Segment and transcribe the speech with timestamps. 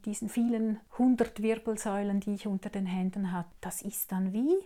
[0.00, 4.56] mit diesen vielen hundert Wirbelsäulen, die ich unter den Händen habe, das ist dann wie,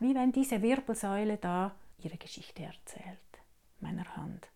[0.00, 3.18] wie wenn diese Wirbelsäule da ihre Geschichte erzählt,
[3.78, 4.48] meiner Hand.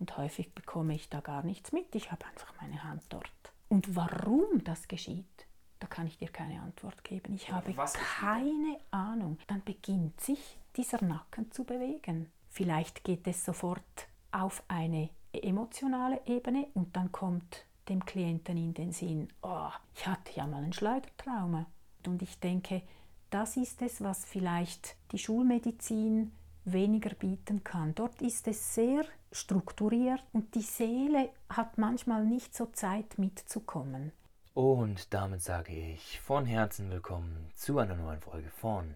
[0.00, 3.30] Und häufig bekomme ich da gar nichts mit, ich habe einfach meine Hand dort.
[3.68, 5.46] Und warum das geschieht,
[5.78, 7.32] da kann ich dir keine Antwort geben.
[7.34, 9.38] Ich habe keine Ahnung.
[9.46, 12.28] Dann beginnt sich dieser Nacken zu bewegen.
[12.48, 18.92] Vielleicht geht es sofort auf eine emotionale Ebene und dann kommt dem Klienten in den
[18.92, 21.66] Sinn, oh, ich hatte ja mal ein Schleudertrauma.
[22.06, 22.82] Und ich denke,
[23.28, 26.32] das ist es, was vielleicht die Schulmedizin
[26.64, 27.94] weniger bieten kann.
[27.94, 34.12] Dort ist es sehr strukturiert und die Seele hat manchmal nicht so Zeit mitzukommen.
[34.54, 38.94] Und damit sage ich von Herzen willkommen zu einer neuen Folge von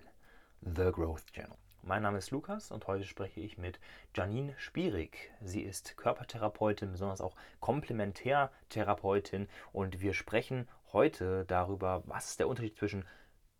[0.60, 1.56] The Growth Channel.
[1.86, 3.78] Mein Name ist Lukas und heute spreche ich mit
[4.14, 5.30] Janine Spierig.
[5.42, 12.78] Sie ist Körpertherapeutin, besonders auch Komplementärtherapeutin und wir sprechen heute darüber, was ist der Unterschied
[12.78, 13.04] zwischen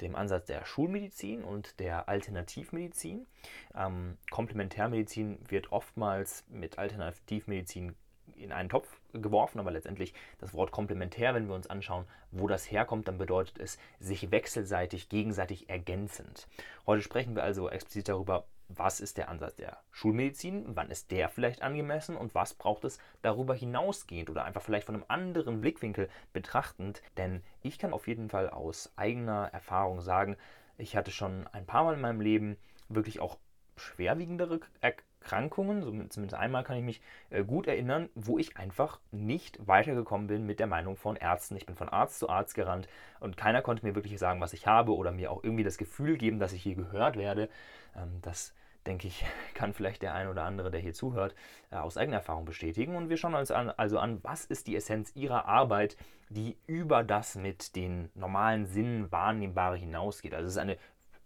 [0.00, 3.26] dem Ansatz der Schulmedizin und der Alternativmedizin.
[3.74, 7.94] Ähm, Komplementärmedizin wird oftmals mit Alternativmedizin
[8.44, 12.70] in einen Topf geworfen, aber letztendlich das Wort komplementär, wenn wir uns anschauen, wo das
[12.70, 16.46] herkommt, dann bedeutet es sich wechselseitig, gegenseitig ergänzend.
[16.86, 21.28] Heute sprechen wir also explizit darüber, was ist der Ansatz der Schulmedizin, wann ist der
[21.28, 26.08] vielleicht angemessen und was braucht es darüber hinausgehend oder einfach vielleicht von einem anderen Blickwinkel
[26.32, 27.02] betrachtend.
[27.16, 30.36] Denn ich kann auf jeden Fall aus eigener Erfahrung sagen,
[30.78, 32.56] ich hatte schon ein paar Mal in meinem Leben
[32.88, 33.38] wirklich auch
[33.76, 34.60] schwerwiegendere
[35.24, 40.44] Erkrankungen, zumindest einmal kann ich mich äh, gut erinnern, wo ich einfach nicht weitergekommen bin
[40.44, 41.56] mit der Meinung von Ärzten.
[41.56, 42.88] Ich bin von Arzt zu Arzt gerannt
[43.20, 46.18] und keiner konnte mir wirklich sagen, was ich habe oder mir auch irgendwie das Gefühl
[46.18, 47.48] geben, dass ich hier gehört werde.
[47.96, 48.54] Ähm, das
[48.86, 51.34] denke ich, kann vielleicht der ein oder andere, der hier zuhört,
[51.70, 52.94] äh, aus eigener Erfahrung bestätigen.
[52.94, 55.96] Und wir schauen uns an, also an, was ist die Essenz Ihrer Arbeit,
[56.28, 60.34] die über das mit den normalen Sinnen wahrnehmbare hinausgeht.
[60.34, 60.76] Also es ist eine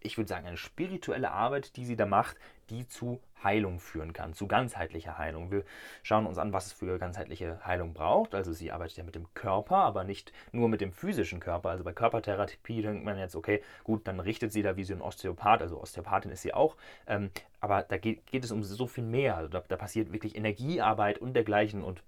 [0.00, 2.36] ich würde sagen, eine spirituelle Arbeit, die sie da macht,
[2.70, 5.50] die zu Heilung führen kann, zu ganzheitlicher Heilung.
[5.50, 5.64] Wir
[6.02, 8.34] schauen uns an, was es für ganzheitliche Heilung braucht.
[8.34, 11.70] Also sie arbeitet ja mit dem Körper, aber nicht nur mit dem physischen Körper.
[11.70, 15.00] Also bei Körpertherapie denkt man jetzt, okay, gut, dann richtet sie da wie so ein
[15.00, 16.77] Osteopath, also Osteopathin ist sie auch.
[17.06, 17.30] Ähm,
[17.61, 19.36] aber da geht, geht, es um so viel mehr.
[19.36, 22.02] Also da, da passiert wirklich Energiearbeit und dergleichen und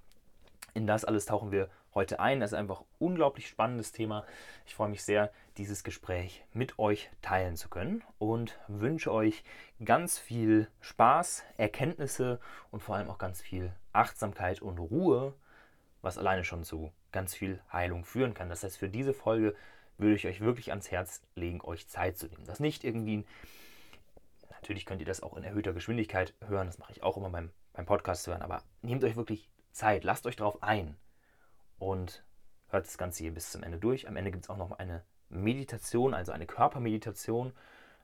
[0.75, 2.41] in das alles tauchen wir heute ein.
[2.41, 4.25] Das ist einfach ein unglaublich spannendes Thema.
[4.67, 9.43] Ich freue mich sehr, dieses Gespräch mit euch teilen zu können und wünsche euch
[9.85, 12.41] ganz viel Spaß, Erkenntnisse
[12.71, 15.35] und vor allem auch ganz viel Achtsamkeit und Ruhe,
[16.03, 18.49] was alleine schon zu ganz viel Heilung führen kann.
[18.49, 19.55] Das heißt, für diese Folge
[19.99, 22.47] würde ich euch wirklich ans Herz legen, euch Zeit zu nehmen.
[22.47, 23.27] Das nicht irgendwie,
[24.51, 27.51] natürlich könnt ihr das auch in erhöhter Geschwindigkeit hören, das mache ich auch immer beim,
[27.75, 30.97] beim Podcast hören, aber nehmt euch wirklich Zeit, lasst euch darauf ein
[31.81, 32.23] und
[32.69, 34.07] hört das Ganze hier bis zum Ende durch.
[34.07, 37.53] Am Ende gibt es auch noch eine Meditation, also eine Körpermeditation,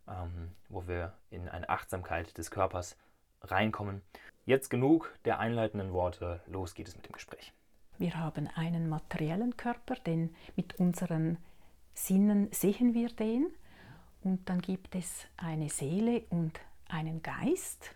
[0.09, 2.97] ähm, wo wir in eine Achtsamkeit des Körpers
[3.43, 4.03] reinkommen.
[4.45, 7.53] Jetzt genug der einleitenden Worte, los geht es mit dem Gespräch.
[7.99, 11.39] Wir haben einen materiellen Körper, denn mit unseren
[11.95, 13.47] Sinnen sehen wir den.
[14.23, 17.95] Und dann gibt es eine Seele und einen Geist.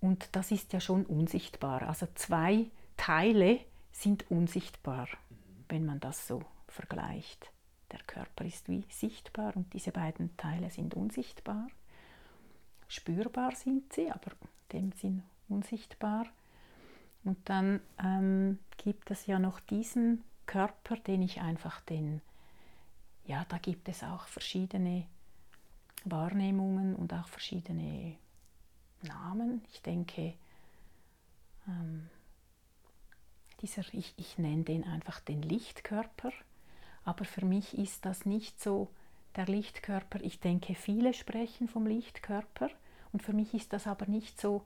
[0.00, 1.82] Und das ist ja schon unsichtbar.
[1.82, 2.66] Also zwei
[2.96, 3.60] Teile
[3.96, 5.08] sind unsichtbar,
[5.68, 7.50] wenn man das so vergleicht.
[7.92, 11.68] Der Körper ist wie sichtbar und diese beiden Teile sind unsichtbar.
[12.88, 14.32] Spürbar sind sie, aber
[14.70, 16.26] in dem Sinn unsichtbar.
[17.24, 22.20] Und dann ähm, gibt es ja noch diesen Körper, den ich einfach den,
[23.24, 25.06] ja, da gibt es auch verschiedene
[26.04, 28.16] Wahrnehmungen und auch verschiedene
[29.02, 29.64] Namen.
[29.72, 30.34] Ich denke,
[31.66, 32.08] ähm,
[33.60, 36.32] dieser, ich, ich nenne den einfach den Lichtkörper,
[37.04, 38.88] aber für mich ist das nicht so
[39.36, 40.20] der Lichtkörper.
[40.22, 42.70] Ich denke, viele sprechen vom Lichtkörper
[43.12, 44.64] und für mich ist das aber nicht so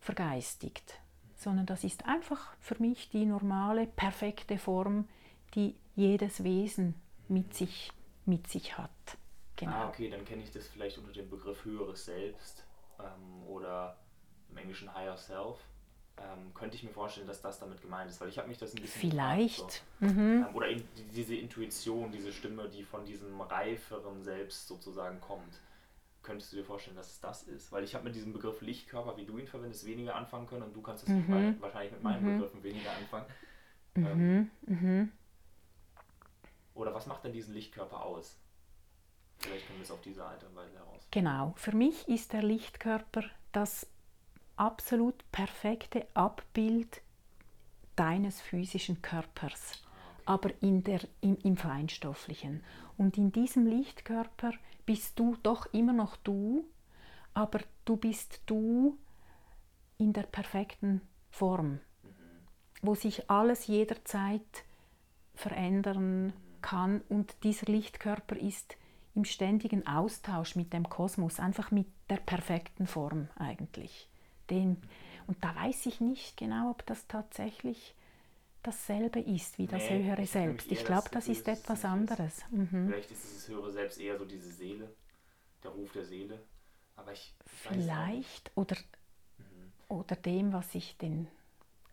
[0.00, 1.00] vergeistigt,
[1.36, 5.08] sondern das ist einfach für mich die normale, perfekte Form,
[5.54, 6.94] die jedes Wesen
[7.28, 7.92] mit sich,
[8.24, 8.90] mit sich hat.
[9.56, 9.72] Genau.
[9.72, 12.64] Ah, okay, dann kenne ich das vielleicht unter dem Begriff höheres Selbst
[13.00, 13.98] ähm, oder
[14.50, 15.58] im Englischen Higher Self
[16.20, 18.74] ähm, könnte ich mir vorstellen, dass das damit gemeint ist, weil ich habe mich das
[18.74, 20.06] ein bisschen vielleicht gefragt, so.
[20.06, 20.46] mhm.
[20.48, 20.82] ähm, oder in,
[21.14, 25.60] diese Intuition, diese Stimme, die von diesem reiferen Selbst sozusagen kommt.
[26.22, 27.72] Könntest du dir vorstellen, dass es das ist?
[27.72, 30.74] Weil ich habe mit diesem Begriff Lichtkörper, wie du ihn verwendest, weniger anfangen können und
[30.74, 31.56] du kannst es mhm.
[31.60, 32.38] wahrscheinlich mit meinen mhm.
[32.38, 33.26] Begriffen weniger anfangen.
[33.94, 34.06] Mhm.
[34.06, 35.12] Ähm, mhm.
[36.74, 38.36] oder was macht denn diesen Lichtkörper aus?
[39.38, 41.06] Vielleicht können wir es auf diese Art und Weise heraus.
[41.10, 43.86] Genau, für mich ist der Lichtkörper das
[44.58, 47.00] absolut perfekte Abbild
[47.96, 49.82] deines physischen Körpers.
[50.28, 52.62] aber in der, im, im Feinstofflichen.
[52.98, 54.52] Und in diesem Lichtkörper
[54.84, 56.66] bist du doch immer noch du,
[57.32, 58.98] aber du bist du
[59.96, 61.00] in der perfekten
[61.30, 61.80] Form,
[62.82, 64.64] wo sich alles jederzeit
[65.34, 68.76] verändern kann und dieser Lichtkörper ist
[69.14, 74.07] im ständigen Austausch mit dem Kosmos, einfach mit der perfekten Form eigentlich.
[74.50, 74.76] Den,
[75.26, 77.94] und da weiß ich nicht genau, ob das tatsächlich
[78.62, 80.70] dasselbe ist wie das nee, höhere ich Selbst.
[80.70, 82.44] Ich glaube, das, das ist etwas anderes.
[82.50, 82.88] Mhm.
[82.88, 84.88] Vielleicht ist das höhere Selbst eher so diese Seele,
[85.62, 86.38] der Ruf der Seele.
[86.96, 88.76] Aber ich Vielleicht oder,
[89.38, 89.72] mhm.
[89.88, 91.28] oder dem, was ich den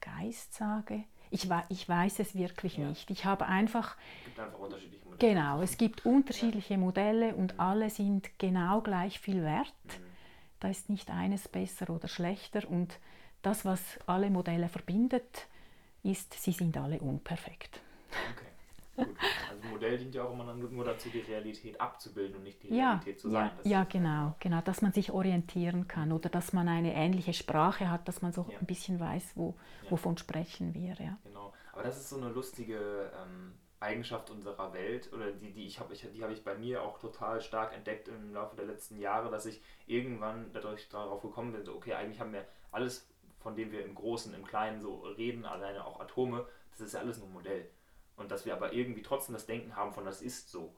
[0.01, 1.03] Geist sage.
[1.31, 2.87] Ich, ich weiß es wirklich ja.
[2.87, 3.09] nicht.
[3.09, 3.97] Ich habe einfach.
[4.19, 5.33] Es gibt einfach unterschiedliche Modelle.
[5.33, 6.79] Genau, es gibt unterschiedliche ja.
[6.79, 7.59] Modelle und mhm.
[7.59, 9.73] alle sind genau gleich viel wert.
[10.65, 12.67] Da ist nicht eines besser oder schlechter.
[12.67, 12.97] Und
[13.43, 15.45] das, was alle Modelle verbindet,
[16.01, 17.81] ist, sie sind alle unperfekt.
[18.33, 19.05] Okay.
[19.05, 19.15] Gut.
[19.47, 22.93] Also Modell dient ja auch immer nur dazu, die Realität abzubilden und nicht die ja,
[22.93, 23.51] Realität zu sein.
[23.57, 27.91] Das ja, genau, genau, dass man sich orientieren kann oder dass man eine ähnliche Sprache
[27.91, 28.57] hat, dass man so ja.
[28.57, 29.53] ein bisschen weiß, wo,
[29.83, 29.91] ja.
[29.91, 30.95] wovon sprechen wir.
[30.95, 31.19] Ja.
[31.25, 33.53] Genau, aber das ist so eine lustige ähm,
[33.85, 37.39] Eigenschaft unserer Welt oder die, die ich habe, die habe ich bei mir auch total
[37.41, 41.75] stark entdeckt im Laufe der letzten Jahre, dass ich irgendwann dadurch darauf gekommen bin, so
[41.75, 43.07] okay, eigentlich haben wir alles
[43.45, 46.99] von dem wir im Großen, im Kleinen so reden, alleine auch Atome, das ist ja
[46.99, 47.69] alles nur ein Modell.
[48.17, 50.73] Und dass wir aber irgendwie trotzdem das Denken haben von, das ist so.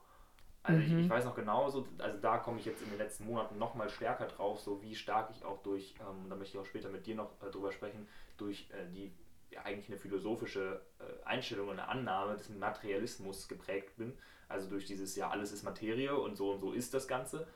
[0.62, 0.84] Also mhm.
[0.84, 1.08] ich, ich, mhm.
[1.08, 4.26] weiß noch genauso, also da komme ich jetzt in den letzten Monaten noch mal stärker
[4.26, 7.14] drauf, so wie stark ich auch durch, ähm, da möchte ich auch später mit dir
[7.14, 8.06] noch äh, drüber sprechen,
[8.36, 9.14] durch äh, die
[9.50, 14.12] ja, eigentlich eine philosophische äh, Einstellung und eine Annahme des Materialismus geprägt bin.
[14.48, 17.46] Also durch dieses, ja, alles ist Materie und so und so ist das Ganze.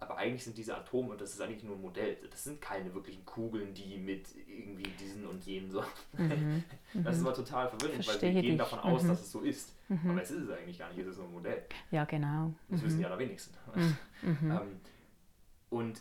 [0.00, 2.16] Aber eigentlich sind diese Atome, das ist eigentlich nur ein Modell.
[2.30, 5.82] Das sind keine wirklichen Kugeln, die mit irgendwie diesen und jenen so.
[6.16, 6.62] Mhm.
[6.94, 7.26] Das ist mhm.
[7.26, 9.08] aber total verwirrend, weil wir gehen davon aus, mhm.
[9.08, 9.74] dass es so ist.
[9.88, 10.10] Mhm.
[10.10, 11.64] Aber es ist es eigentlich gar nicht, es ist nur ein Modell.
[11.90, 12.54] Ja, genau.
[12.68, 13.06] Das wissen die mhm.
[13.06, 13.54] allerwenigsten.
[13.74, 14.50] Mhm.
[14.50, 14.80] ähm,
[15.70, 16.00] und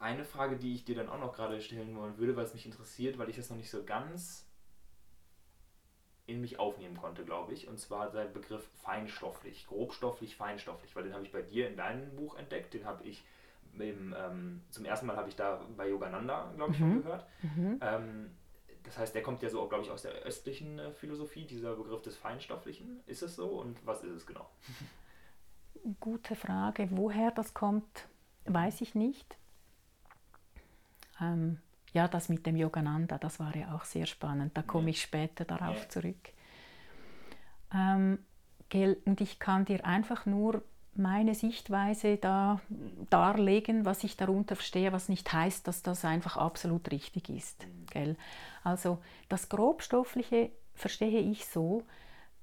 [0.00, 2.66] eine Frage, die ich dir dann auch noch gerade stellen wollen würde, weil es mich
[2.66, 4.47] interessiert, weil ich das noch nicht so ganz
[6.28, 7.68] in mich aufnehmen konnte, glaube ich.
[7.68, 12.14] Und zwar der Begriff feinstofflich, grobstofflich, feinstofflich, weil den habe ich bei dir in deinem
[12.14, 13.24] Buch entdeckt, den habe ich
[13.78, 16.92] im, ähm, zum ersten Mal habe ich da bei Yogananda, glaube ich, mhm.
[16.92, 17.26] schon gehört.
[17.42, 17.78] Mhm.
[17.80, 18.30] Ähm,
[18.82, 22.02] das heißt, der kommt ja so, glaube ich, aus der östlichen äh, Philosophie, dieser Begriff
[22.02, 23.00] des Feinstofflichen.
[23.06, 24.48] Ist es so und was ist es genau?
[26.00, 26.88] Gute Frage.
[26.90, 28.08] Woher das kommt,
[28.44, 29.36] weiß ich nicht.
[31.20, 31.60] Ähm,
[31.92, 34.56] ja, das mit dem Yogananda, das war ja auch sehr spannend.
[34.56, 35.88] Da komme ich später darauf ja.
[35.88, 36.32] zurück.
[37.72, 38.18] Ähm,
[39.04, 40.62] und ich kann dir einfach nur
[40.94, 42.60] meine Sichtweise da
[43.08, 47.66] darlegen, was ich darunter verstehe, was nicht heißt, dass das einfach absolut richtig ist.
[47.66, 47.86] Mhm.
[47.90, 48.16] Gell?
[48.64, 48.98] Also
[49.28, 51.84] das Grobstoffliche verstehe ich so,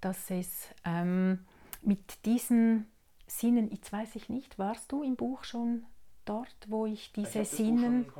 [0.02, 1.46] dass es ähm,
[1.82, 2.88] mit diesen
[3.28, 5.86] Sinnen, jetzt weiß ich nicht, warst du im Buch schon
[6.26, 8.12] dort, wo ich diese ich Sinnen.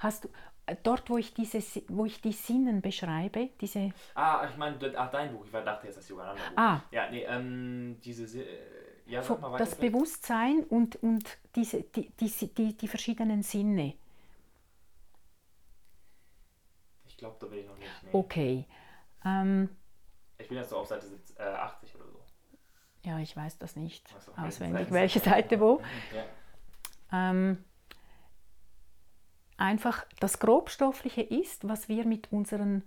[0.00, 0.28] Hast du
[0.66, 3.92] äh, dort, wo ich diese, wo ich die Sinnen beschreibe, diese.
[4.14, 5.44] Ah, ich meine, ach, dein Buch.
[5.44, 6.56] Ich dachte jetzt, das Yogananda Buch.
[6.56, 6.80] Ah.
[6.90, 8.40] Ja, nee, ähm, diese.
[8.40, 8.58] Äh,
[9.06, 9.92] ja, mal weiter, das vielleicht.
[9.92, 13.94] Bewusstsein und, und diese, die, die, die, die verschiedenen Sinne.
[17.06, 17.88] Ich glaube, da bin ich noch nicht.
[18.02, 18.10] Nee.
[18.12, 18.66] Okay.
[19.24, 19.68] Ähm,
[20.38, 22.20] ich bin jetzt so auf Seite 70, äh, 80 oder so.
[23.04, 25.80] Ja, ich weiß das nicht so, auswendig, welche Seite wo.
[26.12, 26.24] ja.
[27.12, 27.64] Ähm,
[29.56, 32.82] einfach das Grobstoffliche ist, was wir mit unseren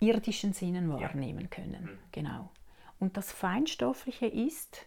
[0.00, 1.84] irdischen Sinnen wahrnehmen können.
[1.84, 1.98] Mhm.
[2.12, 2.50] Genau.
[2.98, 4.86] Und das Feinstoffliche ist,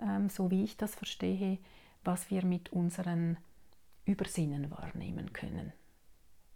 [0.00, 1.58] ähm, so wie ich das verstehe,
[2.04, 3.36] was wir mit unseren
[4.04, 5.72] Übersinnen wahrnehmen können.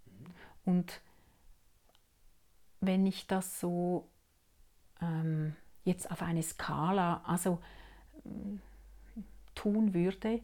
[0.06, 0.26] Mhm.
[0.64, 1.00] Und
[2.80, 4.08] wenn ich das so
[5.00, 7.60] ähm, jetzt auf eine Skala also,
[8.24, 8.58] äh,
[9.54, 10.40] tun würde,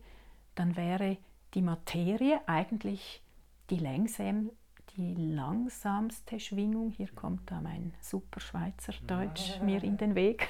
[0.58, 1.18] dann wäre
[1.54, 3.22] die Materie eigentlich
[3.70, 4.50] die, langsam,
[4.96, 6.90] die langsamste Schwingung.
[6.90, 10.48] Hier kommt da mein super Schweizer Deutsch mir in den Weg.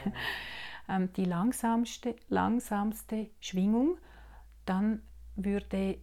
[0.91, 3.99] Ähm, die langsamste, langsamste Schwingung,
[4.65, 5.03] dann,
[5.37, 5.99] würde,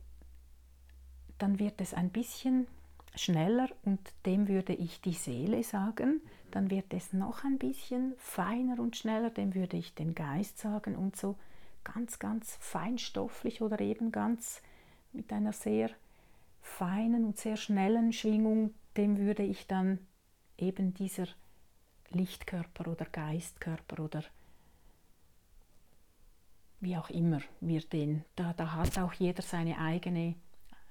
[1.39, 2.67] dann wird es ein bisschen
[3.15, 6.21] schneller und dem würde ich die Seele sagen.
[6.51, 10.95] Dann wird es noch ein bisschen feiner und schneller, dem würde ich den Geist sagen
[10.95, 11.35] und so
[11.85, 14.61] ganz, ganz feinstofflich oder eben ganz
[15.13, 15.89] mit einer sehr
[16.61, 19.99] feinen und sehr schnellen Schwingung, dem würde ich dann
[20.57, 21.27] eben dieser
[22.09, 24.23] Lichtkörper oder Geistkörper oder
[26.81, 30.35] wie auch immer wir den, da, da hat auch jeder seine eigene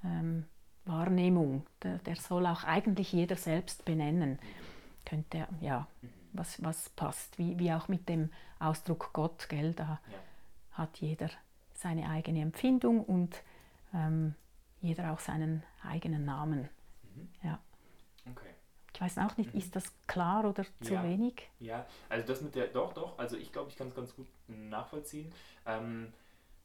[0.03, 0.45] ähm,
[0.87, 1.67] Wahrnehmung.
[1.83, 4.39] Der, der, soll auch eigentlich jeder selbst benennen.
[5.05, 5.87] Könnte, ja.
[6.33, 7.39] was, was passt.
[7.39, 9.73] Wie, wie auch mit dem Ausdruck Gott, gell?
[9.73, 10.19] da Ja.
[10.75, 11.31] Hat jeder
[11.75, 13.43] seine eigene Empfindung und
[13.93, 14.35] ähm,
[14.81, 16.69] jeder auch seinen eigenen Namen.
[17.15, 17.29] Mhm.
[17.43, 17.59] Ja.
[18.31, 18.51] Okay.
[18.95, 19.61] Ich weiß auch nicht, Mhm.
[19.61, 21.03] ist das klar oder zu Ja.
[21.05, 21.49] wenig?
[21.59, 24.27] Ja, also das mit der, doch, doch, also ich glaube, ich kann es ganz gut
[24.47, 25.33] nachvollziehen.
[25.67, 26.13] Ähm,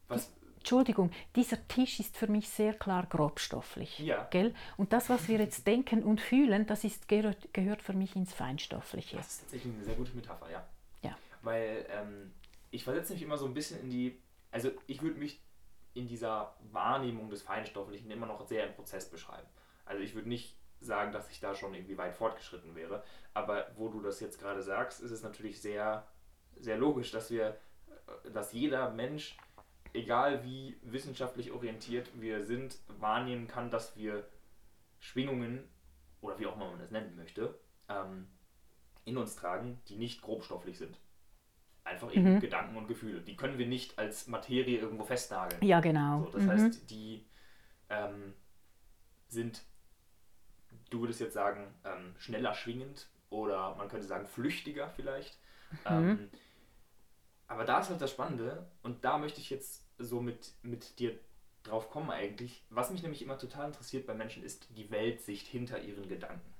[0.08, 3.98] was, Entschuldigung, dieser Tisch ist für mich sehr klar grobstofflich.
[4.00, 4.24] Ja.
[4.30, 4.54] Gell?
[4.76, 8.32] Und das, was wir jetzt denken und fühlen, das ist, gehört, gehört für mich ins
[8.34, 9.16] Feinstoffliche.
[9.16, 10.64] das ist tatsächlich eine sehr gute Metapher, ja.
[11.02, 11.16] Ja.
[11.42, 12.32] Weil ähm,
[12.70, 15.40] ich versetze mich immer so ein bisschen in die, also ich würde mich
[15.94, 19.48] in dieser Wahrnehmung des Feinstofflichen immer noch sehr im Prozess beschreiben.
[19.84, 23.02] Also ich würde nicht sagen, dass ich da schon irgendwie weit fortgeschritten wäre,
[23.34, 26.06] aber wo du das jetzt gerade sagst, ist es natürlich sehr,
[26.56, 27.58] sehr logisch, dass wir,
[28.32, 29.36] dass jeder Mensch,
[29.92, 34.26] egal wie wissenschaftlich orientiert wir sind, wahrnehmen kann, dass wir
[35.00, 35.68] Schwingungen
[36.20, 37.58] oder wie auch immer man das nennen möchte,
[37.88, 38.28] ähm,
[39.04, 40.98] in uns tragen, die nicht grobstofflich sind.
[41.90, 42.40] Einfach eben Mhm.
[42.40, 43.20] Gedanken und Gefühle.
[43.20, 45.62] Die können wir nicht als Materie irgendwo festnageln.
[45.64, 46.22] Ja, genau.
[46.24, 46.50] So, das Mhm.
[46.50, 47.26] heißt, die
[47.88, 48.32] ähm,
[49.28, 49.62] sind,
[50.90, 55.36] du würdest jetzt sagen, ähm, schneller schwingend oder man könnte sagen flüchtiger vielleicht.
[55.72, 55.78] Mhm.
[55.86, 56.30] Ähm,
[57.48, 61.18] aber da ist halt das Spannende und da möchte ich jetzt so mit, mit dir
[61.64, 62.62] drauf kommen eigentlich.
[62.70, 66.54] Was mich nämlich immer total interessiert bei Menschen ist die Weltsicht hinter ihren Gedanken.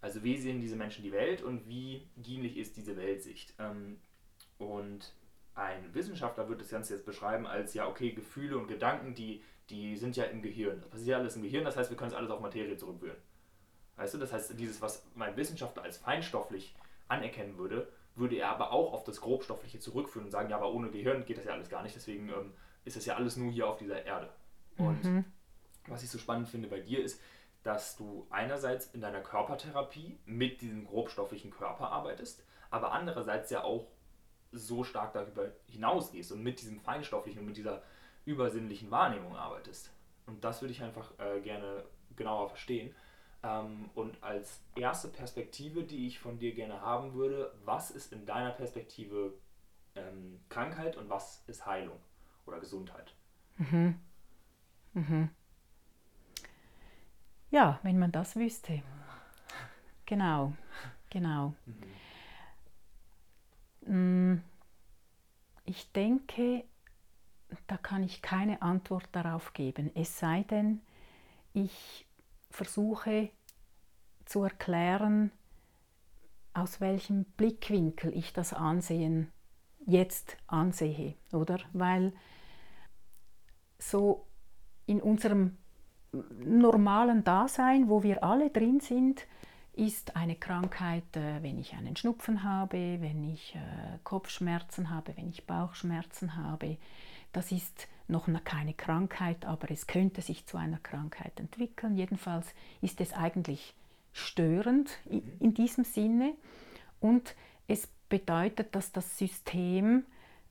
[0.00, 3.52] Also wie sehen diese Menschen die Welt und wie dienlich ist diese Weltsicht?
[3.58, 4.00] Ähm,
[4.62, 5.12] und
[5.54, 9.96] ein Wissenschaftler wird das Ganze jetzt beschreiben als, ja, okay, Gefühle und Gedanken, die, die
[9.96, 10.80] sind ja im Gehirn.
[10.80, 13.16] Das passiert ja alles im Gehirn, das heißt, wir können es alles auf Materie zurückführen.
[13.96, 16.74] Weißt du, das heißt, dieses, was mein Wissenschaftler als feinstofflich
[17.08, 20.90] anerkennen würde, würde er aber auch auf das Grobstoffliche zurückführen und sagen, ja, aber ohne
[20.90, 22.52] Gehirn geht das ja alles gar nicht, deswegen ähm,
[22.84, 24.30] ist es ja alles nur hier auf dieser Erde.
[24.78, 25.24] Und Mhm.
[25.86, 27.20] was ich so spannend finde bei dir ist,
[27.62, 33.86] dass du einerseits in deiner Körpertherapie mit diesem grobstofflichen Körper arbeitest, aber andererseits ja auch
[34.52, 37.82] so stark darüber hinausgehst und mit diesem feinstofflichen und mit dieser
[38.24, 39.90] übersinnlichen Wahrnehmung arbeitest.
[40.26, 41.84] Und das würde ich einfach äh, gerne
[42.16, 42.94] genauer verstehen.
[43.42, 48.24] Ähm, und als erste Perspektive, die ich von dir gerne haben würde, was ist in
[48.26, 49.32] deiner Perspektive
[49.96, 51.98] ähm, Krankheit und was ist Heilung
[52.46, 53.14] oder Gesundheit?
[57.50, 58.82] Ja, wenn man das wüsste.
[60.06, 60.52] Genau,
[61.10, 61.54] genau.
[61.66, 61.72] Mm,
[65.64, 66.64] Ich denke,
[67.66, 70.80] da kann ich keine Antwort darauf geben, es sei denn,
[71.52, 72.06] ich
[72.50, 73.30] versuche
[74.24, 75.30] zu erklären,
[76.54, 79.32] aus welchem Blickwinkel ich das Ansehen
[79.84, 81.58] jetzt ansehe, oder?
[81.72, 82.12] Weil
[83.78, 84.26] so
[84.86, 85.58] in unserem
[86.12, 89.26] normalen Dasein, wo wir alle drin sind,
[89.74, 95.28] ist eine Krankheit, äh, wenn ich einen Schnupfen habe, wenn ich äh, Kopfschmerzen habe, wenn
[95.28, 96.76] ich Bauchschmerzen habe.
[97.32, 101.96] Das ist noch keine Krankheit, aber es könnte sich zu einer Krankheit entwickeln.
[101.96, 102.46] Jedenfalls
[102.82, 103.74] ist es eigentlich
[104.12, 106.34] störend i- in diesem Sinne
[107.00, 107.34] und
[107.66, 110.04] es bedeutet, dass das System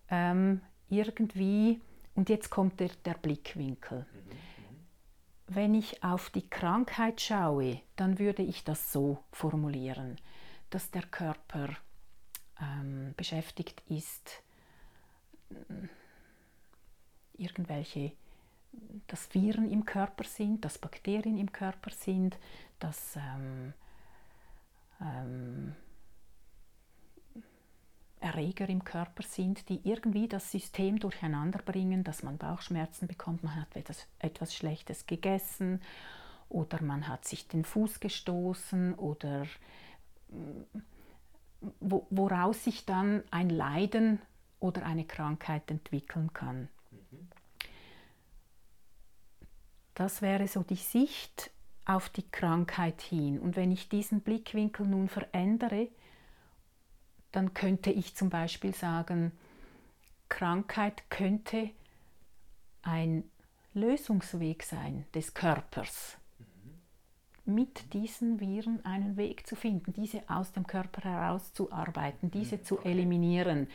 [0.09, 1.79] ähm, irgendwie,
[2.15, 4.07] und jetzt kommt der, der Blickwinkel,
[5.55, 10.17] wenn ich auf die Krankheit schaue, dann würde ich das so formulieren,
[10.69, 11.69] dass der Körper
[12.61, 14.43] ähm, beschäftigt ist,
[15.49, 15.87] mm,
[17.37, 18.13] irgendwelche,
[19.07, 22.37] dass Viren im Körper sind, dass Bakterien im Körper sind,
[22.79, 23.73] dass ähm,
[25.01, 25.75] ähm,
[28.21, 33.55] Erreger im Körper sind, die irgendwie das System durcheinander bringen, dass man Bauchschmerzen bekommt, man
[33.55, 35.81] hat etwas, etwas Schlechtes gegessen
[36.49, 39.45] oder man hat sich den Fuß gestoßen oder
[40.29, 40.79] mm,
[41.79, 44.19] wo, woraus sich dann ein Leiden
[44.59, 46.69] oder eine Krankheit entwickeln kann.
[49.93, 51.51] Das wäre so die Sicht
[51.85, 53.39] auf die Krankheit hin.
[53.39, 55.89] Und wenn ich diesen Blickwinkel nun verändere,
[57.31, 59.31] dann könnte ich zum Beispiel sagen,
[60.29, 61.69] Krankheit könnte
[62.83, 63.23] ein
[63.73, 66.17] Lösungsweg sein des Körpers,
[67.45, 73.67] mit diesen Viren einen Weg zu finden, diese aus dem Körper herauszuarbeiten, diese zu eliminieren.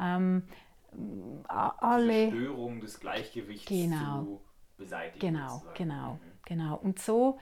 [0.00, 0.42] Ähm,
[1.46, 4.22] alle, Störung des Gleichgewichts Genau.
[4.24, 4.40] zu
[4.76, 5.20] beseitigen.
[5.34, 5.74] Genau, sozusagen.
[5.76, 6.18] genau, Mhm.
[6.44, 6.76] genau.
[6.76, 7.38] Und so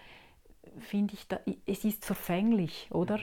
[0.78, 3.20] finde ich, da, es ist verfänglich, oder?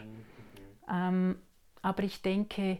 [0.89, 1.37] Ähm,
[1.83, 2.79] aber ich denke,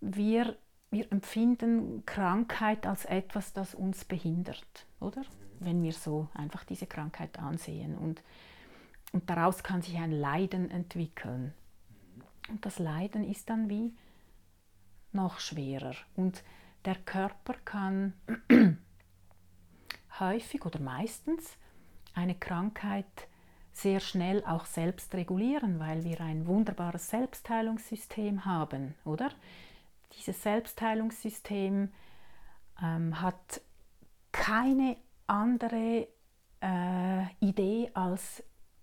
[0.00, 0.56] wir,
[0.90, 5.22] wir empfinden Krankheit als etwas, das uns behindert, oder?
[5.58, 7.98] Wenn wir so einfach diese Krankheit ansehen.
[7.98, 8.22] Und,
[9.12, 11.52] und daraus kann sich ein Leiden entwickeln.
[12.48, 13.92] Und das Leiden ist dann wie
[15.12, 15.94] noch schwerer.
[16.14, 16.44] Und
[16.84, 18.12] der Körper kann
[20.20, 21.56] häufig oder meistens
[22.14, 23.28] eine Krankheit
[23.76, 29.30] sehr schnell auch selbst regulieren, weil wir ein wunderbares Selbstheilungssystem haben, oder?
[30.16, 31.92] Dieses Selbstheilungssystem
[32.82, 33.60] ähm, hat
[34.30, 36.08] keine andere
[36.62, 38.42] äh, Idee, als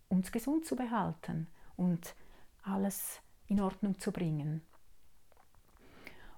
[0.09, 2.15] uns gesund zu behalten und
[2.63, 4.61] alles in Ordnung zu bringen.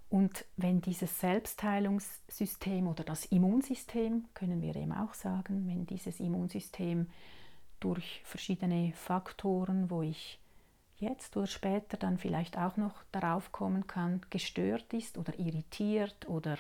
[0.10, 7.10] Und wenn dieses Selbstheilungssystem oder das Immunsystem, können wir eben auch sagen, wenn dieses Immunsystem
[7.84, 10.40] durch verschiedene Faktoren, wo ich
[10.98, 16.58] jetzt oder später dann vielleicht auch noch darauf kommen kann, gestört ist oder irritiert oder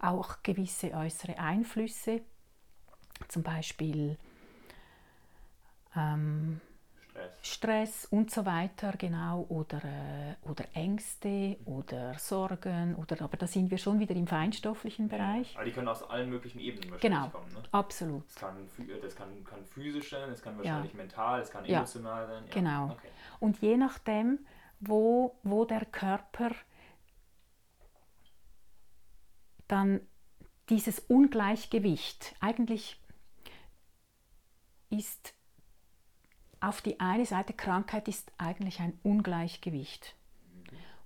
[0.00, 2.22] auch gewisse äußere Einflüsse,
[3.28, 4.16] zum Beispiel
[5.94, 6.60] ähm,
[7.42, 13.70] Stress und so weiter, genau, oder, äh, oder Ängste oder Sorgen, oder, aber da sind
[13.70, 15.54] wir schon wieder im feinstofflichen Bereich.
[15.54, 17.52] aber die können aus allen möglichen Ebenen wahrscheinlich genau, kommen.
[17.52, 17.62] Ne?
[17.72, 18.26] Absolut.
[18.26, 20.96] Das kann, äh, das kann, kann physisch sein, es kann wahrscheinlich ja.
[20.96, 22.26] mental, es kann emotional ja.
[22.28, 22.44] sein.
[22.46, 22.54] Ja.
[22.54, 22.84] Genau.
[22.92, 23.08] Okay.
[23.40, 24.40] Und je nachdem,
[24.80, 26.50] wo, wo der Körper
[29.66, 30.00] dann
[30.68, 33.00] dieses Ungleichgewicht, eigentlich
[34.90, 35.34] ist
[36.60, 40.14] auf die eine Seite Krankheit ist eigentlich ein Ungleichgewicht.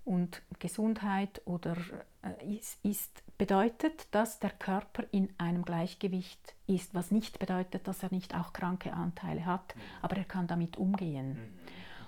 [0.04, 1.76] Und Gesundheit oder
[2.22, 8.02] äh, ist, ist, bedeutet, dass der Körper in einem Gleichgewicht ist, was nicht bedeutet, dass
[8.02, 11.38] er nicht auch kranke Anteile hat, aber er kann damit umgehen.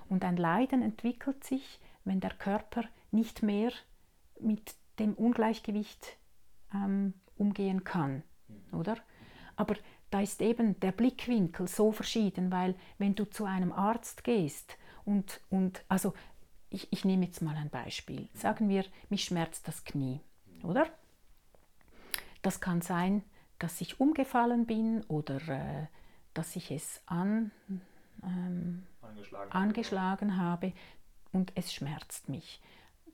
[0.08, 3.70] Und ein Leiden entwickelt sich, wenn der Körper nicht mehr
[4.40, 6.16] mit dem Ungleichgewicht
[6.72, 8.22] ähm, umgehen kann,
[8.72, 8.96] oder?
[9.56, 9.76] Aber
[10.14, 15.40] da ist eben der Blickwinkel so verschieden, weil wenn du zu einem Arzt gehst und,
[15.50, 16.14] und also
[16.70, 18.28] ich, ich nehme jetzt mal ein Beispiel.
[18.32, 20.20] Sagen wir, mich schmerzt das Knie,
[20.62, 20.86] oder?
[22.42, 23.24] Das kann sein,
[23.58, 25.86] dass ich umgefallen bin oder äh,
[26.32, 27.50] dass ich es an,
[28.22, 30.72] ähm, angeschlagen, angeschlagen habe
[31.32, 32.62] und es schmerzt mich.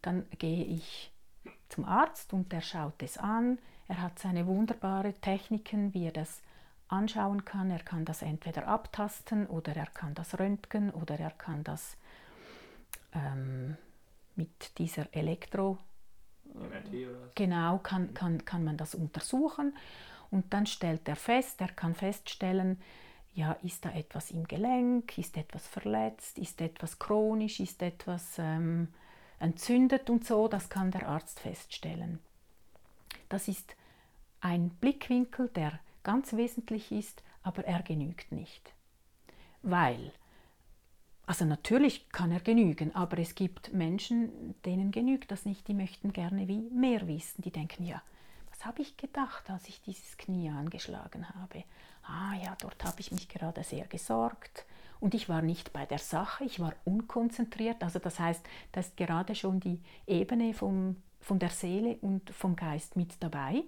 [0.03, 1.11] Dann gehe ich
[1.71, 3.59] zum Arzt und der schaut es an.
[3.89, 6.43] Er hat seine wunderbaren Techniken, wie er das
[6.91, 7.71] anschauen kann.
[7.71, 11.97] Er kann das entweder abtasten oder er kann das röntgen oder er kann das
[13.13, 13.77] ähm,
[14.37, 15.79] mit dieser Elektro...
[17.37, 19.73] Genau, kann, kann, kann man das untersuchen
[20.31, 22.81] und dann stellt er fest, er kann feststellen,
[23.35, 28.89] ja, ist da etwas im Gelenk, ist etwas verletzt, ist etwas chronisch, ist etwas ähm,
[29.39, 32.19] entzündet und so, das kann der Arzt feststellen.
[33.29, 33.77] Das ist
[34.41, 38.73] ein Blickwinkel, der ganz wesentlich ist, aber er genügt nicht.
[39.63, 40.13] Weil,
[41.27, 46.13] also natürlich kann er genügen, aber es gibt Menschen, denen genügt das nicht, die möchten
[46.13, 47.43] gerne wie mehr wissen.
[47.43, 48.03] Die denken, ja,
[48.51, 51.65] was habe ich gedacht, als ich dieses Knie angeschlagen habe?
[52.03, 54.67] Ah ja, dort habe ich mich gerade sehr gesorgt
[55.01, 57.83] und ich war nicht bei der Sache, ich war unkonzentriert.
[57.83, 62.55] Also das heißt, da ist gerade schon die Ebene vom, von der Seele und vom
[62.55, 63.65] Geist mit dabei.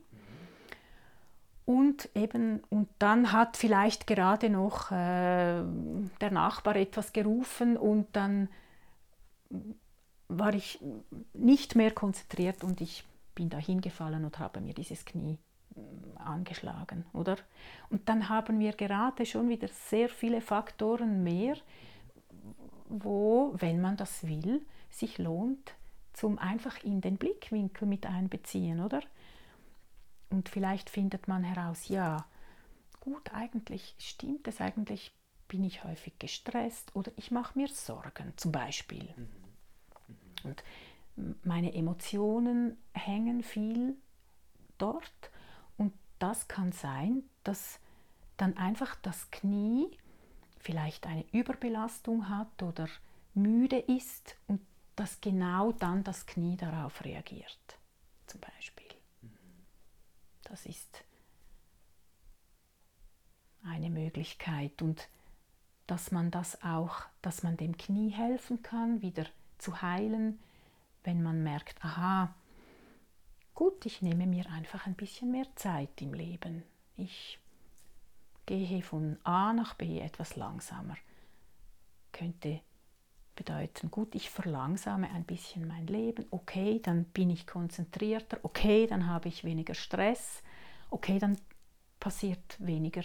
[1.64, 5.62] Und eben, und dann hat vielleicht gerade noch äh,
[6.20, 8.48] der Nachbar etwas gerufen und dann
[10.29, 10.81] war ich
[11.35, 15.38] nicht mehr konzentriert und ich bin da hingefallen und habe mir dieses Knie
[15.77, 17.37] äh, angeschlagen, oder?
[17.90, 21.57] Und dann haben wir gerade schon wieder sehr viele Faktoren mehr,
[22.88, 25.75] wo, wenn man das will, sich lohnt,
[26.12, 29.01] zum einfach in den Blickwinkel mit einbeziehen, oder?
[30.33, 32.25] Und vielleicht findet man heraus, ja,
[33.01, 35.12] gut, eigentlich stimmt es, eigentlich
[35.47, 39.12] bin ich häufig gestresst oder ich mache mir Sorgen zum Beispiel.
[39.14, 39.27] Mhm.
[40.09, 40.16] Mhm.
[40.45, 40.64] Und
[41.45, 43.95] meine Emotionen hängen viel
[44.79, 45.31] dort
[45.77, 47.79] und das kann sein, dass
[48.38, 49.87] dann einfach das Knie
[50.61, 52.88] vielleicht eine Überbelastung hat oder
[53.35, 54.62] müde ist und
[54.97, 57.79] dass genau dann das Knie darauf reagiert,
[58.27, 58.82] zum Beispiel.
[60.53, 61.03] Das ist
[63.65, 65.09] eine Möglichkeit und
[65.87, 69.25] dass man das auch, dass man dem Knie helfen kann, wieder
[69.57, 70.38] zu heilen,
[71.05, 72.35] wenn man merkt, aha,
[73.55, 76.65] gut, ich nehme mir einfach ein bisschen mehr Zeit im Leben.
[76.99, 77.38] Ich
[78.45, 80.99] gehe von A nach B etwas langsamer.
[82.12, 82.61] Könnte
[83.35, 89.07] bedeuten, gut, ich verlangsame ein bisschen mein Leben, okay, dann bin ich konzentrierter, okay, dann
[89.09, 90.42] habe ich weniger Stress,
[90.90, 91.38] okay, dann
[91.99, 93.03] passiert weniger,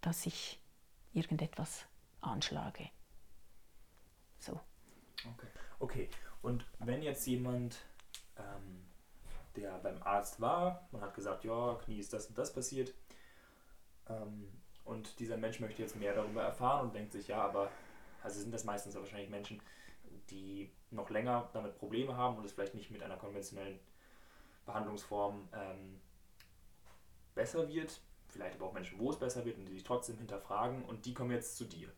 [0.00, 0.60] dass ich
[1.12, 1.86] irgendetwas
[2.20, 2.90] anschlage.
[4.38, 4.60] So.
[5.24, 5.46] Okay.
[5.78, 6.08] okay.
[6.42, 7.76] Und wenn jetzt jemand,
[8.36, 8.84] ähm,
[9.56, 12.94] der beim Arzt war, man hat gesagt, ja, Knie ist das und das passiert,
[14.08, 14.48] ähm,
[14.84, 17.70] und dieser Mensch möchte jetzt mehr darüber erfahren und denkt sich, ja, aber
[18.22, 19.60] also sind das meistens wahrscheinlich Menschen,
[20.30, 23.78] die noch länger damit Probleme haben und es vielleicht nicht mit einer konventionellen
[24.66, 26.00] Behandlungsform ähm,
[27.34, 28.00] besser wird.
[28.28, 31.14] Vielleicht aber auch Menschen, wo es besser wird und die sich trotzdem hinterfragen und die
[31.14, 31.88] kommen jetzt zu dir.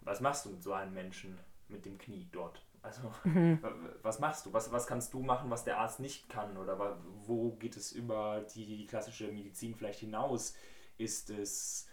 [0.00, 2.62] Was machst du mit so einem Menschen mit dem Knie dort?
[2.82, 3.58] Also, mhm.
[4.02, 4.52] was machst du?
[4.52, 6.56] Was, was kannst du machen, was der Arzt nicht kann?
[6.56, 10.54] Oder wo geht es über die, die klassische Medizin vielleicht hinaus?
[10.96, 11.88] Ist es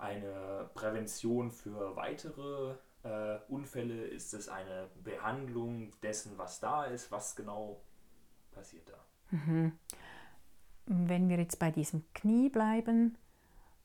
[0.00, 4.06] eine Prävention für weitere äh, Unfälle?
[4.06, 7.10] Ist es eine Behandlung dessen, was da ist?
[7.10, 7.80] Was genau
[8.52, 9.36] passiert da?
[9.36, 9.72] Mhm.
[10.86, 13.16] Wenn wir jetzt bei diesem Knie bleiben,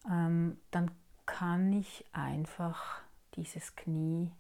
[0.10, 0.92] ähm, dann
[1.26, 3.02] kann ich einfach
[3.36, 4.32] dieses Knie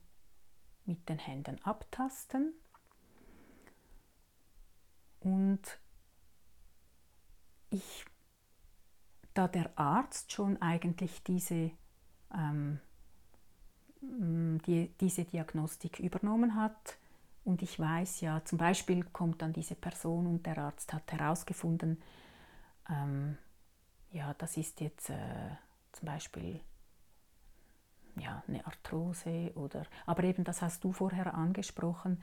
[0.86, 2.54] mit den Händen abtasten
[5.20, 5.80] und
[7.72, 8.06] ich
[9.36, 11.72] da der Arzt schon eigentlich diese,
[12.34, 12.80] ähm,
[14.02, 16.98] die, diese Diagnostik übernommen hat.
[17.44, 22.02] Und ich weiß ja, zum Beispiel kommt dann diese Person und der Arzt hat herausgefunden,
[22.90, 23.38] ähm,
[24.12, 25.50] ja, das ist jetzt äh,
[25.92, 26.60] zum Beispiel
[28.18, 32.22] ja, eine Arthrose oder, aber eben das hast du vorher angesprochen,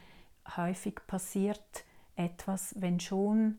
[0.56, 1.84] häufig passiert
[2.16, 3.58] etwas, wenn schon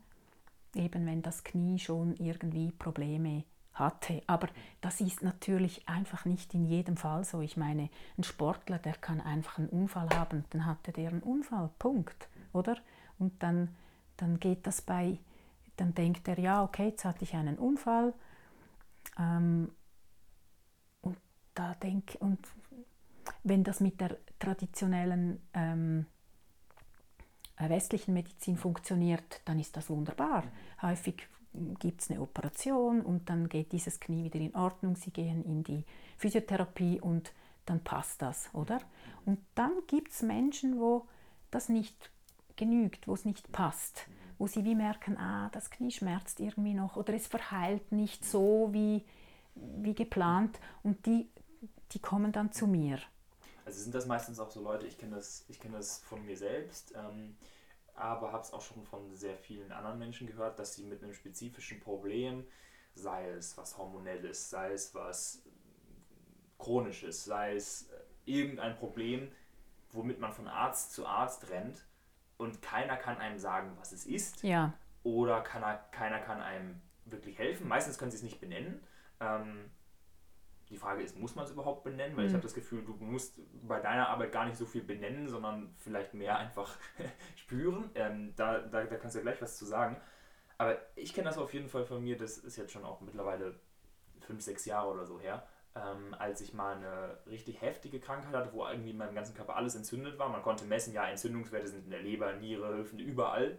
[0.75, 4.21] eben wenn das Knie schon irgendwie Probleme hatte.
[4.27, 4.47] Aber
[4.81, 7.41] das ist natürlich einfach nicht in jedem Fall so.
[7.41, 11.69] Ich meine, ein Sportler, der kann einfach einen Unfall haben, dann hatte der einen Unfall,
[11.79, 12.77] Punkt, oder?
[13.17, 13.69] Und dann,
[14.17, 15.17] dann geht das bei,
[15.77, 18.13] dann denkt er, ja, okay, jetzt hatte ich einen Unfall.
[19.17, 19.71] Ähm,
[21.01, 21.17] und
[21.53, 22.39] da denke und
[23.43, 26.22] wenn das mit der traditionellen ähm, äh,
[27.57, 30.43] westlichen Medizin funktioniert, dann ist das wunderbar.
[30.81, 31.27] Häufig
[31.79, 34.95] gibt es eine Operation und dann geht dieses Knie wieder in Ordnung.
[34.95, 35.85] Sie gehen in die
[36.17, 37.31] Physiotherapie und
[37.65, 38.79] dann passt das, oder?
[39.25, 41.07] Und dann gibt es Menschen, wo
[41.51, 42.11] das nicht
[42.55, 46.97] genügt, wo es nicht passt, wo sie wie merken, ah, das Knie schmerzt irgendwie noch
[46.97, 49.03] oder es verheilt nicht so wie,
[49.55, 51.29] wie geplant und die,
[51.91, 52.99] die kommen dann zu mir.
[53.65, 56.93] Also sind das meistens auch so Leute, ich kenne das, kenn das von mir selbst,
[56.95, 57.37] ähm,
[57.95, 61.13] aber habe es auch schon von sehr vielen anderen Menschen gehört, dass sie mit einem
[61.13, 62.45] spezifischen Problem,
[62.95, 65.43] sei es was hormonelles, sei es was
[66.57, 69.31] chronisches, sei es äh, irgendein Problem,
[69.91, 71.85] womit man von Arzt zu Arzt rennt
[72.37, 74.43] und keiner kann einem sagen, was es ist.
[74.43, 74.73] Ja.
[75.03, 77.67] Oder kann er, keiner kann einem wirklich helfen.
[77.67, 78.81] Meistens können sie es nicht benennen.
[79.19, 79.69] Ähm,
[80.73, 82.17] die Frage ist, muss man es überhaupt benennen?
[82.17, 82.29] Weil mhm.
[82.29, 85.73] ich habe das Gefühl, du musst bei deiner Arbeit gar nicht so viel benennen, sondern
[85.77, 86.75] vielleicht mehr einfach
[87.35, 87.89] spüren.
[87.95, 89.97] Ähm, da, da, da kannst du ja gleich was zu sagen.
[90.57, 93.59] Aber ich kenne das auf jeden Fall von mir, das ist jetzt schon auch mittlerweile
[94.21, 98.53] fünf, sechs Jahre oder so her, ähm, als ich mal eine richtig heftige Krankheit hatte,
[98.53, 100.29] wo irgendwie in meinem ganzen Körper alles entzündet war.
[100.29, 103.57] Man konnte messen, ja, Entzündungswerte sind in der Leber, Niere, Hüften, überall.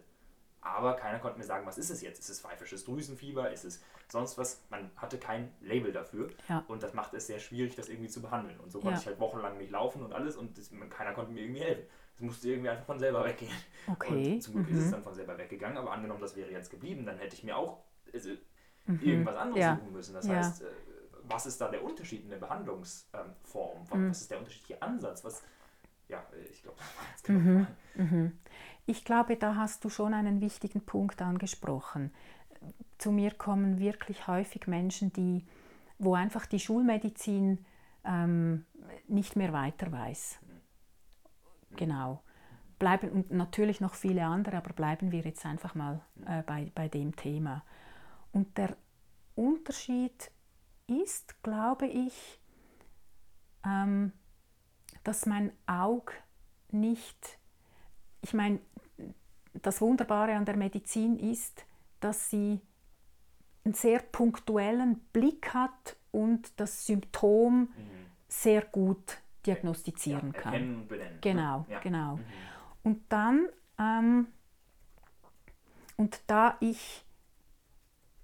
[0.64, 2.18] Aber keiner konnte mir sagen, was ist es jetzt?
[2.18, 3.50] Ist es pfeifisches Drüsenfieber?
[3.50, 4.62] Ist es sonst was.
[4.70, 6.31] Man hatte kein Label dafür.
[6.48, 6.64] Ja.
[6.68, 8.59] Und das macht es sehr schwierig, das irgendwie zu behandeln.
[8.61, 9.00] Und so konnte ja.
[9.00, 11.85] ich halt wochenlang nicht laufen und alles und das, keiner konnte mir irgendwie helfen.
[12.16, 13.53] Es musste irgendwie einfach von selber weggehen.
[13.87, 14.35] Okay.
[14.35, 14.77] Und zum Glück mhm.
[14.77, 14.92] ist es mhm.
[14.92, 17.85] dann von selber weggegangen, aber angenommen, das wäre jetzt geblieben, dann hätte ich mir auch
[18.12, 18.31] also,
[18.87, 19.00] mhm.
[19.03, 19.77] irgendwas anderes ja.
[19.77, 20.14] suchen müssen.
[20.14, 20.66] Das heißt, äh,
[21.24, 23.85] was ist da der Unterschied in der Behandlungsform?
[23.92, 24.11] Mhm.
[24.11, 25.24] Was ist der unterschiedliche Ansatz?
[25.24, 25.42] Was,
[26.09, 27.66] ja, ich glaube, das jetzt genau.
[27.96, 28.38] Mhm.
[28.87, 32.11] Ich glaube, da hast du schon einen wichtigen Punkt angesprochen
[32.99, 35.44] zu mir kommen wirklich häufig Menschen, die,
[35.99, 37.64] wo einfach die Schulmedizin
[38.05, 38.64] ähm,
[39.09, 40.38] nicht mehr weiter weiß.
[41.77, 42.23] Genau.
[42.79, 47.14] Bleiben, natürlich noch viele andere, aber bleiben wir jetzt einfach mal äh, bei, bei dem
[47.16, 47.64] Thema.
[48.33, 48.77] Und der
[49.35, 50.31] Unterschied
[50.87, 52.40] ist, glaube ich,
[53.64, 54.12] ähm,
[55.03, 56.12] dass mein Auge
[56.70, 57.38] nicht,
[58.24, 58.58] ich meine,
[59.52, 61.64] das Wunderbare an der Medizin ist,
[62.00, 62.60] dass sie
[63.64, 67.68] einen sehr punktuellen Blick hat und das Symptom mhm.
[68.28, 70.78] sehr gut diagnostizieren ja, kann.
[70.78, 71.18] Und benennen.
[71.20, 71.78] Genau, ja.
[71.80, 72.16] genau.
[72.16, 72.24] Mhm.
[72.82, 74.26] Und dann, ähm,
[75.96, 77.04] und da ich,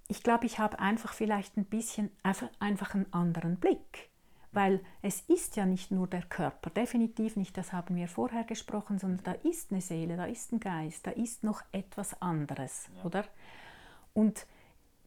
[0.07, 4.10] ich glaube, ich habe einfach vielleicht ein bisschen, einfach, einfach einen anderen Blick.
[4.53, 8.99] Weil es ist ja nicht nur der Körper, definitiv nicht, das haben wir vorher gesprochen,
[8.99, 13.03] sondern da ist eine Seele, da ist ein Geist, da ist noch etwas anderes, ja.
[13.05, 13.25] oder?
[14.13, 14.45] Und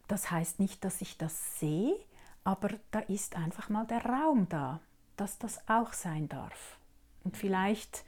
[0.08, 1.94] das heißt nicht, dass ich das sehe,
[2.42, 4.80] aber da ist einfach mal der Raum da,
[5.16, 6.78] dass das auch sein darf.
[7.22, 8.04] Und vielleicht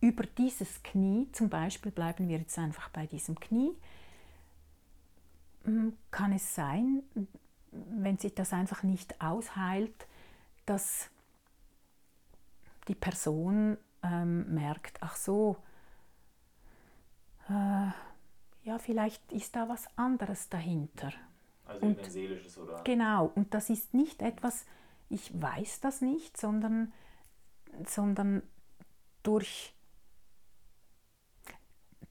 [0.00, 3.72] über dieses Knie, zum Beispiel bleiben wir jetzt einfach bei diesem Knie,
[5.64, 7.02] hm, kann es sein,
[7.70, 10.06] wenn sich das einfach nicht ausheilt,
[10.66, 11.10] dass
[12.88, 15.56] die Person ähm, merkt, ach so,
[17.48, 17.90] äh,
[18.62, 21.12] ja, vielleicht ist da was anderes dahinter.
[21.64, 22.82] Also und, seelisches oder?
[22.84, 24.66] Genau, und das ist nicht etwas,
[25.08, 26.92] ich weiß das nicht, sondern,
[27.86, 28.42] sondern
[29.22, 29.74] durch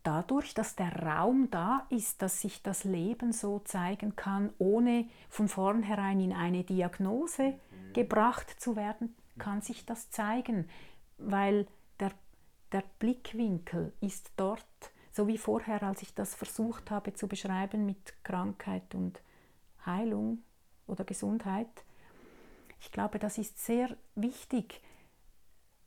[0.04, 5.48] dadurch, dass der Raum da ist, dass sich das Leben so zeigen kann, ohne von
[5.48, 7.56] vornherein in eine Diagnose
[7.88, 7.93] mhm.
[7.93, 10.69] gebracht zu werden, kann sich das zeigen,
[11.17, 11.67] weil
[12.00, 12.12] der,
[12.71, 14.65] der Blickwinkel ist dort,
[15.12, 19.21] so wie vorher, als ich das versucht habe zu beschreiben mit Krankheit und
[19.86, 20.39] Heilung
[20.88, 21.69] oder Gesundheit.
[22.80, 24.82] Ich glaube, das ist sehr wichtig.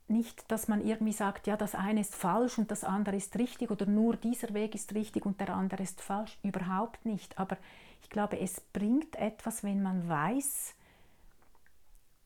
[0.07, 3.69] Nicht, dass man irgendwie sagt, ja, das eine ist falsch und das andere ist richtig
[3.69, 6.39] oder nur dieser Weg ist richtig und der andere ist falsch.
[6.41, 7.37] Überhaupt nicht.
[7.37, 7.57] Aber
[8.01, 10.73] ich glaube, es bringt etwas, wenn man weiß,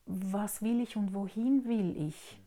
[0.06, 2.38] was will ich und wohin will ich.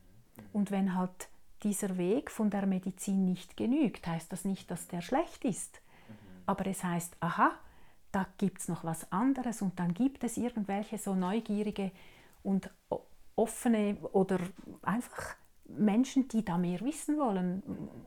[0.53, 1.29] Und wenn halt
[1.63, 5.81] dieser Weg von der Medizin nicht genügt, heißt das nicht, dass der schlecht ist.
[6.45, 7.51] Aber es heißt, aha,
[8.11, 11.91] da gibt es noch was anderes und dann gibt es irgendwelche so neugierige
[12.43, 12.69] und
[13.35, 14.39] offene oder
[14.81, 17.61] einfach Menschen, die da mehr wissen wollen,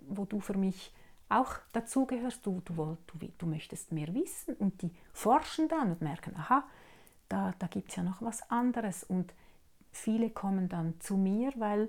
[0.08, 0.92] wo du für mich
[1.28, 6.34] auch dazugehörst, du, du, du, du möchtest mehr wissen und die forschen dann und merken,
[6.36, 6.64] aha,
[7.30, 9.32] da, da gibt es ja noch was anderes und
[9.90, 11.88] viele kommen dann zu mir, weil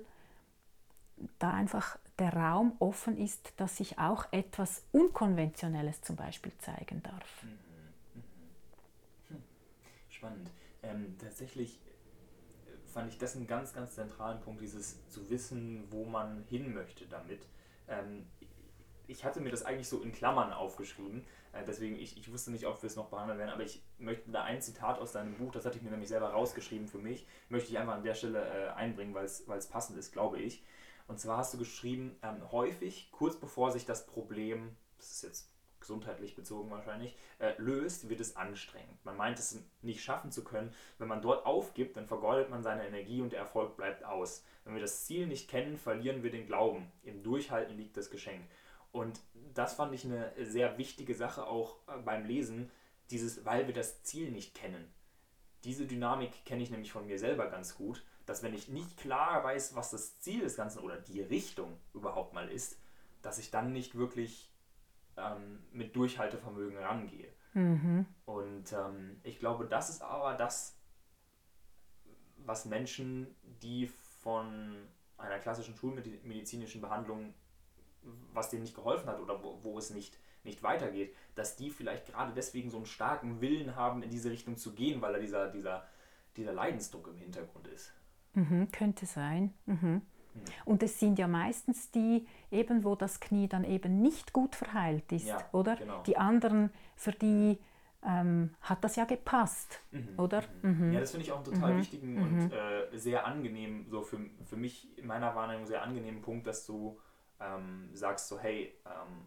[1.38, 7.42] da einfach der Raum offen ist, dass sich auch etwas Unkonventionelles zum Beispiel zeigen darf.
[7.42, 7.72] Mhm
[10.22, 10.50] spannend.
[10.84, 11.80] Ähm, tatsächlich
[12.66, 16.72] äh, fand ich das einen ganz, ganz zentralen Punkt, dieses zu wissen, wo man hin
[16.72, 17.46] möchte damit.
[17.88, 18.26] Ähm,
[19.08, 21.24] ich hatte mir das eigentlich so in Klammern aufgeschrieben,
[21.66, 24.42] deswegen ich, ich wusste nicht, ob wir es noch behandeln werden, aber ich möchte da
[24.44, 27.70] ein Zitat aus deinem Buch, das hatte ich mir nämlich selber rausgeschrieben für mich, möchte
[27.70, 30.62] ich einfach an der Stelle äh, einbringen, weil es passend ist, glaube ich.
[31.08, 35.52] Und zwar hast du geschrieben, ähm, häufig, kurz bevor sich das Problem, das ist jetzt
[35.82, 39.04] gesundheitlich bezogen wahrscheinlich, äh, löst, wird es anstrengend.
[39.04, 40.72] Man meint es nicht schaffen zu können.
[40.98, 44.44] Wenn man dort aufgibt, dann vergeudet man seine Energie und der Erfolg bleibt aus.
[44.64, 46.90] Wenn wir das Ziel nicht kennen, verlieren wir den Glauben.
[47.02, 48.42] Im Durchhalten liegt das Geschenk.
[48.92, 49.20] Und
[49.54, 52.70] das fand ich eine sehr wichtige Sache auch äh, beim Lesen,
[53.10, 54.92] dieses, weil wir das Ziel nicht kennen.
[55.64, 59.42] Diese Dynamik kenne ich nämlich von mir selber ganz gut, dass wenn ich nicht klar
[59.44, 62.78] weiß, was das Ziel des Ganzen oder die Richtung überhaupt mal ist,
[63.22, 64.52] dass ich dann nicht wirklich
[65.16, 67.32] ähm, mit Durchhaltevermögen rangehe.
[67.54, 68.06] Mhm.
[68.24, 70.76] Und ähm, ich glaube, das ist aber das,
[72.38, 77.34] was Menschen, die von einer klassischen schulmedizinischen Behandlung,
[78.32, 82.06] was denen nicht geholfen hat oder wo, wo es nicht, nicht weitergeht, dass die vielleicht
[82.06, 85.50] gerade deswegen so einen starken Willen haben, in diese Richtung zu gehen, weil da dieser,
[85.50, 85.86] dieser,
[86.36, 87.92] dieser Leidensdruck im Hintergrund ist.
[88.34, 89.52] Mhm, könnte sein.
[89.66, 90.02] Mhm.
[90.64, 95.12] Und es sind ja meistens die, eben wo das Knie dann eben nicht gut verheilt
[95.12, 95.76] ist, ja, oder?
[95.76, 96.02] Genau.
[96.04, 97.58] Die anderen, für die
[98.04, 100.14] ähm, hat das ja gepasst, mhm.
[100.16, 100.42] oder?
[100.62, 100.86] Mhm.
[100.86, 100.92] mhm.
[100.92, 101.78] Ja, das finde ich auch einen total mhm.
[101.78, 102.52] wichtigen und mhm.
[102.52, 106.98] äh, sehr angenehm, so für, für mich in meiner Wahrnehmung sehr angenehmen Punkt, dass du
[107.42, 109.26] ähm, sagst so, hey, ähm,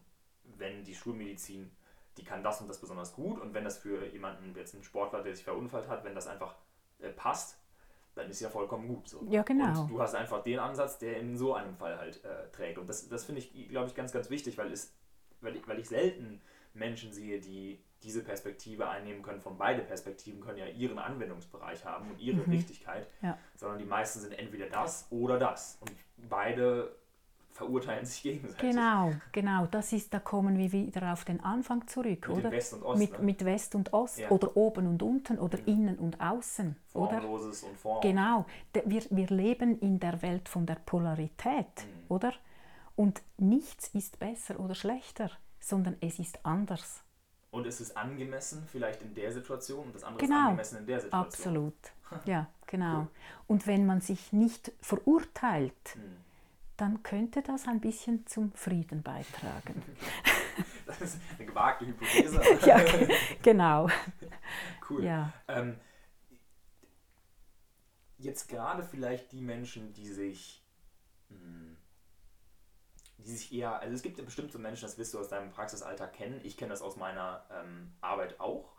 [0.57, 1.71] wenn die Schulmedizin,
[2.17, 5.21] die kann das und das besonders gut und wenn das für jemanden, jetzt einen Sportler,
[5.21, 6.55] der sich verunfallt hat, wenn das einfach
[6.99, 7.59] äh, passt,
[8.15, 9.25] dann ist ja vollkommen gut so.
[9.29, 9.81] Ja, genau.
[9.81, 12.77] Und du hast einfach den Ansatz, der in so einem Fall halt äh, trägt.
[12.77, 14.93] Und das, das finde ich, glaube ich, ganz, ganz wichtig, weil, es,
[15.41, 16.41] weil, ich, weil ich selten
[16.73, 19.41] Menschen sehe, die diese Perspektive einnehmen können.
[19.41, 22.51] Von beide Perspektiven können ja ihren Anwendungsbereich haben und ihre mhm.
[22.51, 23.37] Richtigkeit, ja.
[23.55, 25.77] sondern die meisten sind entweder das oder das.
[25.81, 25.91] Und
[26.29, 26.95] beide
[27.55, 28.57] verurteilen sich gegenseitig.
[28.57, 29.65] Genau, genau.
[29.67, 32.51] Das ist, da kommen wir wieder auf den Anfang zurück, mit oder?
[32.51, 32.99] West und Ost.
[32.99, 33.19] Mit, ne?
[33.19, 34.29] mit West und Ost ja.
[34.29, 35.67] oder oben und unten oder mhm.
[35.67, 36.75] innen und außen.
[36.91, 37.71] Formloses oder?
[37.71, 38.01] und Form.
[38.01, 38.45] Genau.
[38.83, 42.05] Wir, wir leben in der Welt von der Polarität, mhm.
[42.09, 42.33] oder?
[42.97, 47.03] Und nichts ist besser oder schlechter, sondern es ist anders.
[47.51, 50.39] Und es ist angemessen vielleicht in der Situation und das andere genau.
[50.39, 51.25] ist angemessen in der Situation.
[51.25, 51.73] Absolut.
[52.25, 52.99] Ja, genau.
[52.99, 53.07] Cool.
[53.47, 56.24] Und wenn man sich nicht verurteilt, mhm
[56.77, 59.83] dann könnte das ein bisschen zum Frieden beitragen.
[60.85, 62.39] Das ist eine gewagte Hypothese.
[62.65, 62.79] ja,
[63.41, 63.89] genau.
[64.89, 65.03] Cool.
[65.03, 65.33] Ja.
[65.47, 65.79] Ähm,
[68.19, 70.63] jetzt gerade vielleicht die Menschen, die sich,
[71.29, 71.75] hm,
[73.17, 75.49] die sich eher, also es gibt ja bestimmt so Menschen, das wirst du aus deinem
[75.49, 76.39] Praxisalltag kennen.
[76.43, 78.75] Ich kenne das aus meiner ähm, Arbeit auch.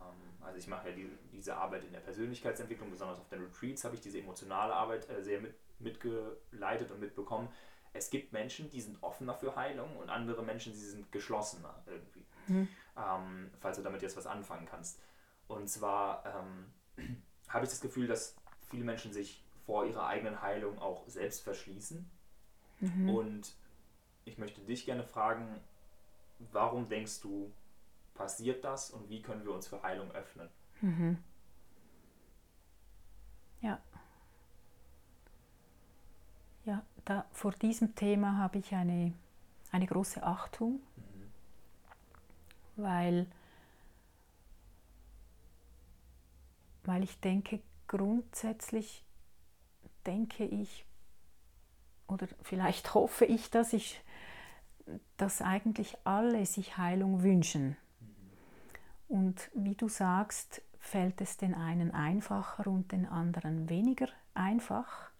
[0.00, 3.84] Ähm, also ich mache ja die, diese Arbeit in der Persönlichkeitsentwicklung, besonders auf den Retreats
[3.84, 7.48] habe ich diese emotionale Arbeit äh, sehr mit mitgeleitet und mitbekommen.
[7.92, 12.26] es gibt Menschen, die sind offener für Heilung und andere Menschen, die sind geschlossener irgendwie.
[12.48, 12.68] Mhm.
[12.96, 15.00] Ähm, falls du damit jetzt was anfangen kannst.
[15.46, 18.36] Und zwar ähm, habe ich das Gefühl, dass
[18.68, 22.10] viele Menschen sich vor ihrer eigenen Heilung auch selbst verschließen.
[22.80, 23.10] Mhm.
[23.10, 23.54] Und
[24.24, 25.60] ich möchte dich gerne fragen,
[26.38, 27.52] warum denkst du,
[28.14, 30.48] passiert das und wie können wir uns für Heilung öffnen?
[30.80, 31.18] Mhm.
[33.60, 33.80] Ja.
[36.64, 39.12] Ja, da, vor diesem Thema habe ich eine,
[39.70, 41.32] eine große Achtung, mhm.
[42.76, 43.26] weil,
[46.84, 49.04] weil ich denke, grundsätzlich
[50.06, 50.84] denke ich,
[52.06, 54.00] oder vielleicht hoffe ich, dass ich,
[55.16, 57.76] dass eigentlich alle sich Heilung wünschen.
[59.08, 65.10] Und wie du sagst, fällt es den einen einfacher und den anderen weniger einfach.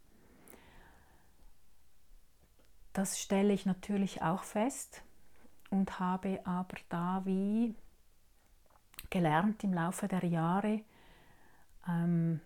[2.95, 5.03] Das stelle ich natürlich auch fest
[5.69, 7.75] und habe aber da wie
[9.11, 10.81] gelernt im Laufe der Jahre,
[11.89, 12.41] ähm,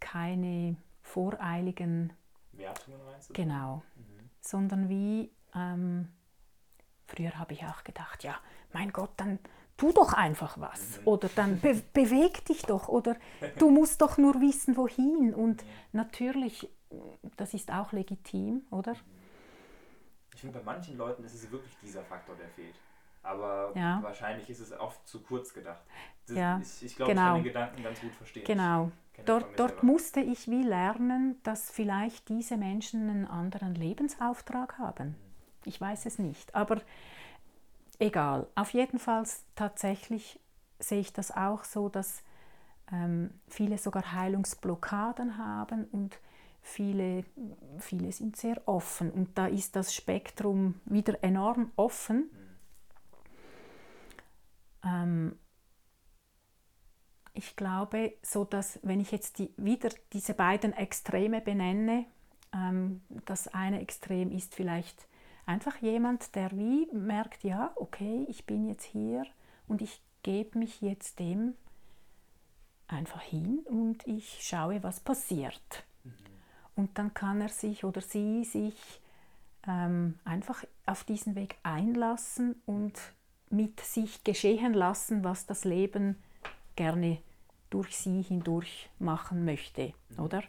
[0.00, 2.12] keine voreiligen
[2.52, 3.32] Wertungen du?
[3.34, 3.82] Genau.
[3.94, 4.30] Mhm.
[4.40, 6.08] Sondern wie, ähm,
[7.06, 8.34] früher habe ich auch gedacht, ja,
[8.72, 9.38] mein Gott, dann
[9.76, 11.06] tu doch einfach was mhm.
[11.06, 13.16] oder dann be beweg dich doch oder
[13.58, 15.32] du musst doch nur wissen, wohin.
[15.32, 15.68] Und mhm.
[15.92, 16.68] natürlich,
[17.36, 18.96] das ist auch legitim, oder?
[20.44, 22.74] Ich finde, bei manchen Leuten ist es wirklich dieser Faktor, der fehlt.
[23.22, 24.02] Aber ja.
[24.02, 25.80] wahrscheinlich ist es oft zu kurz gedacht.
[26.26, 27.22] Das, ja, ich, ich glaube, genau.
[27.22, 28.44] ich kann den Gedanken ganz gut verstehen.
[28.44, 28.92] Genau.
[29.24, 35.08] Dort, dort musste ich wie lernen, dass vielleicht diese Menschen einen anderen Lebensauftrag haben.
[35.08, 35.14] Mhm.
[35.64, 36.54] Ich weiß es nicht.
[36.54, 36.82] Aber
[37.98, 38.46] egal.
[38.54, 40.38] Auf jeden Fall tatsächlich
[40.78, 42.22] sehe ich das auch so, dass
[42.92, 46.18] ähm, viele sogar Heilungsblockaden haben und
[46.64, 47.24] viele,
[47.78, 49.10] viele sind sehr offen.
[49.10, 52.30] Und da ist das Spektrum wieder enorm offen.
[54.82, 55.38] Ähm,
[57.34, 62.06] ich glaube, so dass wenn ich jetzt die, wieder diese beiden Extreme benenne,
[62.52, 65.06] ähm, das eine Extrem ist vielleicht
[65.44, 69.26] einfach jemand, der wie merkt, ja, okay, ich bin jetzt hier
[69.68, 71.54] und ich gebe mich jetzt dem
[72.86, 75.84] einfach hin und ich schaue, was passiert.
[76.04, 76.33] Mhm.
[76.76, 79.00] Und dann kann er sich oder sie sich
[79.66, 82.98] ähm, einfach auf diesen Weg einlassen und
[83.50, 86.22] mit sich geschehen lassen, was das Leben
[86.76, 87.18] gerne
[87.70, 90.24] durch sie hindurch machen möchte, mhm.
[90.24, 90.42] oder?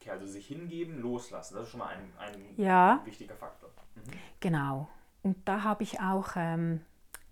[0.00, 3.70] Okay, also sich hingeben, loslassen, das ist schon mal ein, ein ja, wichtiger Faktor.
[3.94, 4.00] Mhm.
[4.40, 4.88] Genau.
[5.22, 6.80] Und da habe ich auch ähm,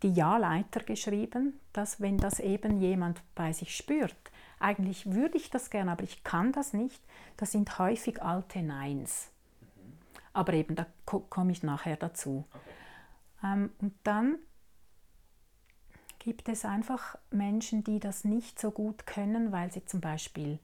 [0.02, 4.16] die Ja-Leiter geschrieben, dass wenn das eben jemand bei sich spürt,
[4.60, 7.02] eigentlich würde ich das gerne, aber ich kann das nicht,
[7.36, 9.30] das sind häufig alte Neins.
[9.60, 9.92] Mhm.
[10.32, 12.44] Aber eben, da komme ich nachher dazu.
[12.52, 12.70] Okay.
[13.42, 14.38] Ähm, und dann
[16.18, 20.58] gibt es einfach Menschen, die das nicht so gut können, weil sie zum Beispiel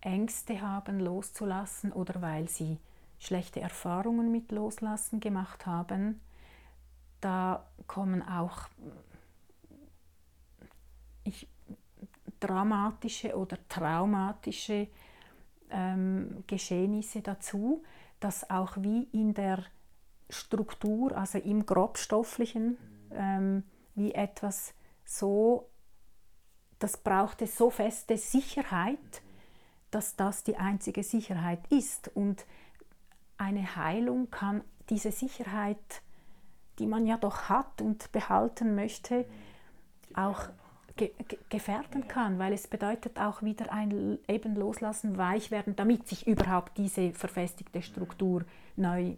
[0.00, 2.78] Ängste haben, loszulassen oder weil sie
[3.18, 6.20] schlechte Erfahrungen mit Loslassen gemacht haben.
[7.20, 8.68] Da kommen auch
[11.24, 11.48] ich,
[12.46, 14.88] dramatische oder traumatische
[15.70, 17.82] ähm, Geschehnisse dazu,
[18.20, 19.64] dass auch wie in der
[20.28, 22.78] Struktur, also im grobstofflichen,
[23.12, 25.68] ähm, wie etwas so,
[26.78, 29.22] das brauchte so feste Sicherheit,
[29.90, 32.14] dass das die einzige Sicherheit ist.
[32.14, 32.44] Und
[33.38, 36.02] eine Heilung kann diese Sicherheit,
[36.78, 39.24] die man ja doch hat und behalten möchte,
[40.14, 40.48] auch
[40.96, 41.12] ge
[41.48, 46.76] gefährden kann, weil es bedeutet auch wieder ein eben loslassen, weich werden, damit sich überhaupt
[46.78, 48.44] diese verfestigte Struktur
[48.76, 49.16] neu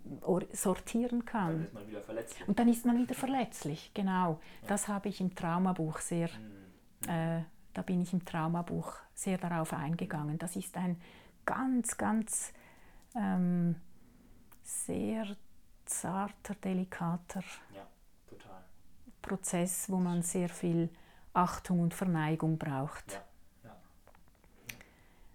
[0.52, 1.52] sortieren kann.
[1.52, 2.48] Dann ist man wieder verletzlich.
[2.48, 4.40] Und dann ist man wieder verletzlich, genau.
[4.66, 7.08] Das habe ich im Traumabuch sehr, mhm.
[7.08, 7.42] äh,
[7.74, 10.38] da bin ich im Traumabuch sehr darauf eingegangen.
[10.38, 11.00] Das ist ein
[11.44, 12.52] ganz, ganz
[13.14, 13.76] ähm,
[14.62, 15.26] sehr
[15.84, 17.42] zarter, delikater
[17.74, 17.86] ja,
[19.22, 20.88] Prozess, wo man sehr viel
[21.38, 23.12] Achtung und Verneigung braucht.
[23.12, 23.76] Ja, ja.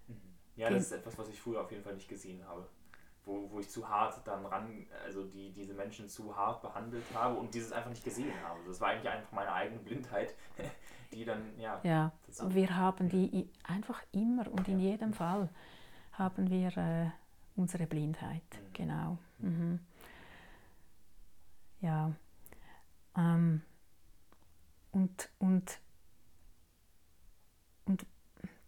[0.09, 0.15] Mhm.
[0.57, 2.67] ja das ist etwas, was ich früher auf jeden Fall nicht gesehen habe.
[3.25, 7.35] Wo, wo ich zu hart dann ran, also die, diese Menschen zu hart behandelt habe
[7.35, 8.59] und dieses einfach nicht gesehen habe.
[8.67, 10.35] Das war eigentlich einfach meine eigene Blindheit,
[11.13, 11.79] die dann, ja.
[11.83, 12.11] Ja,
[12.49, 15.47] wir haben die einfach immer und in jedem Fall
[16.11, 17.11] haben wir äh,
[17.55, 18.73] unsere Blindheit, mhm.
[18.73, 19.17] genau.
[19.39, 19.79] Mhm.
[21.79, 22.11] Ja.
[23.15, 23.61] Ähm,
[24.91, 25.79] und, und und,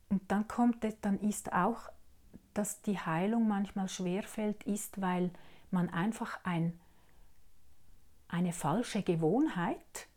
[0.09, 1.89] und dann kommt es, dann ist auch,
[2.53, 5.31] dass die Heilung manchmal schwerfällt, ist, weil
[5.71, 6.79] man einfach ein,
[8.27, 10.07] eine falsche Gewohnheit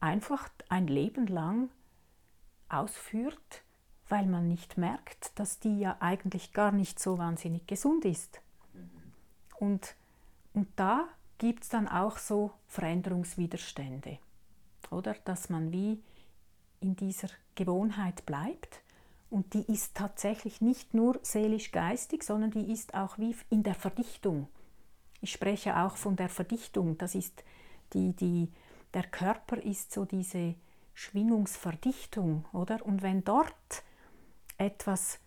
[0.00, 1.70] einfach ein Leben lang
[2.68, 3.62] ausführt,
[4.08, 8.40] weil man nicht merkt, dass die ja eigentlich gar nicht so wahnsinnig gesund ist.
[9.58, 9.96] Und,
[10.54, 11.08] und da
[11.38, 14.18] gibt es dann auch so Veränderungswiderstände,
[14.90, 15.14] oder?
[15.24, 16.02] Dass man wie
[16.80, 18.80] in dieser Gewohnheit bleibt
[19.30, 24.48] und die ist tatsächlich nicht nur seelisch-geistig, sondern die ist auch wie in der Verdichtung.
[25.20, 26.98] Ich spreche auch von der Verdichtung.
[26.98, 27.42] Das ist
[27.92, 28.52] die, die,
[28.94, 30.54] der Körper ist so diese
[30.94, 32.84] Schwingungsverdichtung, oder?
[32.84, 33.82] Und wenn dort
[34.58, 35.18] etwas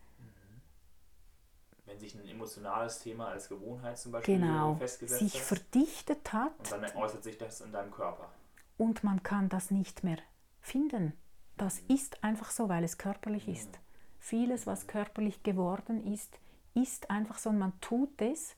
[1.85, 6.53] wenn sich ein emotionales Thema als Gewohnheit zum Beispiel genau, festgesetzt sich hat, verdichtet hat
[6.59, 8.29] und dann äußert sich das in deinem Körper.
[8.77, 10.19] Und man kann das nicht mehr
[10.61, 11.13] finden.
[11.57, 11.95] Das mhm.
[11.95, 13.53] ist einfach so, weil es körperlich mhm.
[13.53, 13.79] ist.
[14.19, 16.37] Vieles, was körperlich geworden ist,
[16.73, 18.55] ist einfach so und man tut es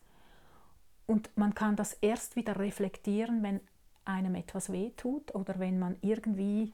[1.08, 3.60] und man kann das erst wieder reflektieren, wenn
[4.06, 6.74] einem etwas wehtut oder wenn man irgendwie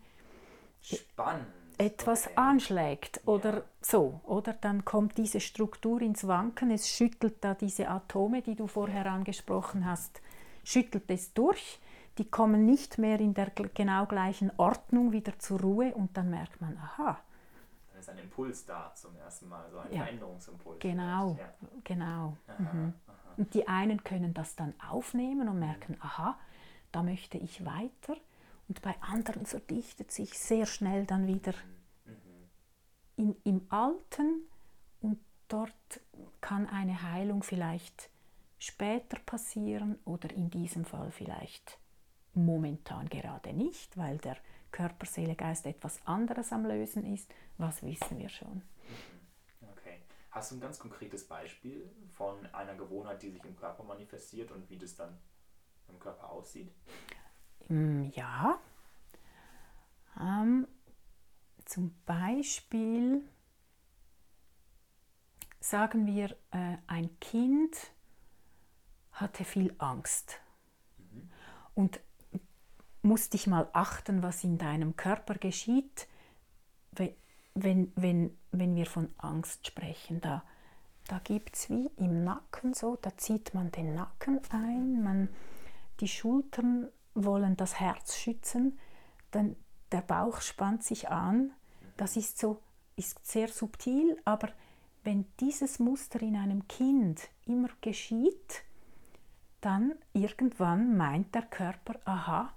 [0.81, 1.47] Spannend.
[1.77, 2.35] etwas okay.
[2.35, 3.63] anschlägt oder ja.
[3.81, 4.21] so.
[4.23, 9.07] Oder dann kommt diese Struktur ins Wanken, es schüttelt da diese Atome, die du vorher
[9.07, 10.21] angesprochen hast,
[10.63, 11.79] schüttelt es durch.
[12.17, 16.59] Die kommen nicht mehr in der genau gleichen Ordnung wieder zur Ruhe und dann merkt
[16.61, 17.19] man, aha,
[18.07, 20.03] ist ein Impuls da zum ersten Mal, so ein ja.
[20.03, 20.79] Veränderungsimpuls.
[20.79, 21.53] Genau, ja.
[21.83, 22.37] genau.
[22.47, 22.93] Aha, mhm.
[23.07, 23.15] aha.
[23.37, 26.01] Und die einen können das dann aufnehmen und merken, mhm.
[26.01, 26.39] aha,
[26.91, 28.15] da möchte ich weiter.
[28.67, 31.53] Und bei anderen verdichtet sich sehr schnell dann wieder
[32.05, 32.15] mhm.
[33.15, 34.41] in, im Alten
[35.01, 36.01] und dort
[36.41, 38.09] kann eine Heilung vielleicht
[38.59, 41.77] später passieren oder in diesem Fall vielleicht
[42.33, 44.37] momentan gerade nicht, weil der
[44.71, 48.61] Körper, Seele, Geist etwas anderes am Lösen ist, was wissen wir schon.
[49.71, 50.01] Okay.
[50.31, 54.69] Hast du ein ganz konkretes Beispiel von einer Gewohnheit, die sich im Körper manifestiert und
[54.69, 55.17] wie das dann
[55.87, 56.71] im Körper aussieht?
[57.69, 58.59] Mm, ja.
[60.19, 60.67] Ähm,
[61.65, 63.23] zum Beispiel
[65.59, 67.91] sagen wir, äh, ein Kind
[69.11, 70.39] hatte viel Angst.
[70.97, 71.29] Mhm.
[71.75, 71.99] Und
[73.07, 76.07] musst dich mal achten, was in deinem Körper geschieht,
[77.59, 80.21] wenn, wenn, wenn wir von Angst sprechen.
[80.21, 80.43] Da,
[81.07, 85.29] da gibt es wie im Nacken so, da zieht man den Nacken ein, man,
[85.99, 88.77] die Schultern wollen das Herz schützen,
[89.31, 89.55] dann
[89.91, 91.51] der Bauch spannt sich an.
[91.95, 92.61] Das ist so,
[92.95, 94.49] ist sehr subtil, aber
[95.03, 98.63] wenn dieses Muster in einem Kind immer geschieht,
[99.61, 102.53] dann irgendwann meint der Körper, aha,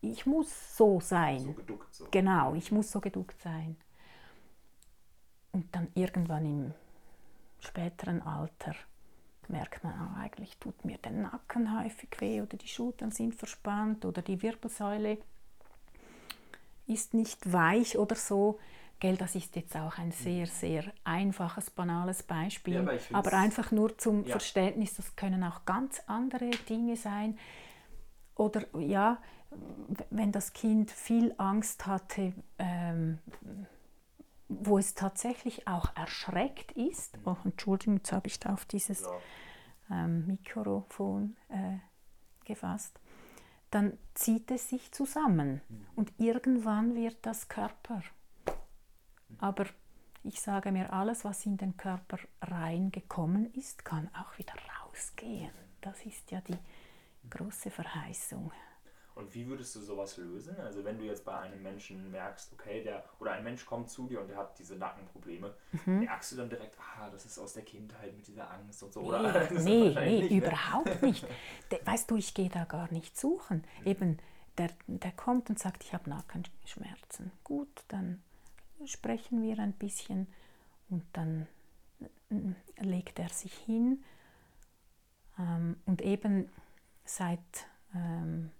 [0.00, 1.40] ich muss so sein.
[1.40, 2.06] So geduckt so.
[2.10, 3.76] Genau, ich muss so geduckt sein.
[5.52, 6.74] Und dann irgendwann im
[7.58, 8.74] späteren Alter
[9.48, 14.04] merkt man, oh, eigentlich tut mir der Nacken häufig weh oder die Schultern sind verspannt
[14.04, 15.18] oder die Wirbelsäule
[16.86, 18.58] ist nicht weich oder so.
[19.00, 20.50] Gell, das ist jetzt auch ein sehr, mhm.
[20.50, 22.74] sehr einfaches, banales Beispiel.
[22.74, 24.32] Ja, aber, aber, einfach nur zum ja.
[24.32, 27.38] Verständnis, das können auch ganz andere Dinge sein.
[28.34, 29.18] Oder ja,
[30.10, 33.18] wenn das Kind viel Angst hatte, ähm,
[34.48, 39.04] wo es tatsächlich auch erschreckt ist, oh, Entschuldigung, jetzt habe ich da auf dieses
[39.90, 41.78] ähm, Mikrofon äh,
[42.44, 42.98] gefasst,
[43.70, 45.86] dann zieht es sich zusammen mhm.
[45.94, 48.02] und irgendwann wird das Körper.
[49.38, 49.66] Aber
[50.24, 55.52] ich sage mir, alles, was in den Körper reingekommen ist, kann auch wieder rausgehen.
[55.80, 56.58] Das ist ja die
[57.30, 58.52] große Verheißung.
[59.20, 60.58] Und wie würdest du sowas lösen?
[60.60, 64.06] Also wenn du jetzt bei einem Menschen merkst, okay, der oder ein Mensch kommt zu
[64.06, 65.54] dir und der hat diese Nackenprobleme,
[65.84, 66.00] mhm.
[66.00, 69.02] merkst du dann direkt, ah, das ist aus der Kindheit mit dieser Angst und so,
[69.02, 69.20] oder?
[69.50, 71.26] Nee, nee, nee überhaupt nicht.
[71.84, 73.64] weißt du, ich gehe da gar nicht suchen.
[73.80, 73.86] Mhm.
[73.86, 74.18] Eben,
[74.56, 77.30] der, der kommt und sagt, ich habe Nackenschmerzen.
[77.44, 78.22] Gut, dann
[78.86, 80.26] sprechen wir ein bisschen
[80.88, 81.46] und dann
[82.30, 84.02] mm, legt er sich hin.
[85.38, 86.50] Ähm, und eben
[87.04, 87.38] seit
[87.94, 88.50] ähm,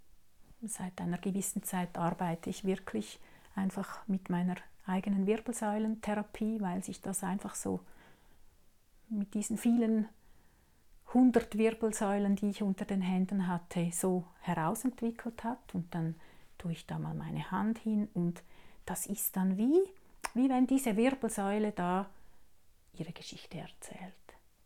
[0.62, 3.18] seit einer gewissen Zeit arbeite ich wirklich
[3.54, 4.56] einfach mit meiner
[4.86, 7.80] eigenen Wirbelsäulentherapie, weil sich das einfach so
[9.08, 10.08] mit diesen vielen
[11.12, 15.74] hundert Wirbelsäulen, die ich unter den Händen hatte, so herausentwickelt hat.
[15.74, 16.14] Und dann
[16.58, 18.42] tue ich da mal meine Hand hin und
[18.86, 19.80] das ist dann wie,
[20.34, 22.08] wie wenn diese Wirbelsäule da
[22.94, 24.14] ihre Geschichte erzählt,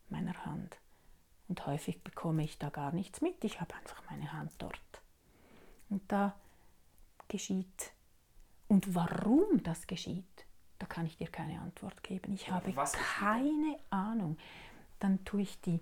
[0.09, 0.77] meiner Hand.
[1.49, 5.04] Und häufig bekomme ich da gar nichts mit, ich habe einfach meine Hand dort.
[5.95, 6.35] Und da
[7.29, 7.93] geschieht.
[8.67, 10.45] Und warum das geschieht,
[10.81, 12.33] da kann ich dir keine Antwort geben.
[12.33, 14.37] Ich habe keine Ahnung.
[14.99, 15.79] Dann tue ich die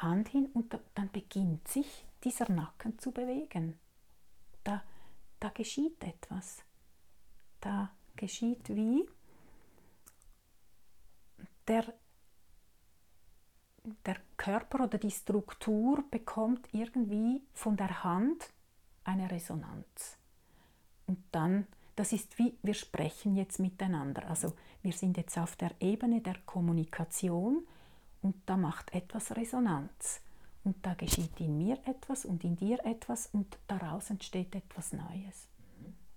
[0.00, 3.78] Hand hin und dann beginnt sich dieser Nacken zu bewegen.
[4.64, 4.82] Da,
[5.40, 6.64] da geschieht etwas.
[7.60, 9.06] Da geschieht wie
[11.68, 11.92] der,
[14.06, 18.48] der Körper oder die Struktur bekommt irgendwie von der Hand
[19.04, 20.16] eine Resonanz.
[21.06, 24.28] Und dann, das ist wie, wir sprechen jetzt miteinander.
[24.28, 27.66] Also wir sind jetzt auf der Ebene der Kommunikation
[28.22, 30.20] und da macht etwas Resonanz.
[30.64, 35.48] Und da geschieht in mir etwas und in dir etwas und daraus entsteht etwas Neues.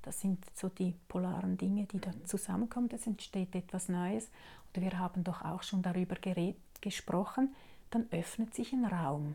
[0.04, 2.90] Das sind so die polaren Dinge, die da zusammenkommen.
[2.94, 4.30] Es entsteht etwas Neues.
[4.68, 7.56] Und wir haben doch auch schon darüber geredet, gesprochen.
[7.90, 9.34] Dann öffnet sich ein Raum.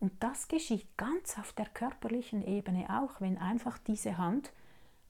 [0.00, 4.52] Und das geschieht ganz auf der körperlichen Ebene auch, wenn einfach diese Hand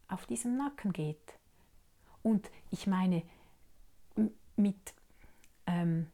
[0.08, 1.38] auf diesen Nacken geht.
[2.22, 3.22] Und ich meine,
[4.56, 4.94] mit,
[5.66, 6.06] ähm,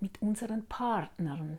[0.00, 1.58] mit unseren Partnern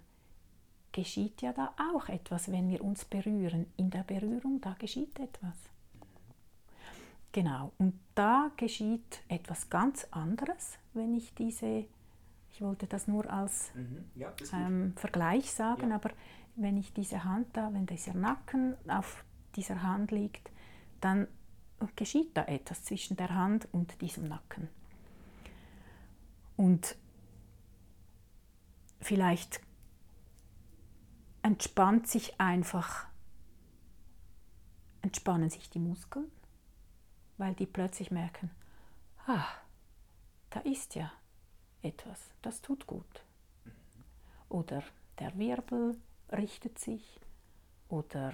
[0.92, 3.66] geschieht ja da auch etwas, wenn wir uns berühren.
[3.78, 5.56] In der Berührung, da geschieht etwas.
[7.32, 11.86] Genau, und da geschieht etwas ganz anderes, wenn ich diese,
[12.62, 14.06] ich wollte das nur als mhm.
[14.14, 15.96] ja, ähm, Vergleich sagen, ja.
[15.96, 16.12] aber
[16.56, 20.52] wenn ich diese Hand da, wenn dieser Nacken auf dieser Hand liegt,
[21.00, 21.28] dann
[21.96, 24.70] geschieht da etwas zwischen der Hand und diesem Nacken.
[26.56, 26.96] Und
[29.00, 29.60] vielleicht
[31.42, 33.08] entspannt sich einfach,
[35.02, 36.32] entspannen sich die Muskeln
[37.38, 38.52] weil die plötzlich merken,
[39.26, 39.48] ah,
[40.52, 41.12] da ist ja
[41.82, 43.24] etwas, das tut gut.
[44.50, 44.84] Oder
[45.20, 45.98] der Wirbel
[46.32, 47.20] richtet sich
[47.90, 48.34] oder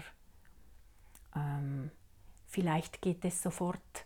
[1.36, 1.92] ähm,
[2.46, 4.06] vielleicht geht es sofort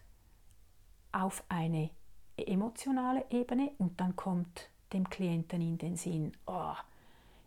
[1.11, 1.89] auf eine
[2.37, 6.75] emotionale Ebene und dann kommt dem Klienten in den Sinn, oh,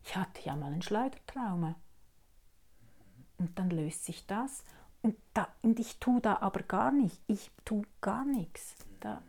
[0.02, 1.74] ich hatte ja mal ein Schleudertrauma.
[3.38, 4.64] Und dann löst sich das
[5.02, 7.20] und, da, und ich tue da aber gar nicht.
[7.26, 8.74] Ich tue gar nichts.
[9.00, 9.22] Da,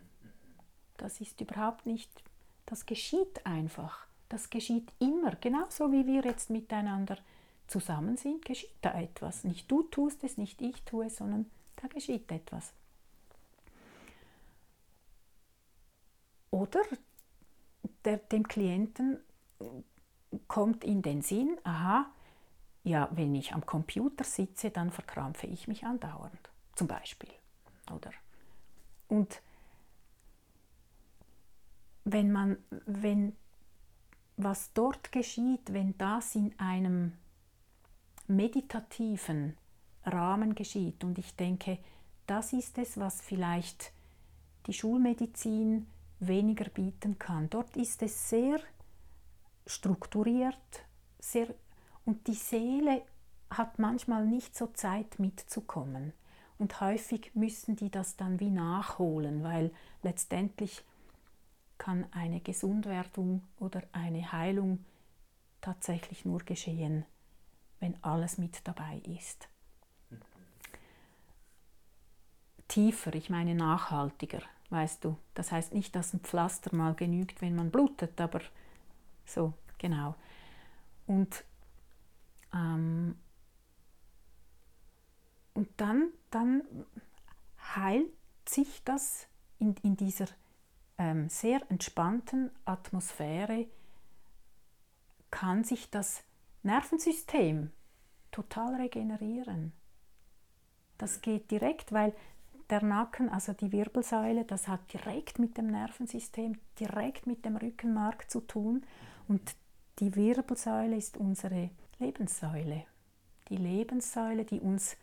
[0.97, 2.23] das ist überhaupt nicht,
[2.65, 4.05] das geschieht einfach.
[4.29, 5.35] Das geschieht immer.
[5.35, 7.17] Genauso wie wir jetzt miteinander
[7.67, 9.43] zusammen sind, geschieht da etwas.
[9.43, 12.73] Nicht du tust es, nicht ich tue es, sondern da geschieht etwas.
[16.51, 16.81] Oder
[18.05, 19.19] der, dem Klienten
[20.47, 22.09] kommt in den Sinn, aha,
[22.83, 27.31] ja, wenn ich am Computer sitze, dann verkrampfe ich mich andauernd, zum Beispiel.
[27.93, 28.11] Oder?
[29.07, 29.41] Und
[32.05, 33.35] wenn man, wenn
[34.37, 37.13] was dort geschieht, wenn das in einem
[38.27, 39.57] meditativen
[40.05, 41.79] Rahmen geschieht, und ich denke,
[42.27, 43.91] das ist es, was vielleicht
[44.67, 45.87] die Schulmedizin
[46.19, 47.49] weniger bieten kann.
[47.49, 48.59] Dort ist es sehr
[49.65, 50.85] strukturiert,
[51.19, 51.53] sehr
[52.05, 53.01] und die Seele
[53.49, 56.13] hat manchmal nicht so Zeit mitzukommen.
[56.57, 59.71] Und häufig müssen die das dann wie nachholen, weil
[60.03, 60.83] letztendlich
[61.77, 64.85] kann eine Gesundwerdung oder eine Heilung
[65.61, 67.05] tatsächlich nur geschehen,
[67.79, 69.49] wenn alles mit dabei ist.
[72.67, 75.17] Tiefer, ich meine nachhaltiger, weißt du.
[75.33, 78.41] Das heißt nicht, dass ein Pflaster mal genügt, wenn man blutet, aber
[79.25, 80.15] so, genau.
[81.05, 81.43] Und
[82.53, 83.15] ähm,
[85.55, 86.63] und dann, dann
[87.75, 88.11] heilt
[88.47, 90.27] sich das in, in dieser
[90.97, 93.67] ähm, sehr entspannten Atmosphäre,
[95.31, 96.23] kann sich das
[96.63, 97.71] Nervensystem
[98.31, 99.73] total regenerieren.
[100.97, 102.13] Das geht direkt, weil
[102.69, 108.29] der Nacken, also die Wirbelsäule, das hat direkt mit dem Nervensystem, direkt mit dem Rückenmark
[108.31, 108.83] zu tun.
[109.27, 109.55] Und
[109.99, 111.69] die Wirbelsäule ist unsere
[111.99, 112.85] Lebenssäule.
[113.49, 114.97] Die Lebenssäule, die uns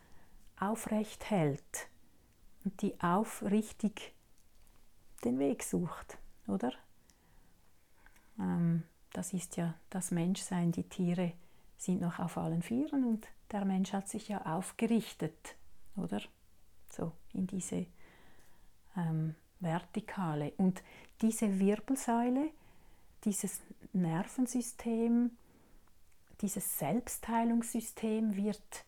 [0.59, 1.89] aufrecht hält
[2.65, 4.15] und die aufrichtig
[5.25, 6.73] den Weg sucht, oder?
[8.39, 10.73] Ähm, das ist ja das Menschsein.
[10.73, 11.33] Die Tiere
[11.77, 15.57] sind noch auf allen Vieren und der Mensch hat sich ja aufgerichtet,
[15.97, 16.21] oder?
[16.89, 17.87] So in diese
[18.97, 20.53] ähm, Vertikale.
[20.57, 20.83] Und
[21.21, 22.51] diese Wirbelsäule,
[23.25, 23.61] dieses
[23.93, 25.31] Nervensystem,
[26.41, 28.85] dieses Selbstheilungssystem wird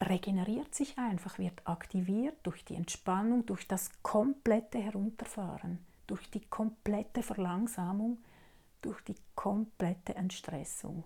[0.00, 7.22] regeneriert sich einfach, wird aktiviert durch die Entspannung, durch das komplette Herunterfahren, durch die komplette
[7.22, 8.18] Verlangsamung,
[8.80, 11.04] durch die komplette Entstressung.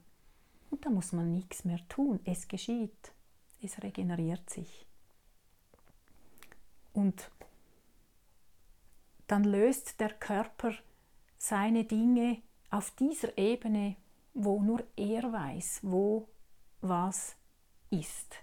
[0.70, 2.20] Und da muss man nichts mehr tun.
[2.24, 3.12] Es geschieht.
[3.62, 4.86] Es regeneriert sich.
[6.92, 7.30] Und
[9.26, 10.72] dann löst der Körper
[11.38, 13.96] seine Dinge auf dieser Ebene
[14.34, 16.28] wo nur er weiß, wo
[16.80, 17.36] was
[17.90, 18.36] ist.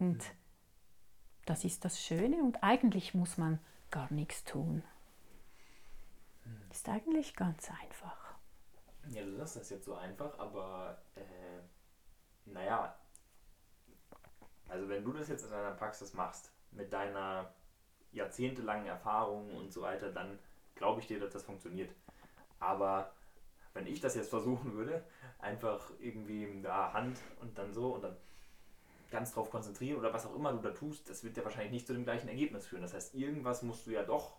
[0.00, 0.24] Und
[1.44, 4.82] das ist das Schöne und eigentlich muss man gar nichts tun.
[6.70, 8.34] Ist eigentlich ganz einfach.
[9.08, 11.60] Ja, du sagst das jetzt so einfach, aber äh,
[12.46, 12.96] naja,
[14.68, 17.52] also wenn du das jetzt in deiner Praxis machst, mit deiner
[18.12, 20.38] jahrzehntelangen Erfahrung und so weiter, dann
[20.76, 21.92] glaube ich dir, dass das funktioniert.
[22.58, 23.12] Aber
[23.74, 25.04] wenn ich das jetzt versuchen würde,
[25.38, 28.16] einfach irgendwie da Hand und dann so und dann
[29.10, 31.86] ganz drauf konzentrieren oder was auch immer du da tust, das wird ja wahrscheinlich nicht
[31.86, 32.82] zu dem gleichen Ergebnis führen.
[32.82, 34.36] Das heißt, irgendwas musst du ja doch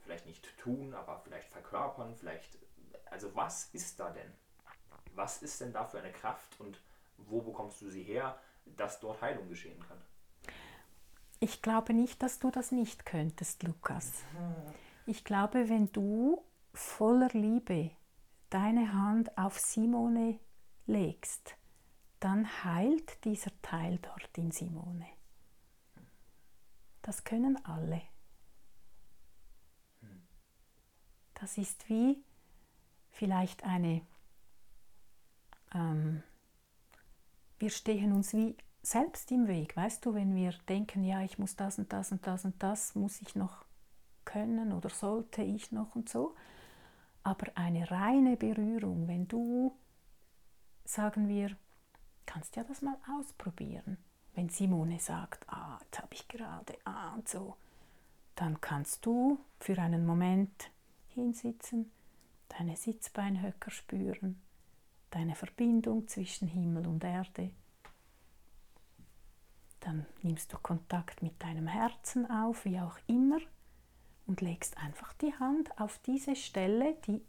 [0.00, 2.58] vielleicht nicht tun, aber vielleicht verkörpern, vielleicht.
[3.06, 4.32] Also was ist da denn?
[5.14, 6.80] Was ist denn da für eine Kraft und
[7.16, 8.38] wo bekommst du sie her,
[8.76, 9.98] dass dort Heilung geschehen kann?
[11.40, 14.24] Ich glaube nicht, dass du das nicht könntest, Lukas.
[15.06, 16.44] Ich glaube, wenn du
[16.74, 17.90] voller Liebe
[18.50, 20.38] deine Hand auf Simone
[20.86, 21.57] legst,
[22.20, 25.06] dann heilt dieser Teil dort in Simone.
[27.02, 28.02] Das können alle.
[31.34, 32.22] Das ist wie
[33.10, 34.02] vielleicht eine,
[35.72, 36.22] ähm,
[37.58, 41.56] wir stehen uns wie selbst im Weg, weißt du, wenn wir denken, ja, ich muss
[41.56, 43.64] das und das und das und das, muss ich noch
[44.24, 46.34] können oder sollte ich noch und so.
[47.22, 49.76] Aber eine reine Berührung, wenn du,
[50.84, 51.56] sagen wir,
[52.28, 53.96] kannst ja das mal ausprobieren.
[54.34, 57.56] Wenn Simone sagt, ah, jetzt habe ich gerade, ah und so,
[58.36, 60.70] dann kannst du für einen Moment
[61.08, 61.90] hinsitzen,
[62.50, 64.40] deine Sitzbeinhöcker spüren,
[65.10, 67.50] deine Verbindung zwischen Himmel und Erde.
[69.80, 73.38] Dann nimmst du Kontakt mit deinem Herzen auf, wie auch immer,
[74.26, 77.22] und legst einfach die Hand auf diese Stelle, die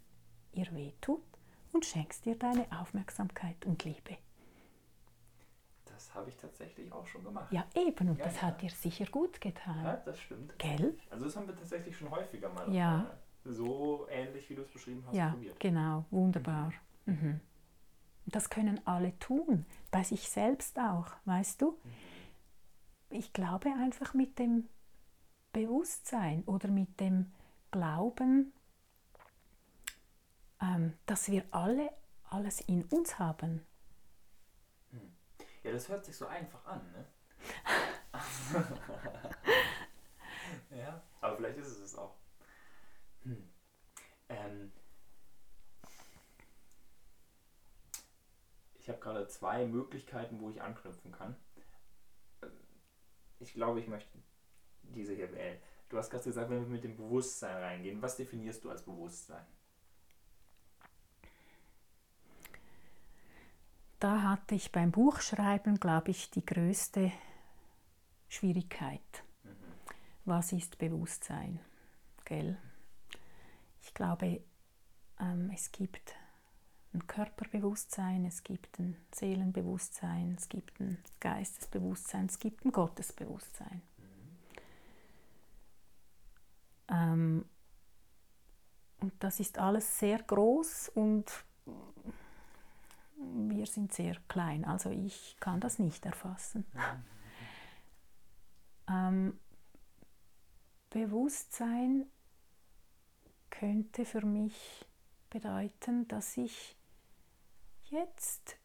[0.52, 1.24] ihr weh tut,
[1.72, 4.18] und schenkst dir deine Aufmerksamkeit und Liebe.
[6.10, 7.52] Das habe ich tatsächlich auch schon gemacht.
[7.52, 8.42] Ja, eben, und ja, das ja.
[8.48, 9.84] hat dir sicher gut getan.
[9.84, 10.58] Ja, das stimmt.
[10.58, 10.98] Gell?
[11.10, 12.74] Also das haben wir tatsächlich schon häufiger mal.
[12.74, 13.06] Ja
[13.46, 15.60] so ähnlich, wie du es beschrieben hast, ja, probiert.
[15.60, 16.74] genau, wunderbar.
[17.06, 17.14] Mhm.
[17.14, 17.40] Mhm.
[18.26, 21.72] Das können alle tun, bei sich selbst auch, weißt du?
[21.72, 23.18] Mhm.
[23.18, 24.70] Ich glaube einfach mit dem
[25.52, 27.32] Bewusstsein oder mit dem
[27.72, 28.54] Glauben,
[30.62, 31.90] ähm, dass wir alle
[32.30, 33.66] alles in uns haben.
[35.64, 37.06] Ja, das hört sich so einfach an, ne?
[40.72, 42.16] ja, aber vielleicht ist es es auch.
[43.24, 43.50] Hm.
[44.30, 44.72] Ähm,
[48.76, 51.36] ich habe gerade zwei Möglichkeiten, wo ich anknüpfen kann.
[52.42, 52.52] Ähm,
[53.40, 54.18] ich glaube, ich möchte
[54.84, 55.60] diese hier wählen.
[55.90, 59.46] Du hast gerade gesagt, wenn wir mit dem Bewusstsein reingehen, was definierst du als Bewusstsein?
[64.00, 67.12] Da hatte ich beim Buchschreiben, glaube ich, die größte
[68.30, 69.02] Schwierigkeit.
[69.44, 69.50] Mhm.
[70.24, 71.60] Was ist Bewusstsein?
[72.24, 72.58] Gell?
[73.82, 74.42] Ich glaube,
[75.20, 76.16] ähm, es gibt
[76.94, 83.82] ein Körperbewusstsein, es gibt ein Seelenbewusstsein, es gibt ein Geistesbewusstsein, es gibt ein Gottesbewusstsein.
[86.88, 87.46] Ähm,
[89.02, 91.44] und das ist alles sehr groß und
[93.20, 96.66] wir sind sehr klein, also ich kann das nicht erfassen.
[98.92, 99.40] Ähm,
[100.90, 102.08] Bewusstsein
[103.52, 104.84] könnte für mich
[105.30, 106.76] bedeuten, dass ich
[107.92, 108.58] jetzt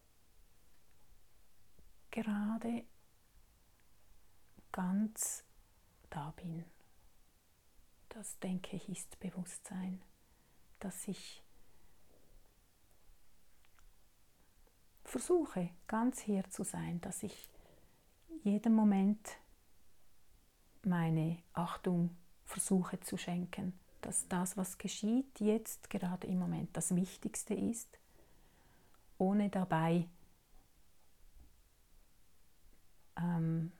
[2.11, 2.87] gerade
[4.73, 5.45] ganz
[6.09, 6.65] da bin.
[8.09, 10.01] Das denke ich ist Bewusstsein,
[10.79, 11.43] dass ich
[15.05, 17.49] versuche, ganz hier zu sein, dass ich
[18.43, 19.39] jeden Moment
[20.83, 27.55] meine Achtung versuche zu schenken dass das, was geschieht, jetzt gerade im Moment das Wichtigste
[27.55, 27.99] ist,
[29.17, 30.07] ohne dabei
[33.17, 33.73] ähm,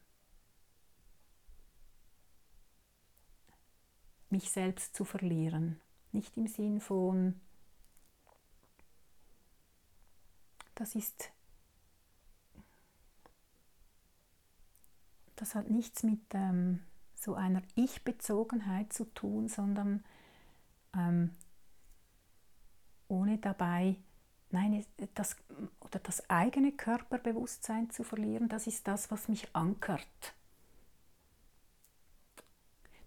[4.31, 5.79] mich selbst zu verlieren.
[6.13, 7.39] Nicht im Sinn von,
[10.75, 11.31] das ist,
[15.37, 16.83] das hat nichts mit ähm,
[17.15, 20.05] so einer Ich-Bezogenheit zu tun, sondern
[20.95, 21.31] ähm,
[23.09, 23.97] ohne dabei
[24.55, 25.37] nein, das,
[25.81, 30.35] oder das eigene Körperbewusstsein zu verlieren, das ist das, was mich ankert.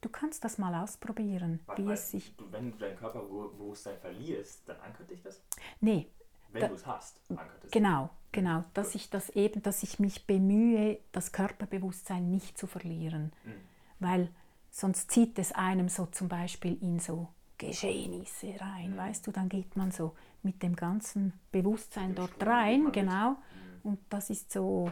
[0.02, 2.36] Du kannst das mal ausprobieren, Warte, wie weil es sich.
[2.36, 5.42] du, wenn du dein Körperbewusstsein verlierst, dann ankert dich das?
[5.82, 6.12] Nee,
[6.52, 7.20] Wenn Da- du es hast,
[7.64, 7.72] es.
[7.72, 8.64] genau, genau.
[8.74, 13.32] Dass ich das eben, dass ich mich bemühe, das Körperbewusstsein nicht zu verlieren.
[13.44, 13.52] Mhm.
[14.00, 14.30] Weil
[14.72, 17.28] sonst zieht es einem so zum Beispiel in so
[17.58, 18.98] Geschehnisse rein, Mhm.
[18.98, 22.94] weißt du, dann geht man so mit dem ganzen Bewusstsein Mit dort Strom rein, mit.
[22.94, 23.32] genau.
[23.32, 23.38] Mhm.
[23.84, 24.92] Und das ist so,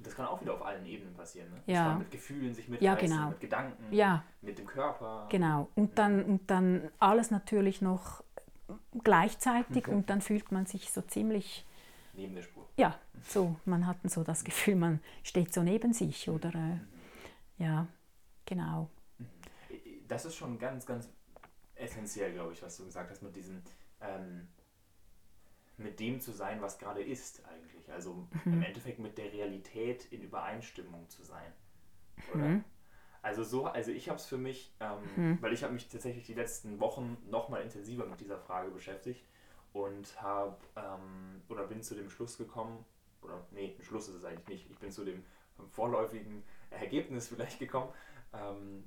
[0.00, 1.50] Das kann auch wieder auf allen Ebenen passieren.
[1.50, 1.60] Ne?
[1.66, 1.96] Ja.
[1.96, 3.28] Mit Gefühlen sich Ja, mitreißen, genau.
[3.30, 5.26] mit Gedanken, ja, mit dem Körper.
[5.28, 5.68] genau.
[5.74, 8.22] Und dann, und dann alles natürlich noch
[9.04, 9.94] gleichzeitig Mhm.
[9.94, 11.64] und dann fühlt man sich so ziemlich
[12.14, 12.66] Neben der Spur.
[12.76, 12.98] ja,
[13.28, 16.78] so, man hat so das Gefühl, man steht so neben sich oder äh,
[17.62, 17.86] ja,
[18.46, 18.90] genau.
[20.08, 21.08] Das ist schon ganz, ganz
[21.74, 23.62] essentiell, glaube ich, was du gesagt hast, mit diesem,
[24.00, 24.48] ähm,
[25.76, 27.90] mit dem zu sein, was gerade ist eigentlich.
[27.92, 28.54] Also Mhm.
[28.54, 31.52] im Endeffekt mit der Realität in Übereinstimmung zu sein.
[32.34, 32.48] Oder?
[32.48, 32.64] Mhm.
[33.22, 36.34] Also so, also ich habe es für mich, ähm, weil ich habe mich tatsächlich die
[36.34, 39.24] letzten Wochen nochmal intensiver mit dieser Frage beschäftigt
[39.72, 42.84] und habe ähm, oder bin zu dem Schluss gekommen,
[43.22, 45.24] oder nee, ein Schluss ist es eigentlich nicht, ich bin zu dem
[45.72, 47.92] vorläufigen Ergebnis vielleicht gekommen,
[48.32, 48.84] ähm,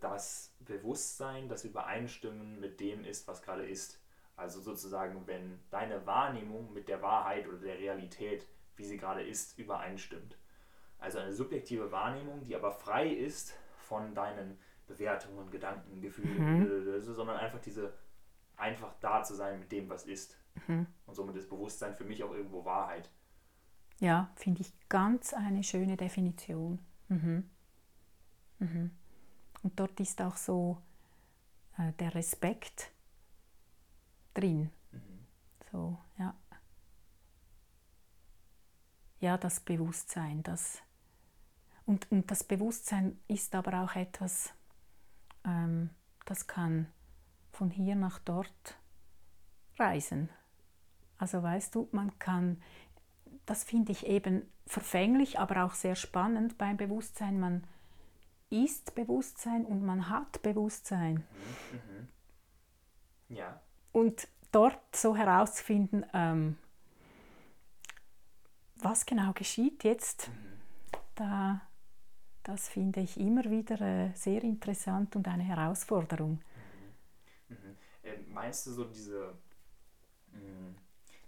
[0.00, 4.00] dass Bewusstsein das Übereinstimmen mit dem ist, was gerade ist.
[4.36, 8.46] Also sozusagen, wenn deine Wahrnehmung mit der Wahrheit oder der Realität,
[8.76, 10.36] wie sie gerade ist, übereinstimmt.
[10.98, 13.54] Also eine subjektive Wahrnehmung, die aber frei ist
[13.86, 17.92] von deinen Bewertungen, Gedanken, Gefühlen, blablabla, sondern einfach diese
[18.56, 20.36] einfach da zu sein mit dem, was ist.
[21.06, 23.10] Und somit ist Bewusstsein für mich auch irgendwo Wahrheit.
[23.98, 26.80] Ja, finde ich ganz eine schöne Definition.
[27.08, 27.48] Mhm.
[28.58, 28.90] Mhm.
[29.62, 30.82] Und dort ist auch so
[31.78, 32.90] äh, der Respekt
[34.34, 34.70] drin.
[35.72, 36.34] So, ja.
[39.20, 40.82] Ja, das Bewusstsein, das.
[41.86, 44.52] Und, und das Bewusstsein ist aber auch etwas,
[45.44, 45.90] ähm,
[46.24, 46.88] das kann
[47.52, 48.76] von hier nach dort
[49.78, 50.28] reisen.
[51.18, 52.60] Also weißt du, man kann,
[53.46, 57.38] das finde ich eben verfänglich, aber auch sehr spannend beim Bewusstsein.
[57.38, 57.64] Man
[58.50, 61.24] ist Bewusstsein und man hat Bewusstsein.
[63.28, 63.60] Ja.
[63.92, 66.58] Und dort so herauszufinden, ähm,
[68.76, 70.30] was genau geschieht jetzt,
[71.14, 71.62] da,
[72.46, 76.40] das finde ich immer wieder äh, sehr interessant und eine Herausforderung.
[78.04, 79.34] Äh, meinst du so diese,
[80.30, 80.74] mh,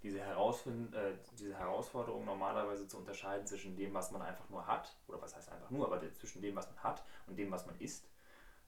[0.01, 4.95] diese, Herausfind äh, diese Herausforderung normalerweise zu unterscheiden zwischen dem, was man einfach nur hat,
[5.07, 7.77] oder was heißt einfach nur, aber zwischen dem, was man hat und dem, was man
[7.79, 8.09] ist?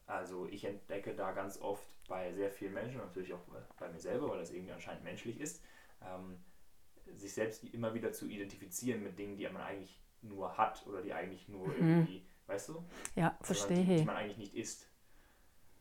[0.06, 3.46] Also ich entdecke da ganz oft bei sehr vielen Menschen, natürlich auch
[3.80, 5.64] bei mir selber, weil das irgendwie anscheinend menschlich ist,
[6.02, 6.38] ähm,
[7.16, 11.14] sich selbst immer wieder zu identifizieren mit Dingen, die man eigentlich nur hat oder die
[11.14, 12.84] eigentlich nur irgendwie, weißt du?
[13.16, 14.06] Ja, sondern Die, die verstehe.
[14.06, 14.88] man eigentlich nicht ist.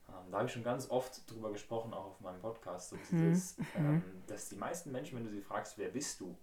[0.09, 3.01] Ähm, da habe ich schon ganz oft drüber gesprochen, auch auf meinem Podcast, so Mhm,
[3.13, 6.37] dieses, ähm, dass die meisten Menschen, wenn du sie fragst, wer bist du?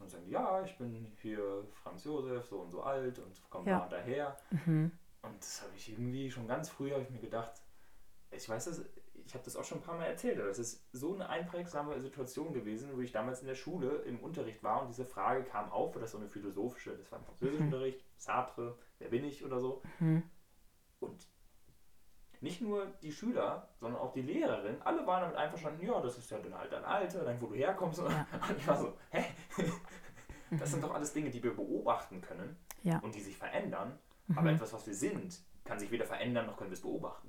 [0.00, 3.78] Und sagen, ja, ich bin hier Franz Josef, so und so alt und komme Ja.
[3.78, 4.36] da und daher.
[4.50, 4.90] Mhm.
[5.22, 7.52] Und das habe ich irgendwie schon ganz früh, habe ich mir gedacht,
[8.30, 8.82] ich weiß das,
[9.26, 12.00] ich habe das auch schon ein paar Mal erzählt, aber es ist so eine einprägsame
[12.00, 15.70] Situation gewesen, wo ich damals in der Schule im Unterricht war und diese Frage kam
[15.72, 19.60] auf, das ist so eine philosophische, das war im Französischunterricht, Sartre, wer bin ich oder
[19.60, 19.82] so.
[21.00, 21.26] Und
[22.40, 26.30] nicht nur die Schüler, sondern auch die Lehrerin, alle waren damit einverstanden, ja, das ist
[26.30, 27.98] ja dann halt dein Alter, dann wo du herkommst.
[28.00, 28.12] Und
[28.58, 29.24] ich war so, hä?
[30.50, 32.98] Das sind doch alles Dinge, die wir beobachten können Ja.
[33.00, 33.98] und die sich verändern.
[34.36, 37.28] Aber etwas, was wir sind, kann sich weder verändern, noch können wir es beobachten.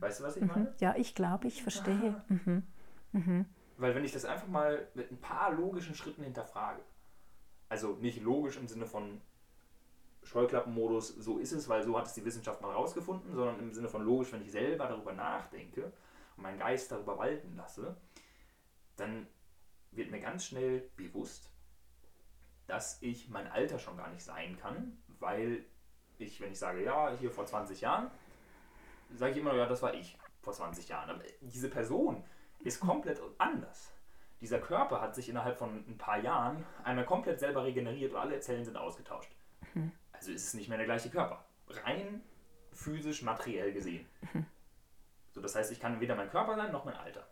[0.00, 0.74] Weißt du, was ich meine?
[0.80, 2.22] ja, ich glaube, ich verstehe.
[3.12, 3.46] Mhm.
[3.76, 6.82] Weil wenn ich das einfach mal mit ein paar logischen Schritten hinterfrage,
[7.68, 9.20] also nicht logisch im Sinne von
[10.22, 13.88] Scheuklappenmodus, so ist es, weil so hat es die Wissenschaft mal rausgefunden, sondern im Sinne
[13.88, 15.92] von logisch, wenn ich selber darüber nachdenke
[16.36, 17.96] und meinen Geist darüber walten lasse,
[18.96, 19.26] dann
[19.90, 21.50] wird mir ganz schnell bewusst,
[22.66, 25.64] dass ich mein Alter schon gar nicht sein kann, weil
[26.18, 28.10] ich, wenn ich sage, ja, hier vor 20 Jahren,
[29.16, 31.10] sage ich immer, ja, das war ich vor 20 Jahren.
[31.10, 32.22] Aber diese Person
[32.60, 33.92] ist komplett anders.
[34.40, 38.40] Dieser Körper hat sich innerhalb von ein paar Jahren einmal komplett selber regeneriert und alle
[38.40, 39.30] Zellen sind ausgetauscht.
[40.12, 41.44] Also ist es nicht mehr der gleiche Körper.
[41.68, 42.22] Rein
[42.72, 44.06] physisch, materiell gesehen.
[45.32, 47.26] So, das heißt, ich kann weder mein Körper sein, noch mein Alter.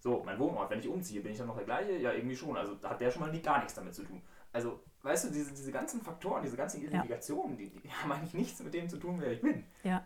[0.00, 1.96] So, mein Wohnort, wenn ich umziehe, bin ich dann noch der gleiche?
[1.96, 2.56] Ja, irgendwie schon.
[2.56, 4.20] Also hat der schon mal nie, gar nichts damit zu tun.
[4.52, 8.60] Also, weißt du, diese, diese ganzen Faktoren, diese ganzen Identifikationen, die, die haben eigentlich nichts
[8.60, 9.64] mit dem zu tun, wer ich bin.
[9.84, 10.04] Ja.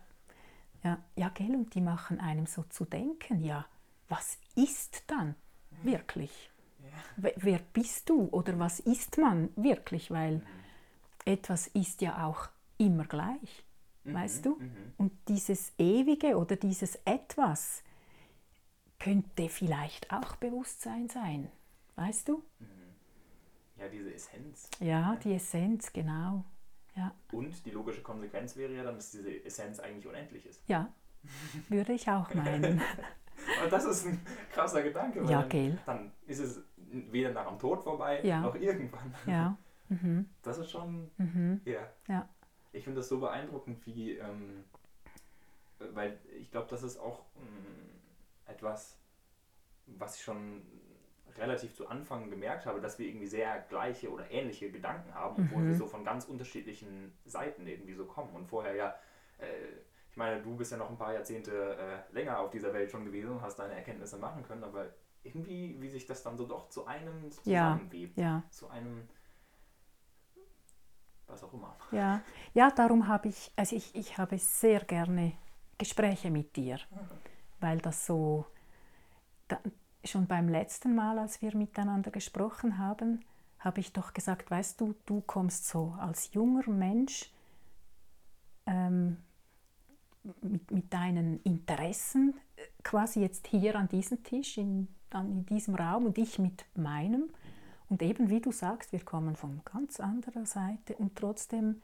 [0.86, 3.66] Ja, ja, gell, und die machen einem so zu denken, ja,
[4.08, 5.34] was ist dann
[5.82, 6.50] wirklich?
[7.16, 10.12] Wer, wer bist du oder was ist man wirklich?
[10.12, 10.42] Weil
[11.24, 13.64] etwas ist ja auch immer gleich.
[14.04, 14.14] mhm.
[14.14, 14.56] weißt du?
[14.60, 14.92] Mhm.
[14.96, 17.82] Und dieses Ewige oder dieses Etwas
[19.00, 21.50] könnte vielleicht auch Bewusstsein sein,
[21.96, 22.44] weißt du?
[22.60, 22.66] Mhm.
[23.80, 24.70] Ja, diese Essenz.
[24.78, 26.44] Ja, die Essenz, genau.
[26.96, 27.14] Ja.
[27.32, 30.62] Und die logische Konsequenz wäre ja dann, dass diese Essenz eigentlich unendlich ist.
[30.66, 30.90] Ja,
[31.68, 32.80] würde ich auch meinen.
[33.62, 34.20] Und das ist ein
[34.52, 35.20] krasser Gedanke.
[35.24, 35.78] ja, dann, gell.
[35.84, 38.40] Dann ist es weder nach dem Tod vorbei, ja.
[38.40, 39.14] noch irgendwann.
[39.26, 39.56] Ja.
[39.88, 40.28] Mhm.
[40.42, 41.60] Das ist schon, mhm.
[41.64, 41.86] ja.
[42.08, 42.28] ja.
[42.72, 44.64] Ich finde das so beeindruckend, wie, ähm,
[45.78, 48.00] weil ich glaube, das ist auch ähm,
[48.46, 48.98] etwas,
[49.86, 50.62] was ich schon
[51.38, 55.62] relativ zu Anfang gemerkt habe, dass wir irgendwie sehr gleiche oder ähnliche Gedanken haben, obwohl
[55.62, 55.68] mhm.
[55.68, 58.34] wir so von ganz unterschiedlichen Seiten irgendwie so kommen.
[58.34, 58.94] Und vorher ja,
[59.38, 59.46] äh,
[60.10, 61.76] ich meine, du bist ja noch ein paar Jahrzehnte
[62.10, 64.86] äh, länger auf dieser Welt schon gewesen und hast deine Erkenntnisse machen können, aber
[65.22, 68.42] irgendwie, wie sich das dann so doch zu einem zusammenwebt, ja, ja.
[68.50, 69.08] zu einem
[71.26, 71.76] was auch immer.
[71.90, 72.22] Ja,
[72.54, 75.32] ja darum habe ich, also ich, ich habe sehr gerne
[75.78, 77.08] Gespräche mit dir, mhm.
[77.60, 78.46] weil das so,
[79.48, 79.60] da,
[80.06, 83.24] schon beim letzten Mal, als wir miteinander gesprochen haben,
[83.58, 87.30] habe ich doch gesagt, weißt du, du kommst so als junger Mensch
[88.66, 89.18] ähm,
[90.42, 96.06] mit, mit deinen Interessen äh, quasi jetzt hier an diesen Tisch, in, in diesem Raum
[96.06, 97.30] und ich mit meinem.
[97.88, 101.80] Und eben wie du sagst, wir kommen von ganz anderer Seite und trotzdem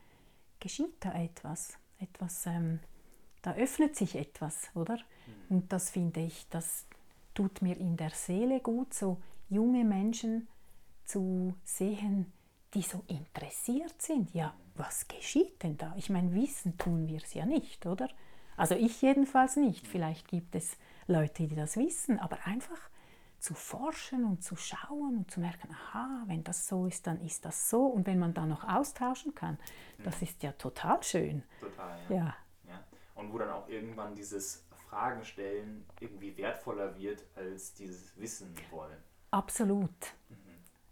[0.60, 1.78] geschieht da etwas.
[1.98, 2.80] etwas ähm,
[3.42, 4.96] da öffnet sich etwas, oder?
[4.96, 5.56] Mhm.
[5.56, 6.86] Und das finde ich, das,
[7.34, 10.48] tut mir in der Seele gut, so junge Menschen
[11.04, 12.32] zu sehen,
[12.74, 14.32] die so interessiert sind.
[14.34, 15.94] Ja, was geschieht denn da?
[15.96, 18.08] Ich meine, wissen tun wir es ja nicht, oder?
[18.56, 19.86] Also ich jedenfalls nicht.
[19.86, 20.76] Vielleicht gibt es
[21.06, 22.78] Leute, die das wissen, aber einfach
[23.38, 27.44] zu forschen und zu schauen und zu merken, aha, wenn das so ist, dann ist
[27.44, 27.86] das so.
[27.86, 29.58] Und wenn man dann noch austauschen kann,
[30.04, 31.42] das ist ja total schön.
[31.60, 32.16] Total, ja.
[32.16, 32.36] ja.
[32.68, 32.84] ja.
[33.16, 39.02] Und wo dann auch irgendwann dieses Fragen stellen irgendwie wertvoller wird als dieses Wissen wollen.
[39.30, 39.88] Absolut.
[40.28, 40.36] Mhm.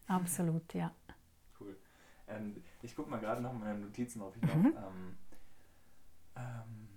[0.06, 0.90] Absolut, ja.
[1.60, 1.76] Cool.
[2.26, 4.54] Ähm, ich gucke mal gerade noch meine Notizen, ob ich noch.
[4.54, 4.74] Mhm.
[4.74, 5.18] Ähm,
[6.34, 6.88] ähm,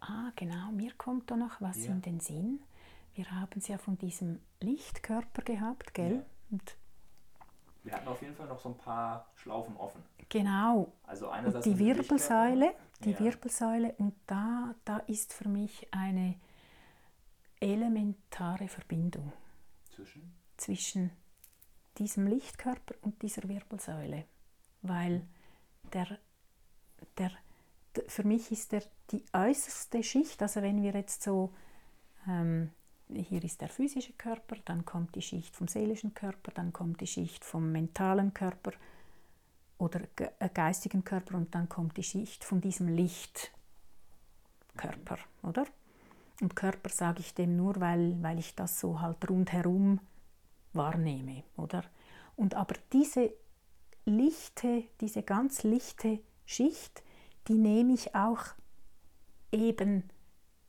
[0.00, 1.92] ah, genau, mir kommt da noch was ja.
[1.92, 2.60] in den Sinn.
[3.12, 6.14] Wir haben es ja von diesem Lichtkörper gehabt, gell?
[6.14, 6.24] Ja.
[6.52, 6.74] Und
[7.84, 10.02] wir hatten auf jeden Fall noch so ein paar Schlaufen offen.
[10.28, 10.92] Genau.
[11.04, 13.20] Also einerseits die Wirbelsäule, die ja.
[13.20, 16.36] Wirbelsäule und da, da ist für mich eine
[17.60, 19.32] elementare Verbindung
[19.94, 21.10] zwischen, zwischen
[21.98, 24.24] diesem Lichtkörper und dieser Wirbelsäule,
[24.82, 25.26] weil
[25.92, 26.18] der,
[27.18, 27.30] der,
[28.08, 31.54] für mich ist der die äußerste Schicht, also wenn wir jetzt so
[32.26, 32.70] ähm,
[33.12, 37.06] hier ist der physische Körper, dann kommt die Schicht vom seelischen Körper, dann kommt die
[37.06, 38.72] Schicht vom mentalen Körper
[39.78, 43.50] oder äh, geistigen Körper und dann kommt die Schicht von diesem Lichtkörper,
[45.42, 45.66] oder?
[46.40, 50.00] Und Körper sage ich dem nur, weil, weil ich das so halt rundherum
[50.72, 51.84] wahrnehme, oder?
[52.36, 53.32] Und aber diese
[54.04, 57.02] lichte, diese ganz lichte Schicht,
[57.48, 58.42] die nehme ich auch
[59.52, 60.10] eben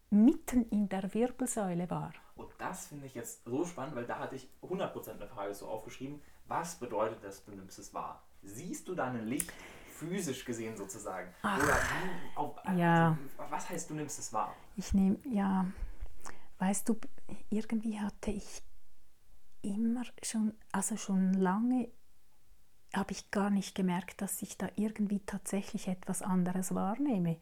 [0.10, 2.14] mitten in der Wirbelsäule wahr.
[2.36, 5.68] Und das finde ich jetzt so spannend, weil da hatte ich 100% eine Frage so
[5.68, 6.22] aufgeschrieben.
[6.48, 8.22] Was bedeutet das, du nimmst es wahr?
[8.44, 9.52] Siehst du dein Licht
[9.96, 11.34] physisch gesehen sozusagen?
[11.42, 11.78] Ach, Oder
[12.36, 13.18] auf, ja.
[13.38, 14.54] Also, was heißt, du nimmst es wahr?
[14.76, 15.66] Ich nehme, ja,
[16.60, 16.98] weißt du,
[17.50, 18.62] irgendwie hatte ich
[19.62, 21.90] immer schon, also schon lange
[22.94, 27.38] habe ich gar nicht gemerkt, dass ich da irgendwie tatsächlich etwas anderes wahrnehme.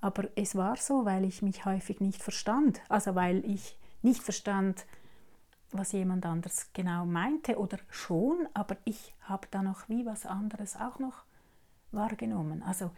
[0.00, 2.80] Aber es war so, weil ich mich häufig nicht verstand.
[2.88, 4.86] Also weil ich nicht verstand,
[5.72, 10.76] was jemand anders genau meinte oder schon, aber ich habe da noch wie was anderes
[10.76, 11.24] auch noch
[11.90, 12.62] wahrgenommen.
[12.62, 12.92] Also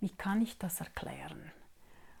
[0.00, 1.52] wie kann ich das erklären?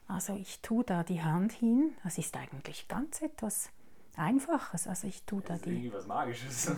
[0.06, 3.70] Also ich tue da die Hand hin, das ist eigentlich ganz etwas
[4.14, 4.86] Einfaches.
[4.86, 5.90] Also ich tue da die,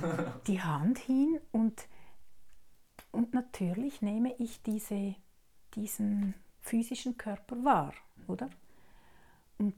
[0.47, 1.89] die Hand hin und,
[3.11, 5.17] und natürlich nehme ich diese,
[5.75, 7.93] diesen physischen Körper wahr,
[8.29, 8.49] oder?
[9.59, 9.75] Und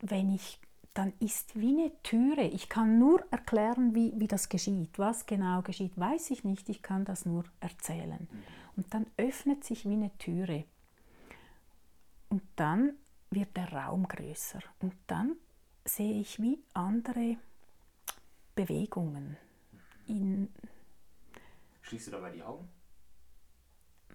[0.00, 0.60] wenn ich
[0.94, 2.44] dann ist wie eine Türe.
[2.44, 4.96] Ich kann nur erklären, wie, wie das geschieht.
[4.98, 6.68] Was genau geschieht, weiß ich nicht.
[6.68, 8.28] Ich kann das nur erzählen.
[8.30, 8.42] Mhm.
[8.76, 10.64] Und dann öffnet sich wie eine Türe.
[12.28, 12.94] Und dann
[13.30, 14.60] wird der Raum größer.
[14.80, 15.36] Und dann
[15.84, 17.36] sehe ich wie andere
[18.54, 19.36] Bewegungen.
[20.06, 20.48] In
[21.82, 22.68] Schließt du dabei die Augen?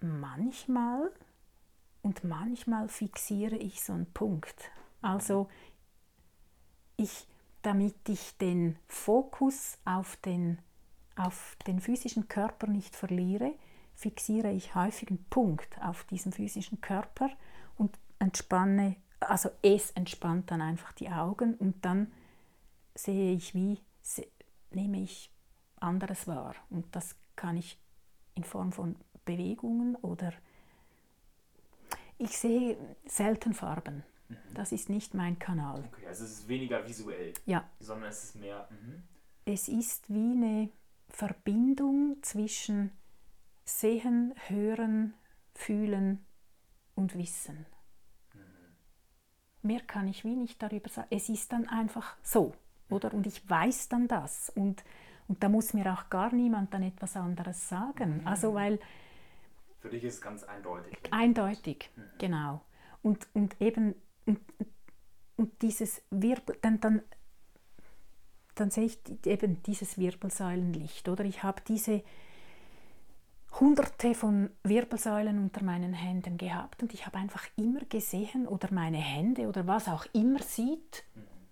[0.00, 1.12] Manchmal.
[2.02, 4.70] Und manchmal fixiere ich so einen Punkt.
[5.02, 5.48] Also
[7.00, 7.26] ich,
[7.62, 10.58] damit ich den Fokus auf den,
[11.16, 13.54] auf den physischen Körper nicht verliere,
[13.94, 17.30] fixiere ich häufig einen Punkt auf diesem physischen Körper
[17.76, 22.10] und entspanne, also es entspannt dann einfach die Augen und dann
[22.94, 23.78] sehe ich wie,
[24.70, 25.30] nehme ich
[25.80, 26.54] anderes wahr.
[26.70, 27.78] Und das kann ich
[28.34, 30.32] in Form von Bewegungen oder
[32.18, 32.76] ich sehe
[33.06, 34.04] selten Farben.
[34.30, 34.54] Mhm.
[34.54, 35.84] Das ist nicht mein Kanal.
[35.92, 37.68] Okay, also es ist weniger visuell, ja.
[37.80, 38.68] sondern es ist mehr.
[38.70, 39.02] Mhm.
[39.44, 40.70] Es ist wie eine
[41.08, 42.92] Verbindung zwischen
[43.64, 45.14] Sehen, Hören,
[45.54, 46.24] Fühlen
[46.94, 47.66] und Wissen.
[48.34, 48.40] Mhm.
[49.62, 51.08] Mehr kann ich wie nicht darüber sagen.
[51.10, 52.54] Es ist dann einfach so,
[52.88, 53.12] oder?
[53.12, 54.50] Und ich weiß dann das.
[54.50, 54.84] Und,
[55.28, 58.18] und da muss mir auch gar niemand dann etwas anderes sagen.
[58.20, 58.26] Mhm.
[58.26, 58.78] Also weil...
[59.80, 60.98] Für dich ist es ganz eindeutig.
[61.10, 62.02] Eindeutig, mhm.
[62.18, 62.60] genau.
[63.02, 63.94] Und, und eben
[64.26, 64.40] und,
[65.36, 67.02] und dieses Wirbel, dann, dann,
[68.54, 71.24] dann sehe ich eben dieses Wirbelsäulenlicht, oder?
[71.24, 72.02] Ich habe diese
[73.58, 78.98] hunderte von Wirbelsäulen unter meinen Händen gehabt und ich habe einfach immer gesehen oder meine
[78.98, 81.04] Hände oder was auch immer sieht,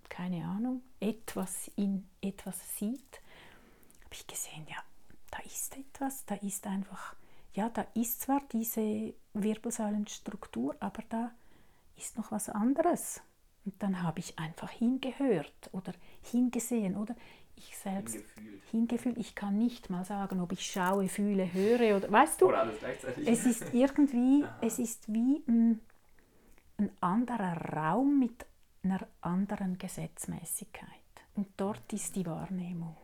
[0.09, 3.21] keine Ahnung, etwas in etwas sieht,
[4.05, 4.77] habe ich gesehen, ja,
[5.31, 7.14] da ist etwas, da ist einfach,
[7.53, 11.33] ja, da ist zwar diese Wirbelsäulenstruktur, aber da
[11.99, 13.20] ist noch was anderes.
[13.64, 15.92] Und dann habe ich einfach hingehört oder
[16.22, 17.14] hingesehen oder
[17.57, 18.62] ich selbst hingefühlt.
[18.70, 19.18] hingefühlt.
[19.18, 22.46] Ich kann nicht mal sagen, ob ich schaue, fühle, höre oder weißt du?
[22.46, 23.26] Oder alles gleichzeitig.
[23.26, 25.80] Es ist irgendwie, es ist wie ein,
[26.78, 28.46] ein anderer Raum mit
[28.82, 30.88] einer anderen Gesetzmäßigkeit.
[31.34, 32.96] Und dort ist die Wahrnehmung.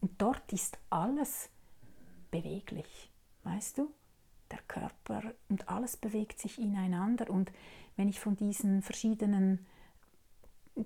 [0.00, 1.50] Und dort ist alles
[2.30, 3.10] beweglich,
[3.44, 3.92] weißt du?
[4.50, 7.30] Der Körper und alles bewegt sich ineinander.
[7.30, 7.52] Und
[7.96, 9.66] wenn ich von diesen verschiedenen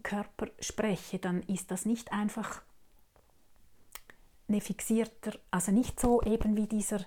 [0.02, 2.62] Körper spreche, dann ist das nicht einfach
[4.48, 7.04] eine fixierter, also nicht so eben wie dieser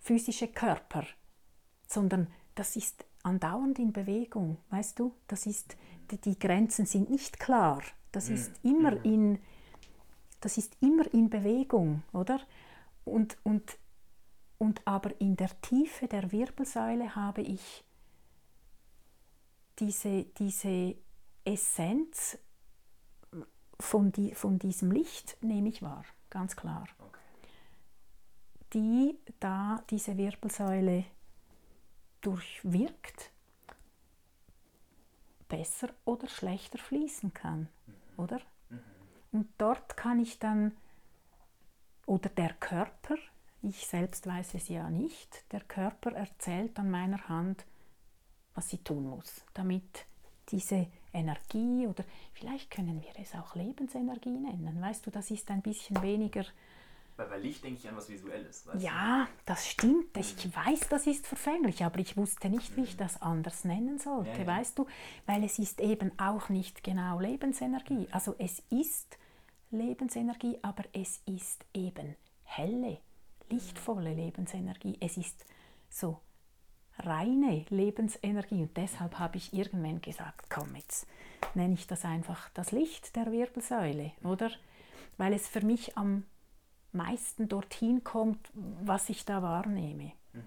[0.00, 1.04] physische Körper,
[1.86, 5.14] sondern das ist andauernd in Bewegung, weißt du?
[5.26, 5.76] Das ist,
[6.24, 7.82] die Grenzen sind nicht klar.
[8.12, 8.34] Das mhm.
[8.34, 9.04] ist immer mhm.
[9.04, 9.38] in,
[10.40, 12.40] das ist immer in Bewegung, oder?
[13.04, 13.78] Und, und
[14.60, 17.82] und aber in der Tiefe der Wirbelsäule habe ich
[19.78, 20.96] diese, diese
[21.44, 22.38] Essenz
[23.80, 26.86] von, die, von diesem Licht, nehme ich wahr, ganz klar.
[26.98, 27.18] Okay.
[28.74, 31.06] Die da diese Wirbelsäule
[32.20, 33.30] durchwirkt,
[35.48, 37.94] besser oder schlechter fließen kann, mhm.
[38.18, 38.40] oder?
[38.68, 38.80] Mhm.
[39.32, 40.76] Und dort kann ich dann,
[42.04, 43.16] oder der Körper,
[43.62, 45.44] ich selbst weiß es ja nicht.
[45.52, 47.64] Der Körper erzählt an meiner Hand,
[48.54, 50.06] was sie tun muss, damit
[50.48, 54.80] diese Energie oder vielleicht können wir es auch Lebensenergie nennen.
[54.80, 56.44] Weißt du, das ist ein bisschen weniger.
[57.16, 58.64] Weil bei Licht denke ich an was Visuelles.
[58.78, 59.42] ja, du?
[59.44, 60.16] das stimmt.
[60.16, 60.20] Mhm.
[60.22, 62.98] Ich weiß, das ist verfänglich, aber ich wusste nicht, wie ich mhm.
[62.98, 64.46] das anders nennen sollte, ja, ja.
[64.46, 64.86] weißt du?
[65.26, 68.06] Weil es ist eben auch nicht genau Lebensenergie.
[68.06, 68.08] Mhm.
[68.10, 69.18] Also es ist
[69.70, 72.98] Lebensenergie, aber es ist eben helle
[73.50, 74.96] lichtvolle Lebensenergie.
[75.00, 75.44] Es ist
[75.88, 76.20] so
[76.98, 81.06] reine Lebensenergie und deshalb habe ich irgendwann gesagt, komm jetzt
[81.54, 84.50] nenne ich das einfach das Licht der Wirbelsäule, oder?
[85.16, 86.24] Weil es für mich am
[86.92, 90.12] meisten dorthin kommt, was ich da wahrnehme.
[90.32, 90.44] Mhm.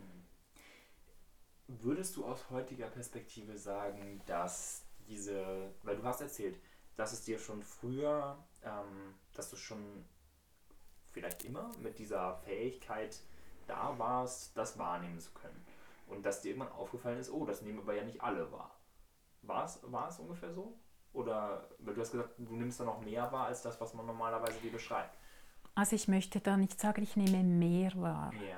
[1.67, 6.59] Würdest du aus heutiger Perspektive sagen, dass diese, weil du hast erzählt,
[6.95, 10.05] dass es dir schon früher, ähm, dass du schon
[11.13, 13.19] vielleicht immer mit dieser Fähigkeit
[13.67, 15.65] da warst, das wahrnehmen zu können.
[16.07, 18.71] Und dass dir irgendwann aufgefallen ist, oh, das nehmen aber ja nicht alle wahr.
[19.43, 20.77] War es, war es ungefähr so?
[21.13, 24.05] Oder weil du hast gesagt, du nimmst da noch mehr wahr als das, was man
[24.05, 25.17] normalerweise dir beschreibt?
[25.75, 28.31] Also ich möchte da nicht sagen, ich nehme mehr wahr.
[28.33, 28.57] Mehr.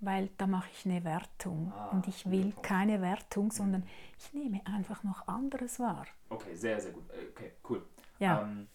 [0.00, 1.72] Weil da mache ich eine Wertung.
[1.72, 3.50] Ah, und ich will keine Wertung, mhm.
[3.50, 3.88] sondern
[4.18, 6.06] ich nehme einfach noch anderes wahr.
[6.28, 7.08] Okay, sehr, sehr gut.
[7.10, 7.86] Äh, okay, cool.
[8.18, 8.42] Ja.
[8.42, 8.68] Ähm,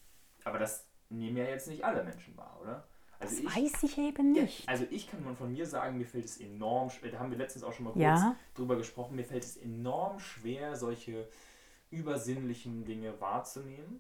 [0.45, 2.88] aber das nehmen ja jetzt nicht alle Menschen wahr, oder?
[3.20, 4.65] Also das ich, weiß ich eben nicht.
[4.65, 7.38] Ja, also ich kann von mir sagen, mir fällt es enorm schwer, da haben wir
[7.38, 8.36] letztens auch schon mal kurz ja.
[8.53, 11.28] drüber gesprochen, mir fällt es enorm schwer, solche
[11.89, 13.99] übersinnlichen Dinge wahrzunehmen.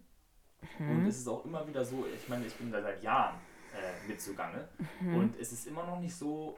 [0.79, 0.89] Mhm.
[0.91, 3.35] Und es ist auch immer wieder so, ich meine, ich bin da seit Jahren
[3.73, 4.67] äh, mit zugange.
[4.99, 5.15] Mhm.
[5.15, 6.57] Und es ist immer noch nicht so,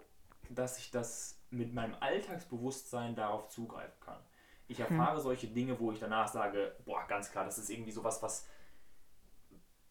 [0.49, 4.20] dass ich das mit meinem Alltagsbewusstsein darauf zugreifen kann.
[4.68, 4.86] Ich mhm.
[4.86, 5.24] erfahre mhm.
[5.24, 8.47] solche Dinge, wo ich danach sage, boah, ganz klar, das ist irgendwie sowas, was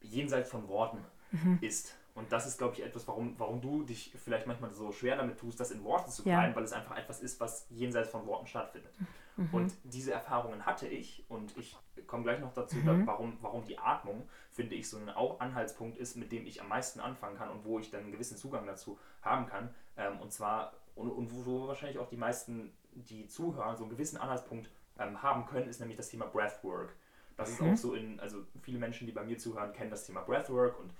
[0.00, 1.58] jenseits von Worten mhm.
[1.60, 1.97] ist.
[2.18, 5.38] Und das ist, glaube ich, etwas, warum, warum du dich vielleicht manchmal so schwer damit
[5.38, 6.56] tust, das in Worte zu kleiden, ja.
[6.56, 8.92] weil es einfach etwas ist, was jenseits von Worten stattfindet.
[9.36, 9.48] Mhm.
[9.52, 13.06] Und diese Erfahrungen hatte ich und ich kommen gleich noch dazu, mhm.
[13.06, 16.68] warum, warum die Atmung, finde ich, so ein auch Anhaltspunkt ist, mit dem ich am
[16.68, 19.72] meisten anfangen kann und wo ich dann einen gewissen Zugang dazu haben kann.
[19.96, 24.16] Ähm, und zwar, und, und wo wahrscheinlich auch die meisten, die zuhören, so einen gewissen
[24.16, 26.96] Anhaltspunkt ähm, haben können, ist nämlich das Thema Breathwork.
[27.36, 27.72] Das ist mhm.
[27.72, 30.92] auch so in, also viele Menschen, die bei mir zuhören, kennen das Thema Breathwork und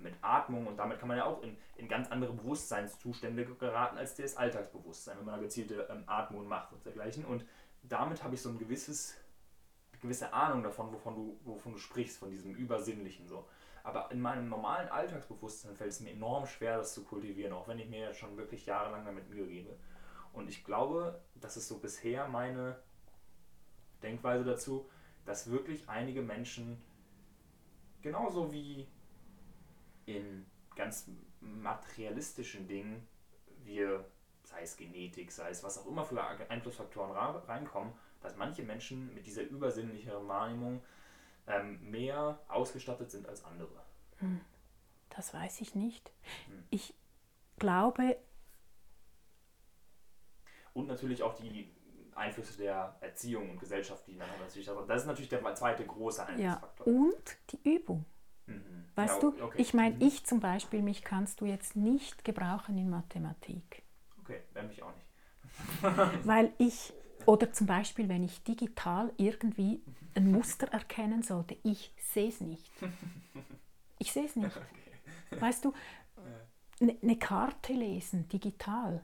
[0.00, 4.14] mit Atmung und damit kann man ja auch in, in ganz andere Bewusstseinszustände geraten als
[4.14, 7.24] das Alltagsbewusstsein, wenn man da gezielte ähm, Atmung macht und dergleichen.
[7.24, 7.44] Und
[7.82, 9.16] damit habe ich so ein gewisses,
[10.00, 13.48] gewisse Ahnung davon, wovon du, wovon du sprichst, von diesem Übersinnlichen so.
[13.84, 17.78] Aber in meinem normalen Alltagsbewusstsein fällt es mir enorm schwer, das zu kultivieren, auch wenn
[17.78, 19.76] ich mir jetzt schon wirklich jahrelang damit Mühe gebe.
[20.32, 22.78] Und ich glaube, das ist so bisher meine
[24.02, 24.88] Denkweise dazu,
[25.24, 26.82] dass wirklich einige Menschen
[28.02, 28.88] genauso wie
[30.06, 31.08] in ganz
[31.40, 33.06] materialistischen Dingen
[33.64, 34.04] wir,
[34.44, 39.26] sei es Genetik, sei es was auch immer für Einflussfaktoren reinkommen, dass manche Menschen mit
[39.26, 40.82] dieser übersinnlichen Wahrnehmung
[41.46, 43.82] ähm, mehr ausgestattet sind als andere.
[44.18, 44.40] Hm.
[45.10, 46.12] Das weiß ich nicht.
[46.46, 46.64] Hm.
[46.70, 46.94] Ich
[47.58, 48.16] glaube.
[50.72, 51.70] Und natürlich auch die
[52.14, 56.86] Einflüsse der Erziehung und Gesellschaft, die dann natürlich, das ist natürlich der zweite große Einflussfaktor.
[56.86, 58.04] Ja, und die Übung.
[58.54, 58.84] Mhm.
[58.94, 59.60] Weißt ja, du, okay.
[59.60, 60.02] ich meine, mhm.
[60.02, 63.82] ich zum Beispiel, mich kannst du jetzt nicht gebrauchen in Mathematik.
[64.20, 65.06] Okay, wäre mich auch nicht.
[66.26, 66.92] Weil ich,
[67.26, 69.82] oder zum Beispiel, wenn ich digital irgendwie
[70.14, 72.70] ein Muster erkennen sollte, ich sehe es nicht.
[73.98, 74.56] Ich sehe es nicht.
[75.30, 75.40] Okay.
[75.40, 75.72] Weißt du,
[76.78, 79.02] eine ne Karte lesen, digital,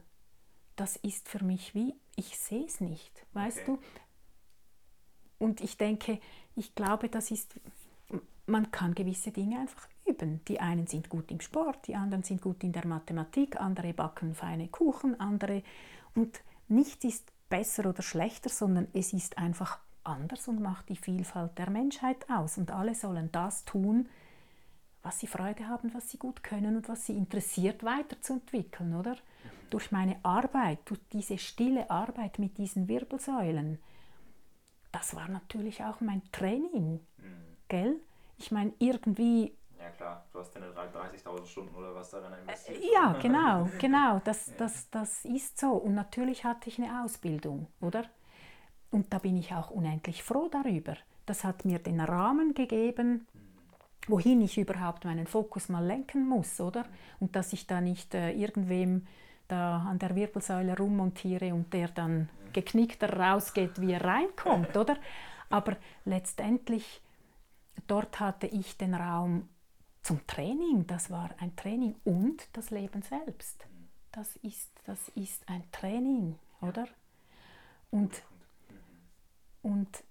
[0.75, 3.25] das ist für mich wie, ich sehe es nicht.
[3.33, 3.79] Weißt okay.
[5.39, 5.45] du?
[5.45, 6.19] Und ich denke,
[6.55, 7.59] ich glaube, das ist
[8.49, 10.41] man kann gewisse Dinge einfach üben.
[10.47, 14.35] Die einen sind gut im Sport, die anderen sind gut in der Mathematik, andere backen
[14.35, 15.63] feine Kuchen, andere.
[16.15, 21.57] Und nichts ist besser oder schlechter, sondern es ist einfach anders und macht die Vielfalt
[21.57, 22.57] der Menschheit aus.
[22.57, 24.09] Und alle sollen das tun,
[25.01, 29.15] was sie Freude haben, was sie gut können und was sie interessiert weiterzuentwickeln, oder?
[29.69, 33.79] Durch meine Arbeit, durch diese stille Arbeit mit diesen Wirbelsäulen,
[34.91, 37.57] das war natürlich auch mein Training, mhm.
[37.67, 37.99] gell?
[38.39, 39.53] Ich meine, irgendwie.
[39.77, 42.81] Ja, klar, du hast deine 30.000 Stunden oder was investiert.
[42.81, 44.21] Äh, ja, genau, genau.
[44.23, 44.53] Das, ja.
[44.57, 45.71] das, das ist so.
[45.73, 48.05] Und natürlich hatte ich eine Ausbildung, oder?
[48.91, 50.95] Und da bin ich auch unendlich froh darüber.
[51.25, 53.27] Das hat mir den Rahmen gegeben,
[54.07, 56.85] wohin ich überhaupt meinen Fokus mal lenken muss, oder?
[57.19, 59.05] Und dass ich da nicht äh, irgendwem
[59.47, 64.97] da an der Wirbelsäule rummontiere und der dann geknickter rausgeht, wie er reinkommt, oder?
[65.49, 65.75] Aber
[66.05, 67.01] letztendlich
[67.87, 69.49] dort hatte ich den Raum
[70.01, 70.87] zum Training.
[70.87, 73.65] Das war ein Training und das Leben selbst.
[74.11, 76.87] Das ist, das ist ein Training, oder?
[77.91, 78.23] Und,
[79.61, 80.03] und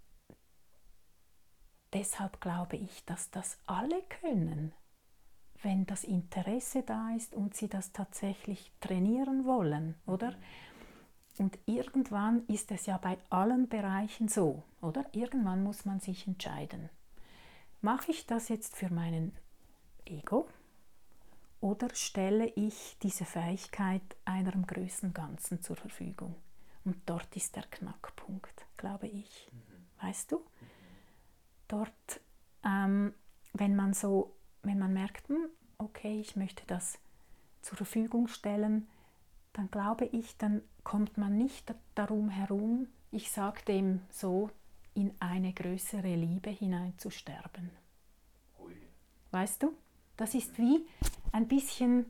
[1.92, 4.72] deshalb glaube ich, dass das alle können,
[5.62, 10.34] wenn das Interesse da ist und sie das tatsächlich trainieren wollen, oder?
[11.38, 15.04] Und irgendwann ist es ja bei allen Bereichen so, oder?
[15.12, 16.88] Irgendwann muss man sich entscheiden.
[17.81, 19.33] Mache ich das jetzt für meinen
[20.05, 20.49] Ego
[21.61, 26.35] oder stelle ich diese Fähigkeit einem größeren Ganzen zur Verfügung?
[26.85, 29.49] Und dort ist der Knackpunkt, glaube ich.
[29.53, 30.07] Mhm.
[30.07, 30.45] Weißt du?
[31.68, 32.20] Dort,
[32.64, 33.14] ähm,
[33.53, 35.49] wenn man so, wenn man merkt, hm,
[35.79, 36.99] okay, ich möchte das
[37.62, 38.89] zur Verfügung stellen,
[39.53, 44.50] dann glaube ich, dann kommt man nicht darum herum, ich sage dem so,
[44.99, 47.70] in eine größere Liebe hineinzusterben.
[49.30, 49.72] Weißt du?
[50.16, 50.84] Das ist wie
[51.30, 52.07] ein bisschen,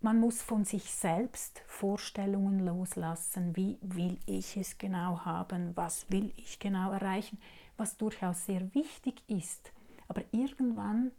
[0.00, 6.32] man muss von sich selbst Vorstellungen loslassen, wie will ich es genau haben, was will
[6.36, 7.40] ich genau erreichen,
[7.76, 9.72] was durchaus sehr wichtig ist.
[10.06, 11.10] Aber irgendwann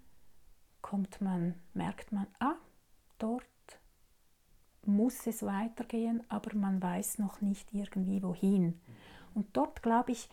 [0.81, 2.55] kommt man, merkt man, ah,
[3.17, 3.43] dort
[4.85, 8.79] muss es weitergehen, aber man weiß noch nicht irgendwie wohin.
[9.33, 10.29] Und dort, glaube ich,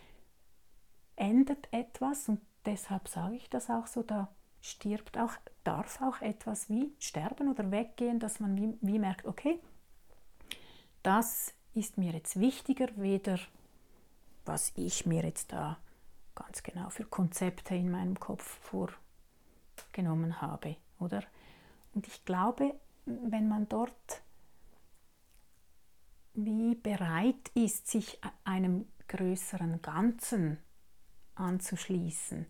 [1.17, 4.29] endet etwas und deshalb sage ich das auch so, da
[4.61, 5.33] stirbt auch,
[5.65, 9.61] darf auch etwas wie sterben oder weggehen, dass man wie, wie merkt, okay,
[11.03, 13.39] das ist mir jetzt wichtiger, weder
[14.45, 15.79] was ich mir jetzt da
[16.35, 18.59] ganz genau für Konzepte in meinem Kopf
[19.83, 21.23] vorgenommen habe, oder?
[21.95, 22.75] Und ich glaube,
[23.05, 24.23] wenn man dort
[26.35, 30.59] wie bereit ist, sich einem größeren Ganzen
[31.43, 32.47] anzuschließen,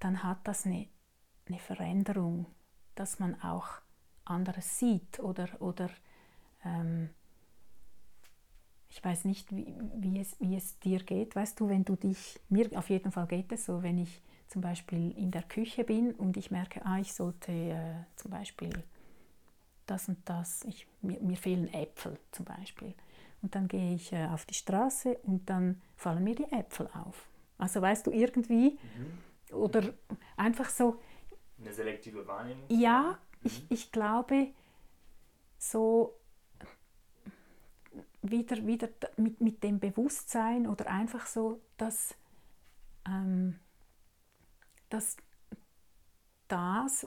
[0.00, 0.86] dann hat das eine,
[1.48, 2.46] eine Veränderung,
[2.94, 3.68] dass man auch
[4.24, 5.90] anderes sieht oder, oder
[6.64, 7.10] ähm,
[8.90, 11.34] ich weiß nicht, wie, wie, es, wie es dir geht.
[11.34, 14.62] Weißt du, wenn du dich, mir auf jeden Fall geht es so, wenn ich zum
[14.62, 18.70] Beispiel in der Küche bin und ich merke, ah, ich sollte äh, zum Beispiel
[19.86, 22.94] das und das, ich, mir, mir, fehlen Äpfel zum Beispiel.
[23.42, 27.28] Und dann gehe ich äh, auf die Straße und dann fallen mir die Äpfel auf.
[27.58, 29.56] Also weißt du, irgendwie, mhm.
[29.56, 29.94] oder
[30.36, 31.00] einfach so.
[31.60, 32.64] Eine selektive Wahrnehmung?
[32.68, 33.46] Ja, mhm.
[33.46, 34.48] ich, ich glaube,
[35.58, 36.18] so
[38.22, 42.14] wieder, wieder mit, mit dem Bewusstsein oder einfach so, dass,
[43.06, 43.58] ähm,
[44.88, 45.16] dass
[46.48, 47.06] das,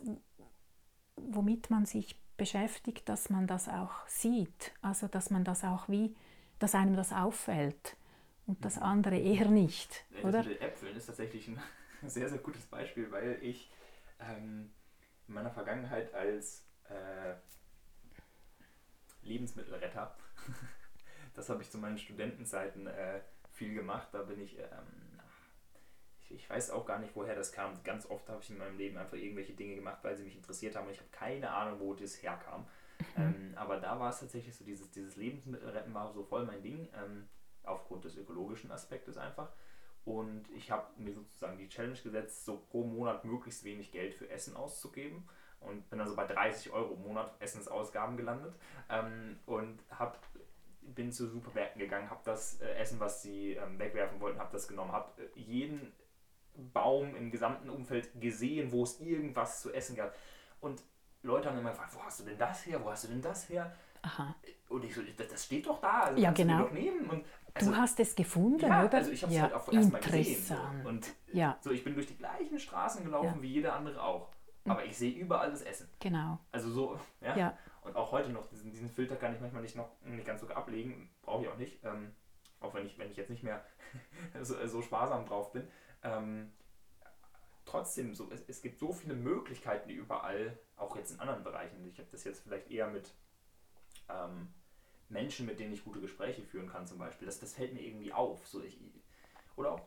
[1.15, 6.15] womit man sich beschäftigt, dass man das auch sieht, also dass man das auch wie,
[6.59, 7.97] dass einem das auffällt
[8.47, 10.43] und das andere eher nicht, das oder?
[10.43, 11.59] Mit Äpfeln ist tatsächlich ein
[12.07, 13.71] sehr, sehr gutes Beispiel, weil ich
[14.19, 14.71] ähm,
[15.27, 17.35] in meiner Vergangenheit als äh,
[19.21, 20.15] Lebensmittelretter
[21.37, 23.21] Das habe ich zu meinen Studentenzeiten äh,
[23.53, 24.07] viel gemacht.
[24.11, 25.19] Da bin ich, ähm,
[26.19, 27.81] ich, ich, weiß auch gar nicht, woher das kam.
[27.83, 30.75] Ganz oft habe ich in meinem Leben einfach irgendwelche Dinge gemacht, weil sie mich interessiert
[30.75, 30.87] haben.
[30.87, 32.65] Und ich habe keine Ahnung, wo das herkam.
[33.15, 33.23] Mhm.
[33.23, 36.89] Ähm, aber da war es tatsächlich so, dieses, dieses Lebensmittelretten war so voll mein Ding,
[36.95, 37.29] ähm,
[37.67, 39.51] aufgrund des ökologischen Aspektes einfach.
[40.05, 44.29] Und ich habe mir sozusagen die Challenge gesetzt, so pro Monat möglichst wenig Geld für
[44.29, 45.27] Essen auszugeben.
[45.59, 48.55] Und bin also bei 30 Euro im Monat Essensausgaben gelandet.
[48.89, 50.17] Ähm, und habe
[50.81, 54.67] bin zu Supermärkten gegangen, habe das äh, Essen, was sie ähm, wegwerfen wollten, habe das
[54.67, 55.91] genommen, habe äh, jeden
[56.73, 60.15] Baum im gesamten Umfeld gesehen, wo es irgendwas zu essen gab.
[60.59, 60.83] Und
[61.21, 63.49] Leute haben immer gefragt, wo hast du denn das her, wo hast du denn das
[63.49, 63.75] her?
[64.01, 64.35] Aha.
[64.69, 66.59] Und ich so, das, das steht doch da, also ja, genau.
[66.59, 67.09] du doch nehmen.
[67.09, 68.97] Und also, du hast es gefunden, ja, oder?
[68.97, 70.43] also ich habe es ja, halt auch erstmal gesehen.
[70.43, 70.89] So.
[70.89, 71.57] Und ja.
[71.61, 73.41] so, ich bin durch die gleichen Straßen gelaufen ja.
[73.41, 74.29] wie jeder andere auch.
[74.65, 75.89] Aber ich sehe überall das Essen.
[75.99, 76.39] Genau.
[76.51, 77.37] Also so, ja.
[77.37, 77.57] ja.
[77.83, 80.47] Und auch heute noch, diesen, diesen Filter kann ich manchmal nicht, noch, nicht ganz so
[80.49, 81.83] ablegen, brauche ich auch nicht.
[81.85, 82.13] Ähm,
[82.59, 83.63] auch wenn ich, wenn ich jetzt nicht mehr
[84.41, 85.67] so, so, sparsam drauf bin.
[86.03, 86.51] Ähm,
[87.65, 91.87] trotzdem, so, es, es gibt so viele Möglichkeiten überall, auch jetzt in anderen Bereichen.
[91.87, 93.13] Ich habe das jetzt vielleicht eher mit
[94.09, 94.49] ähm,
[95.09, 97.25] Menschen, mit denen ich gute Gespräche führen kann, zum Beispiel.
[97.25, 98.47] Das, das fällt mir irgendwie auf.
[98.47, 98.79] So ich,
[99.55, 99.81] oder auch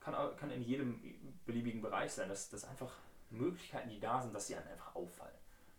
[0.00, 1.00] kann, kann in jedem
[1.46, 2.92] beliebigen Bereich sein, dass, dass einfach
[3.30, 5.34] Möglichkeiten, die da sind, dass sie einem einfach auffallen.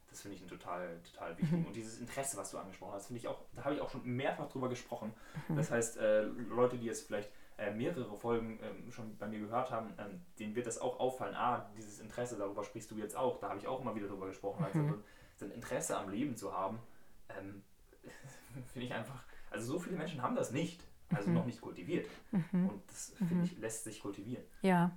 [0.10, 1.60] Das finde ich ein total, total wichtig.
[1.60, 1.66] Mhm.
[1.66, 4.04] Und dieses Interesse, was du angesprochen hast, finde ich auch, da habe ich auch schon
[4.06, 5.14] mehrfach drüber gesprochen.
[5.50, 5.58] Mhm.
[5.58, 9.72] Das heißt, äh, Leute, die jetzt vielleicht äh, mehrere Folgen ähm, schon bei mir gehört
[9.72, 11.36] haben, ähm, denen wird das auch auffallen.
[11.36, 13.40] Ah, dieses Interesse, darüber sprichst du jetzt auch.
[13.40, 14.64] Da habe ich auch immer wieder drüber gesprochen.
[14.64, 15.04] Also mhm.
[15.36, 16.80] so ein Interesse am Leben zu haben,
[17.30, 17.64] ähm,
[18.74, 20.82] finde ich einfach, also so viele Menschen haben das nicht.
[21.10, 21.36] Also mhm.
[21.36, 22.08] noch nicht kultiviert.
[22.32, 22.70] Mhm.
[22.70, 24.44] Und das, finde ich, lässt sich kultivieren.
[24.62, 24.92] Ja.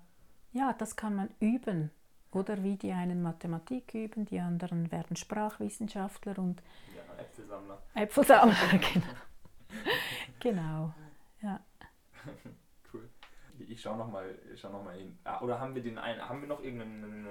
[0.53, 1.91] Ja, das kann man üben.
[2.33, 6.63] Oder wie die einen Mathematik üben, die anderen werden Sprachwissenschaftler und
[6.95, 7.83] ja, Äpfelsammler.
[7.95, 9.07] Äpfelsammler, genau.
[10.41, 10.95] genau.
[11.43, 11.61] Ja.
[12.91, 13.07] Cool.
[13.59, 15.19] Ich schaue nochmal schau noch hin.
[15.25, 17.27] Ah, oder haben wir den einen, haben wir noch irgendeinen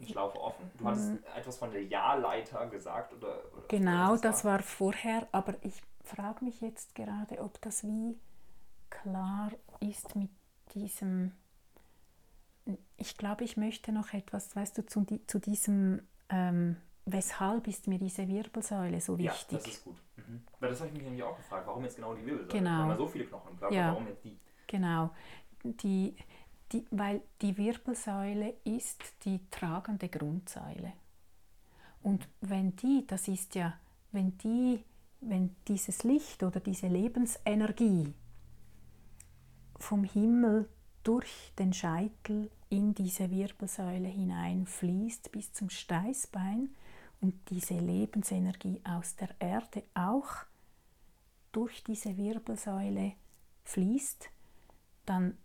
[0.00, 0.70] äh, Schlauch offen?
[0.78, 1.18] Du hattest mhm.
[1.36, 6.60] etwas von der Jahrleiter gesagt oder, oder Genau, das war vorher, aber ich frage mich
[6.60, 8.18] jetzt gerade, ob das wie
[8.90, 9.50] klar
[9.80, 10.30] ist mit
[10.74, 11.32] diesem
[12.96, 17.98] ich glaube, ich möchte noch etwas, weißt du, zu, zu diesem, ähm, weshalb ist mir
[17.98, 19.52] diese Wirbelsäule so wichtig?
[19.52, 19.96] Ja, das ist gut.
[20.16, 20.42] Mhm.
[20.58, 22.58] Weil das habe ich mich nämlich auch gefragt, warum jetzt genau die Wirbelsäule?
[22.58, 22.80] Genau.
[22.80, 23.90] Wenn man so viele Knochen im ja.
[23.90, 24.38] warum jetzt die?
[24.66, 25.10] Genau.
[25.62, 26.16] Die,
[26.72, 30.92] die, weil die Wirbelsäule ist die tragende Grundsäule.
[32.02, 33.74] Und wenn die, das ist ja,
[34.12, 34.82] wenn die,
[35.20, 38.12] wenn dieses Licht oder diese Lebensenergie
[39.78, 40.68] vom Himmel
[41.02, 46.70] durch den Scheitel in diese Wirbelsäule hineinfließt bis zum Steißbein
[47.20, 50.28] und diese Lebensenergie aus der Erde auch
[51.52, 53.12] durch diese Wirbelsäule
[53.64, 54.28] fließt,
[55.06, 55.36] dann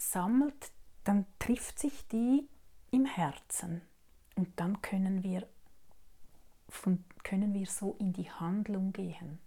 [0.00, 0.72] sammelt,
[1.04, 2.48] dann trifft sich die
[2.90, 3.82] im Herzen
[4.36, 5.46] und dann können wir,
[6.68, 9.38] von, können wir so in die Handlung gehen.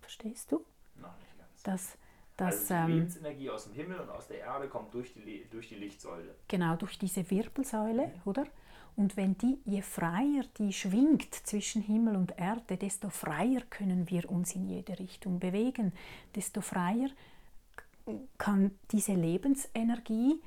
[0.00, 0.64] Verstehst du?
[0.96, 1.62] Noch nicht ganz.
[1.62, 1.98] Das,
[2.36, 5.46] dass, also die ähm, Lebensenergie aus dem Himmel und aus der Erde kommt durch die,
[5.50, 6.34] durch die Lichtsäule.
[6.48, 8.20] Genau, durch diese Wirbelsäule, mhm.
[8.24, 8.46] oder?
[8.94, 14.30] Und wenn die, je freier die schwingt zwischen Himmel und Erde, desto freier können wir
[14.30, 15.92] uns in jede Richtung bewegen,
[16.34, 17.08] desto freier
[18.38, 20.40] kann diese Lebensenergie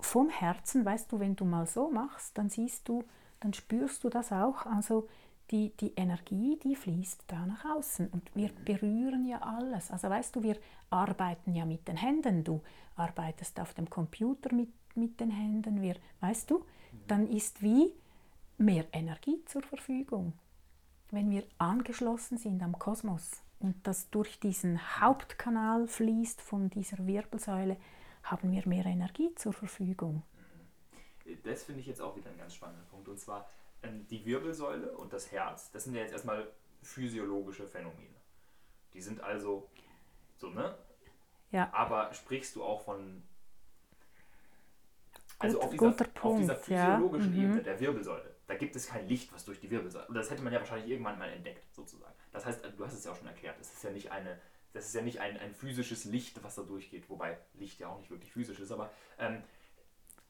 [0.00, 3.04] vom Herzen, weißt du, wenn du mal so machst, dann siehst du,
[3.40, 5.08] dann spürst du das auch, also
[5.50, 9.90] die, die Energie, die fließt da nach außen und wir berühren ja alles.
[9.90, 10.56] Also weißt du, wir
[10.90, 12.62] arbeiten ja mit den Händen, du
[12.96, 16.64] arbeitest auf dem Computer mit, mit den Händen, wir, weißt du,
[17.06, 17.92] dann ist wie
[18.58, 20.34] mehr Energie zur Verfügung,
[21.10, 23.42] wenn wir angeschlossen sind am Kosmos.
[23.60, 27.76] Und das durch diesen Hauptkanal fließt von dieser Wirbelsäule,
[28.22, 30.22] haben wir mehr Energie zur Verfügung.
[31.44, 33.08] Das finde ich jetzt auch wieder ein ganz spannender Punkt.
[33.08, 33.48] Und zwar
[33.82, 36.48] ähm, die Wirbelsäule und das Herz, das sind ja jetzt erstmal
[36.82, 38.16] physiologische Phänomene.
[38.94, 39.68] Die sind also
[40.36, 40.76] so, ne?
[41.50, 41.70] Ja.
[41.72, 43.22] Aber sprichst du auch von.
[45.38, 47.38] Also Gut, auf, dieser, auf dieser physiologischen ja.
[47.38, 47.44] Mhm.
[47.44, 50.08] Ebene der Wirbelsäule, da gibt es kein Licht, was durch die Wirbelsäule.
[50.08, 52.12] Und das hätte man ja wahrscheinlich irgendwann mal entdeckt, sozusagen.
[52.32, 54.40] Das heißt, du hast es ja auch schon erklärt, das ist ja nicht eine.
[54.72, 57.98] Das ist ja nicht ein, ein physisches Licht, was da durchgeht, wobei Licht ja auch
[57.98, 58.90] nicht wirklich physisch ist, aber
[59.20, 59.42] ähm,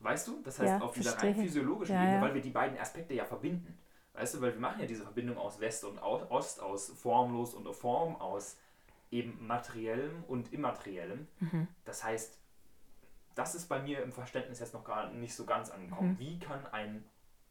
[0.00, 2.78] weißt du, das heißt Ja, auf dieser rein physiologischen Ja, Ebene, weil wir die beiden
[2.78, 3.78] Aspekte ja verbinden.
[4.12, 7.72] Weißt du, weil wir machen ja diese Verbindung aus West und Ost, aus formlos und
[7.74, 8.58] Form, aus
[9.10, 11.26] eben materiellem und immateriellem.
[11.38, 11.68] Mhm.
[11.86, 12.38] Das heißt,
[13.34, 16.12] das ist bei mir im Verständnis jetzt noch gar nicht so ganz angekommen.
[16.12, 16.18] Mhm.
[16.18, 17.04] Wie kann ein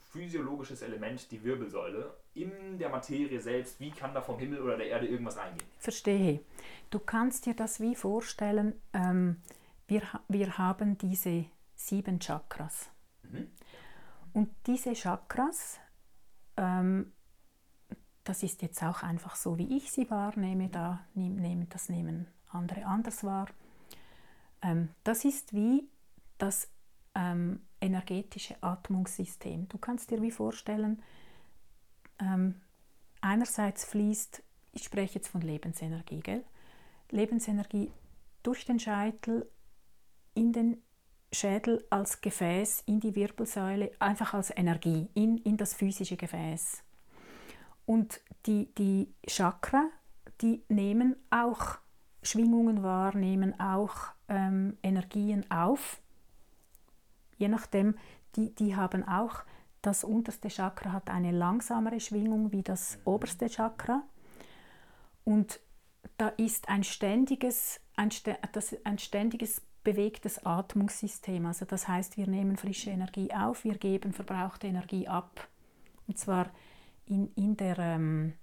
[0.09, 4.87] physiologisches Element, die Wirbelsäule, in der Materie selbst, wie kann da vom Himmel oder der
[4.87, 5.69] Erde irgendwas reingehen?
[5.77, 6.41] Verstehe.
[6.89, 9.41] Du kannst dir das wie vorstellen, ähm,
[9.87, 11.45] wir, wir haben diese
[11.75, 12.89] sieben Chakras.
[13.23, 13.47] Mhm.
[14.33, 15.79] Und diese Chakras,
[16.57, 17.13] ähm,
[18.23, 22.27] das ist jetzt auch einfach so, wie ich sie wahrnehme, da nehm, nehmen, das nehmen
[22.49, 23.47] andere anders wahr.
[24.61, 25.87] Ähm, das ist wie
[26.37, 26.69] das
[27.19, 29.67] ähm, energetische Atmungssystem.
[29.67, 31.03] Du kannst dir wie vorstellen,
[32.19, 32.55] ähm,
[33.21, 34.41] einerseits fließt,
[34.71, 36.43] ich spreche jetzt von Lebensenergie, gell?
[37.11, 37.91] Lebensenergie
[38.43, 39.49] durch den Scheitel
[40.35, 40.81] in den
[41.31, 46.83] Schädel als Gefäß in die Wirbelsäule, einfach als Energie in, in das physische Gefäß.
[47.85, 49.89] Und die, die Chakra,
[50.41, 51.77] die nehmen auch
[52.21, 53.95] Schwingungen wahr, nehmen auch
[54.27, 56.01] ähm, Energien auf.
[57.39, 57.95] Je nachdem,
[58.35, 59.43] die, die haben auch,
[59.81, 64.03] das unterste Chakra hat eine langsamere Schwingung wie das oberste Chakra.
[65.23, 65.59] Und
[66.17, 68.09] da ist ein ständiges, ein,
[68.51, 71.45] das, ein ständiges bewegtes Atmungssystem.
[71.45, 75.47] Also das heißt, wir nehmen frische Energie auf, wir geben verbrauchte Energie ab.
[76.07, 76.51] Und zwar
[77.05, 78.33] in, in der ähm,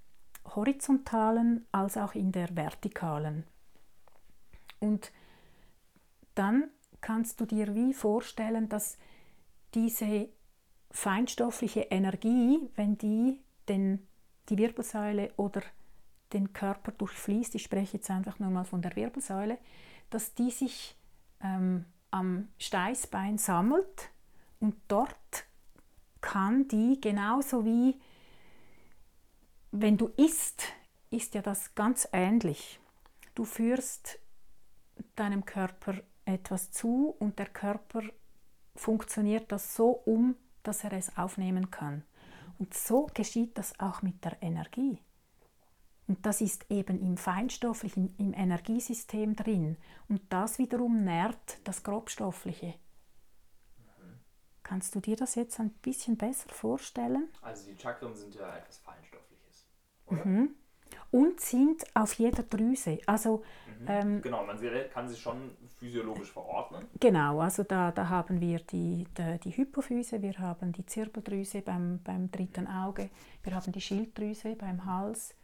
[0.54, 3.44] horizontalen als auch in der vertikalen.
[4.78, 5.12] Und
[6.34, 6.70] dann
[7.06, 8.98] kannst du dir wie vorstellen, dass
[9.74, 10.28] diese
[10.90, 13.38] feinstoffliche Energie, wenn die
[13.68, 14.04] den,
[14.48, 15.62] die Wirbelsäule oder
[16.32, 19.56] den Körper durchfließt, ich spreche jetzt einfach nur mal von der Wirbelsäule,
[20.10, 20.96] dass die sich
[21.40, 24.10] ähm, am Steißbein sammelt
[24.58, 25.46] und dort
[26.20, 28.00] kann die genauso wie
[29.70, 30.64] wenn du isst,
[31.10, 32.80] ist ja das ganz ähnlich.
[33.36, 34.18] Du führst
[35.14, 35.94] deinem Körper
[36.26, 38.02] etwas zu und der Körper
[38.74, 42.04] funktioniert das so um, dass er es aufnehmen kann.
[42.58, 44.98] Und so geschieht das auch mit der Energie.
[46.08, 49.76] Und das ist eben im feinstofflichen, im Energiesystem drin.
[50.08, 52.74] Und das wiederum nährt das grobstoffliche.
[54.62, 57.28] Kannst du dir das jetzt ein bisschen besser vorstellen?
[57.40, 59.66] Also die Chakren sind ja etwas Feinstoffliches.
[60.10, 60.56] Mhm.
[61.10, 62.98] Und sind auf jeder Drüse.
[63.06, 63.44] Also
[63.86, 64.58] ähm, Genau, man
[64.92, 66.86] kann sie schon physiologisch verordnen.
[67.00, 72.00] Genau, also da, da haben wir die, die, die Hypophyse, wir haben die Zirbeldrüse beim,
[72.02, 73.10] beim dritten Auge,
[73.42, 75.34] wir haben die Schilddrüse beim Hals,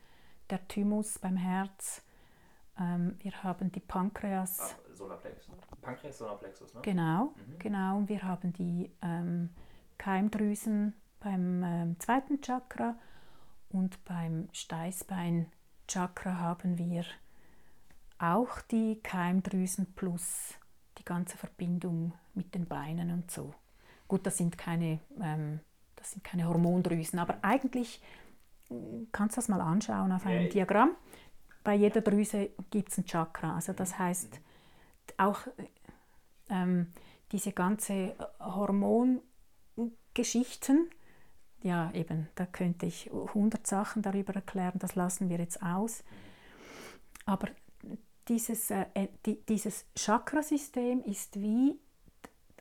[0.51, 2.03] der Thymus beim Herz,
[2.79, 5.55] ähm, wir haben die Pankreas, Ah, Solarplexus.
[5.81, 6.81] Pankreas, Solarplexus, ne?
[6.83, 9.51] genau, genau, und wir haben die ähm,
[9.99, 12.97] Keimdrüsen beim ähm, zweiten Chakra
[13.71, 17.05] und beim Steißbein-Chakra haben wir
[18.23, 20.55] auch die Keimdrüsen plus
[20.99, 23.55] die ganze Verbindung mit den Beinen und so.
[24.07, 25.61] Gut, das sind keine, ähm,
[25.97, 28.01] das sind keine Hormondrüsen, aber eigentlich
[28.71, 30.93] mm, kannst du das mal anschauen auf einem ich- Diagramm.
[31.65, 33.55] Bei jeder Drüse gibt es ein Chakra.
[33.55, 34.41] Also das heißt,
[35.17, 35.41] auch
[36.49, 36.93] ähm,
[37.31, 40.91] diese ganze Hormongeschichten,
[41.63, 46.03] ja eben, da könnte ich 100 Sachen darüber erklären, das lassen wir jetzt aus.
[47.25, 47.49] Aber
[48.29, 51.79] dieses, äh, äh, die, dieses Chakrasystem ist wie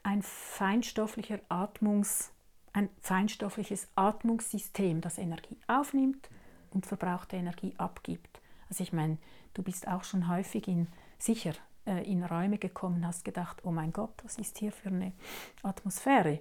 [0.03, 2.31] ein feinstofflicher Atmungs,
[2.73, 6.29] ein feinstoffliches Atmungssystem, das Energie aufnimmt
[6.71, 8.41] und verbrauchte Energie abgibt.
[8.69, 9.17] Also ich meine,
[9.53, 10.87] du bist auch schon häufig in,
[11.19, 11.53] sicher
[11.85, 15.11] äh, in Räume gekommen, hast gedacht, oh mein Gott, was ist hier für eine
[15.61, 16.39] Atmosphäre?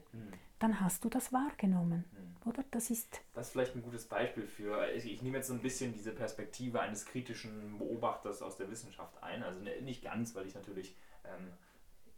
[0.58, 2.04] Dann hast du das wahrgenommen,
[2.46, 2.64] oder?
[2.70, 5.92] Das ist Das ist vielleicht ein gutes Beispiel für, ich, nehme jetzt so ein bisschen
[5.92, 9.42] diese Perspektive eines kritischen Beobachters aus der Wissenschaft ein.
[9.42, 11.52] Also ne- nicht ganz, weil ich natürlich, ähm,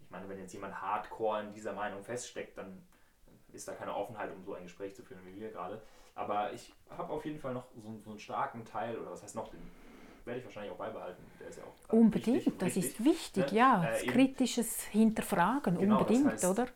[0.00, 2.86] ich meine, wenn jetzt jemand hardcore in dieser Meinung feststeckt, dann
[3.52, 5.82] ist da keine Offenheit, um so ein Gespräch zu führen wie wir gerade.
[6.14, 9.34] Aber ich habe auf jeden Fall noch so, so einen starken Teil, oder was heißt
[9.34, 9.60] noch, den
[10.24, 11.22] werde ich wahrscheinlich auch beibehalten.
[11.40, 13.58] Der ist ja auch Unbedingt, das wichtig, ist wichtig, ne?
[13.58, 13.84] ja.
[13.84, 16.68] Äh, kritisches Hinterfragen, genau, unbedingt, das heißt, oder?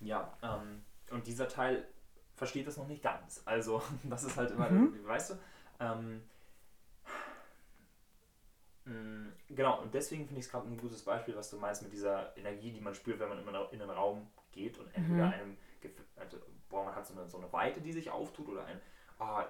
[0.00, 1.86] Ja, ähm, und dieser Teil
[2.42, 3.40] versteht das noch nicht ganz.
[3.44, 5.06] Also, das ist halt immer, mhm.
[5.06, 5.34] weißt du,
[5.78, 6.22] ähm,
[8.84, 11.92] mm, Genau, und deswegen finde ich es gerade ein gutes Beispiel, was du meinst mit
[11.92, 15.32] dieser Energie, die man spürt, wenn man in den Raum geht und entweder mhm.
[15.32, 15.56] einem,
[16.16, 16.38] also,
[16.68, 18.80] boah, man hat so eine, so eine Weite, die sich auftut oder ein,
[19.20, 19.46] ah,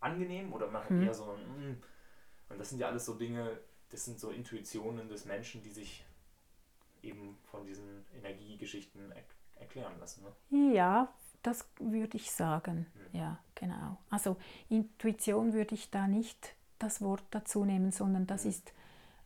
[0.00, 1.02] angenehm oder man hat mhm.
[1.02, 1.82] eher so ein, mm.
[2.48, 3.60] und das sind ja alles so Dinge,
[3.90, 6.06] das sind so Intuitionen des Menschen, die sich
[7.02, 9.24] eben von diesen Energiegeschichten er
[9.60, 10.24] erklären lassen.
[10.24, 10.72] Ne?
[10.74, 11.12] Ja,
[11.46, 12.86] das würde ich sagen.
[13.12, 13.98] Ja, genau.
[14.10, 14.36] Also
[14.68, 18.72] Intuition würde ich da nicht das Wort dazu nehmen, sondern das ist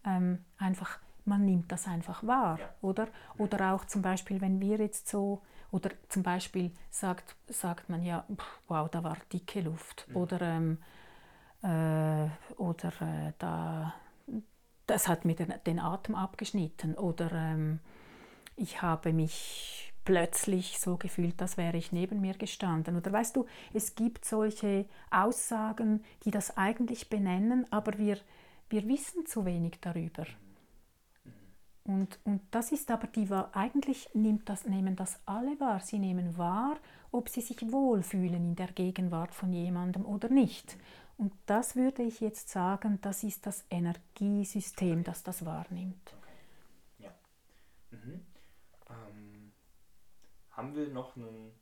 [0.05, 2.69] ähm, einfach, man nimmt das einfach wahr, ja.
[2.83, 3.09] oder?
[3.39, 8.25] Oder auch zum Beispiel, wenn wir jetzt so oder zum Beispiel sagt, sagt man ja,
[8.69, 10.07] wow, da war dicke Luft.
[10.09, 10.17] Mhm.
[10.17, 10.79] Oder, ähm,
[11.63, 13.95] äh, oder äh, da,
[14.87, 16.95] das hat mir den, den Atem abgeschnitten.
[16.95, 17.79] Oder ähm,
[18.57, 22.97] ich habe mich plötzlich so gefühlt, als wäre ich neben mir gestanden.
[22.97, 28.19] Oder weißt du, es gibt solche Aussagen, die das eigentlich benennen, aber wir,
[28.69, 30.27] wir wissen zu wenig darüber.
[31.85, 35.81] Und, und das ist aber die eigentlich nimmt das, nehmen das alle wahr.
[35.81, 36.77] Sie nehmen wahr,
[37.11, 40.77] ob sie sich wohlfühlen in der Gegenwart von jemandem oder nicht.
[41.17, 46.15] Und das würde ich jetzt sagen, das ist das Energiesystem, das das wahrnimmt.
[46.99, 47.11] Ja.
[47.91, 48.21] Mhm.
[50.61, 51.59] Haben wir noch einen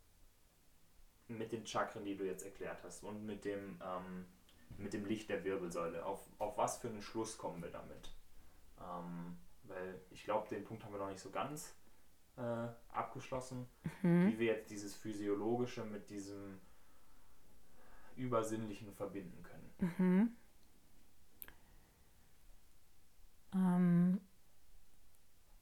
[1.29, 4.27] mit den Chakren, die du jetzt erklärt hast und mit dem, ähm,
[4.77, 8.11] mit dem Licht der Wirbelsäule, auf, auf was für einen Schluss kommen wir damit?
[8.81, 11.77] Ähm, weil ich glaube, den Punkt haben wir noch nicht so ganz
[12.39, 13.69] äh, abgeschlossen,
[14.03, 14.33] mhm.
[14.33, 16.59] wie wir jetzt dieses Physiologische mit diesem
[18.17, 19.75] Übersinnlichen verbinden können.
[19.79, 20.37] Mhm.
[23.55, 24.21] Ähm,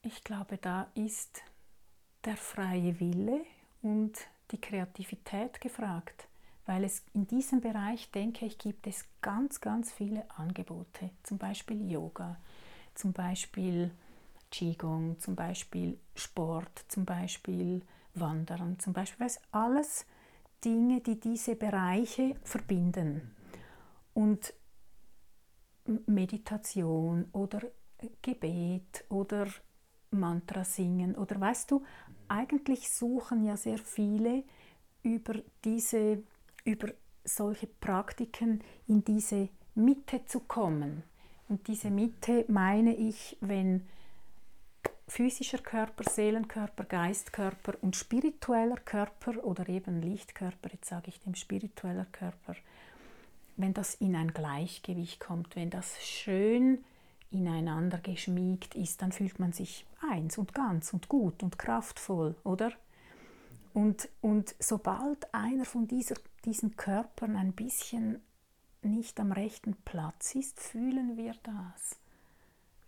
[0.01, 1.43] ich glaube, da ist
[2.27, 3.45] der freie Wille
[3.83, 4.13] und
[4.51, 6.27] die Kreativität gefragt,
[6.67, 11.91] weil es in diesem Bereich, denke ich, gibt es ganz, ganz viele Angebote, zum Beispiel
[11.91, 12.37] Yoga,
[12.95, 13.93] zum Beispiel
[14.51, 17.83] Qigong, zum Beispiel Sport, zum Beispiel
[18.15, 20.05] Wandern, zum Beispiel, weil alles
[20.65, 23.37] Dinge, die diese Bereiche verbinden.
[24.15, 24.53] Und
[26.07, 27.61] Meditation oder
[28.23, 29.47] Gebet oder
[30.11, 31.85] Mantra singen oder weißt du,
[32.29, 34.45] eigentlich suchen ja sehr viele
[35.03, 35.35] über
[35.65, 36.23] diese,
[36.65, 36.89] über
[37.25, 41.03] solche Praktiken in diese Mitte zu kommen.
[41.49, 43.87] Und diese Mitte meine ich, wenn
[45.09, 52.07] physischer Körper, Seelenkörper, Geistkörper und spiritueller Körper oder eben Lichtkörper, jetzt sage ich dem spiritueller
[52.11, 52.57] Körper,
[53.57, 56.85] wenn das in ein Gleichgewicht kommt, wenn das schön
[57.31, 62.73] ineinander geschmiegt ist, dann fühlt man sich eins und ganz und gut und kraftvoll, oder?
[63.75, 68.23] Und, und sobald einer von dieser, diesen Körpern ein bisschen
[68.83, 71.99] nicht am rechten Platz ist, fühlen wir das.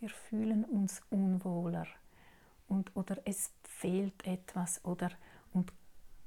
[0.01, 1.86] Wir fühlen uns unwohler
[2.69, 5.10] und, oder es fehlt etwas oder
[5.52, 5.73] und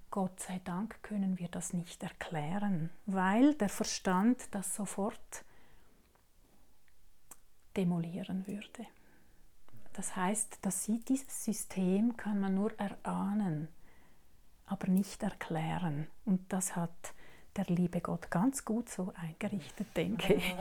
[0.09, 5.45] Gott sei Dank können wir das nicht erklären, weil der Verstand das sofort
[7.77, 8.87] demolieren würde.
[9.93, 13.67] Das heißt, dass sie, dieses System kann man nur erahnen,
[14.65, 16.07] aber nicht erklären.
[16.25, 17.13] Und das hat
[17.57, 20.55] der liebe Gott ganz gut so eingerichtet, denke ich.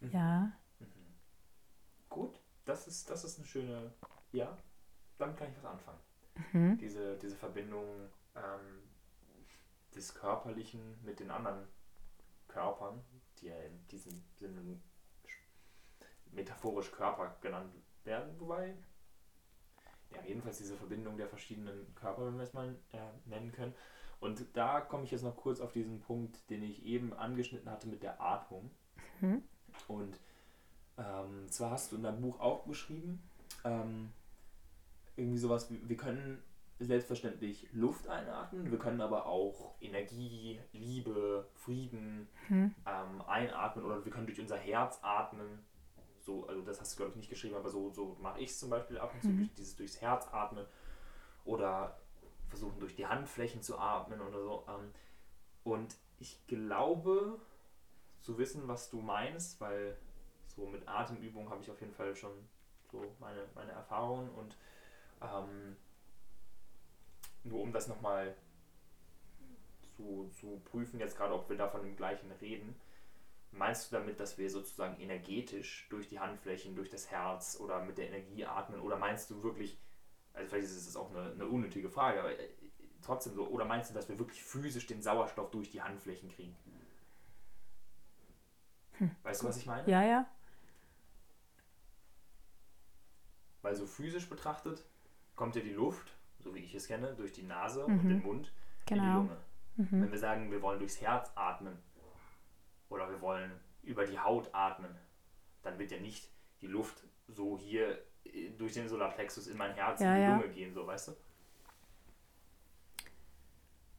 [0.12, 0.52] ja.
[2.10, 3.92] Gut, das ist, das ist eine schöne,
[4.32, 4.56] ja,
[5.16, 5.98] damit kann ich was anfangen.
[6.52, 6.78] Mhm.
[6.78, 7.86] Diese, diese Verbindung
[8.36, 8.82] ähm,
[9.94, 11.66] des Körperlichen mit den anderen
[12.48, 13.02] Körpern,
[13.38, 14.80] die ja in diesem Sinne
[16.34, 17.72] metaphorisch Körper genannt
[18.04, 18.74] werden, wobei
[20.10, 22.98] ja, jedenfalls diese Verbindung der verschiedenen Körper, wenn wir es mal äh,
[23.28, 23.74] nennen können.
[24.20, 27.88] Und da komme ich jetzt noch kurz auf diesen Punkt, den ich eben angeschnitten hatte
[27.88, 28.70] mit der Atmung.
[29.20, 29.42] Mhm.
[29.88, 30.18] Und
[30.96, 33.22] ähm, zwar hast du in deinem Buch auch beschrieben,
[33.64, 34.10] ähm,
[35.16, 36.42] irgendwie sowas, wie, wir können
[36.78, 42.74] selbstverständlich Luft einatmen, wir können aber auch Energie, Liebe, Frieden mhm.
[42.86, 45.64] ähm, einatmen oder wir können durch unser Herz atmen.
[46.24, 48.58] So, also das hast du glaube ich nicht geschrieben, aber so, so mache ich es
[48.58, 49.50] zum Beispiel ab und zu, mhm.
[49.58, 50.64] dieses durchs Herz atmen
[51.44, 51.98] oder
[52.48, 54.64] versuchen durch die Handflächen zu atmen oder so.
[54.68, 54.90] Ähm,
[55.64, 57.38] und ich glaube
[58.22, 59.98] zu wissen, was du meinst, weil
[60.46, 62.32] so mit Atemübung habe ich auf jeden Fall schon
[62.90, 64.56] so meine, meine Erfahrungen und
[65.20, 65.76] ähm,
[67.42, 68.34] nur um das nochmal
[69.96, 72.74] zu, zu prüfen, jetzt gerade ob wir davon im gleichen reden,
[73.56, 77.98] Meinst du damit, dass wir sozusagen energetisch durch die Handflächen, durch das Herz oder mit
[77.98, 78.80] der Energie atmen?
[78.80, 79.78] Oder meinst du wirklich,
[80.32, 82.48] also vielleicht ist es auch eine, eine unnötige Frage, aber äh,
[83.00, 86.56] trotzdem so, oder meinst du, dass wir wirklich physisch den Sauerstoff durch die Handflächen kriegen?
[88.94, 89.10] Hm.
[89.22, 89.88] Weißt du, was ich meine?
[89.88, 90.26] Ja, ja.
[93.62, 94.84] Weil so physisch betrachtet
[95.36, 98.00] kommt ja die Luft, so wie ich es kenne, durch die Nase mhm.
[98.00, 98.52] und den Mund
[98.86, 99.02] genau.
[99.02, 99.16] in die genau.
[99.18, 99.36] Lunge.
[99.76, 100.02] Mhm.
[100.02, 101.78] Wenn wir sagen, wir wollen durchs Herz atmen
[102.94, 103.50] oder wir wollen
[103.82, 104.94] über die Haut atmen,
[105.62, 106.30] dann wird ja nicht
[106.60, 110.36] die Luft so hier äh, durch den Solarplexus in mein Herz, ja, in die ja.
[110.36, 111.12] Lunge gehen, so weißt du?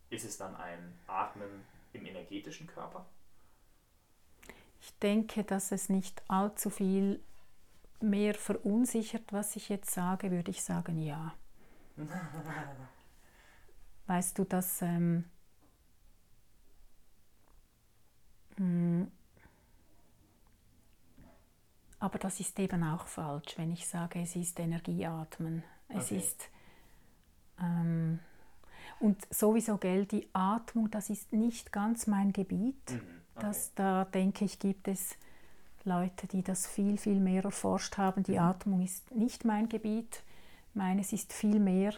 [0.09, 3.05] Ist es dann ein Atmen im energetischen Körper?
[4.79, 7.19] Ich denke, dass es nicht allzu viel
[7.99, 11.35] mehr verunsichert, was ich jetzt sage, würde ich sagen ja.
[14.07, 15.25] weißt du, dass ähm, hm,
[21.99, 25.63] aber das ist eben auch falsch, wenn ich sage, es ist Energieatmen.
[25.89, 26.17] Es okay.
[26.17, 26.49] ist
[27.59, 28.19] ähm,
[28.99, 32.91] und sowieso, gell, die Atmung, das ist nicht ganz mein Gebiet.
[32.91, 33.01] Mhm.
[33.35, 33.47] Okay.
[33.47, 35.17] Das, da denke ich, gibt es
[35.83, 38.23] Leute, die das viel, viel mehr erforscht haben.
[38.23, 38.39] Die mhm.
[38.39, 40.23] Atmung ist nicht mein Gebiet.
[40.73, 41.93] Meines ist viel mehr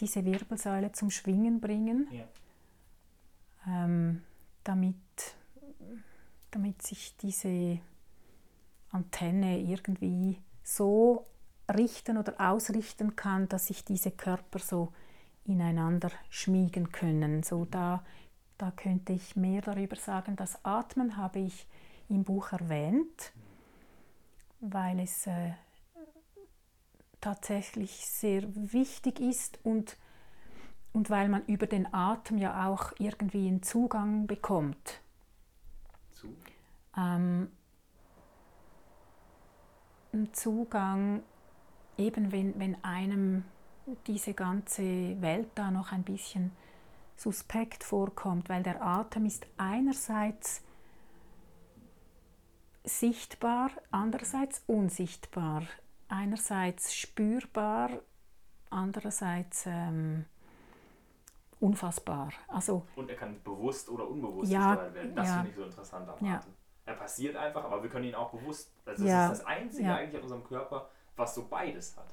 [0.00, 2.24] diese Wirbelsäule zum Schwingen bringen, ja.
[3.68, 4.22] ähm,
[4.64, 4.96] damit,
[6.52, 7.80] damit sich diese
[8.90, 11.26] Antenne irgendwie so
[11.72, 14.92] richten oder ausrichten kann, dass sich diese Körper so
[15.44, 17.42] ineinander schmiegen können.
[17.42, 18.04] So da,
[18.58, 20.36] da könnte ich mehr darüber sagen.
[20.36, 21.66] Das Atmen habe ich
[22.08, 23.32] im Buch erwähnt,
[24.60, 25.52] weil es äh,
[27.20, 29.96] tatsächlich sehr wichtig ist und,
[30.92, 35.00] und weil man über den Atem ja auch irgendwie einen Zugang bekommt.
[36.22, 36.36] Zu?
[36.96, 37.48] Ähm,
[40.32, 41.22] Zugang,
[41.96, 43.44] eben wenn, wenn einem
[44.06, 46.52] diese ganze Welt da noch ein bisschen
[47.16, 50.62] suspekt vorkommt, weil der Atem ist einerseits
[52.84, 55.62] sichtbar, andererseits unsichtbar,
[56.08, 57.90] einerseits spürbar,
[58.70, 60.24] andererseits ähm,
[61.62, 62.30] unfassbar.
[62.48, 65.14] Also, Und er kann bewusst oder unbewusst ja, gesteuert werden.
[65.14, 66.36] Das ja, finde ich so interessant am ja.
[66.36, 66.52] Atem.
[66.84, 68.72] Er passiert einfach, aber wir können ihn auch bewusst.
[68.84, 72.12] Also das ja, ist das Einzige eigentlich an unserem Körper, was so beides hat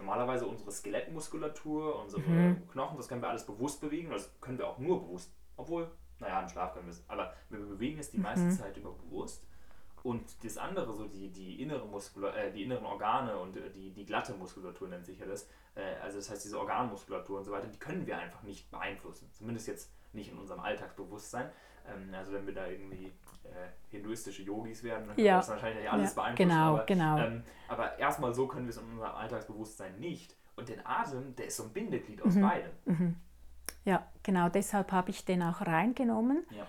[0.00, 2.68] normalerweise unsere Skelettmuskulatur, unsere mhm.
[2.68, 4.10] Knochen, das können wir alles bewusst bewegen.
[4.10, 5.32] Das können wir auch nur bewusst.
[5.56, 7.04] Obwohl, naja, im Schlaf können wir es.
[7.06, 8.24] Aber wir bewegen es die mhm.
[8.24, 9.46] meiste Zeit über bewusst.
[10.02, 13.90] Und das andere, so die, die, innere Muskula äh, die inneren Organe und äh, die,
[13.90, 17.52] die glatte Muskulatur nennt sich ja das, äh, also das heißt diese Organmuskulatur und so
[17.52, 19.30] weiter, die können wir einfach nicht beeinflussen.
[19.32, 21.50] Zumindest jetzt nicht in unserem Alltagsbewusstsein.
[21.86, 23.12] Ähm, also wenn wir da irgendwie
[23.44, 25.24] äh, hinduistische Yogis werden, dann ja.
[25.24, 26.48] können wir das wahrscheinlich alles ja, beeinflussen.
[26.48, 27.18] Genau, aber, genau.
[27.18, 30.36] Ähm, aber erstmal so können wir es in unserem Alltagsbewusstsein nicht.
[30.56, 32.40] Und den Atem, der ist so ein Bindeglied aus mhm.
[32.42, 32.70] beidem.
[32.84, 33.16] Mhm.
[33.84, 36.44] Ja, genau, deshalb habe ich den auch reingenommen.
[36.50, 36.66] Ja.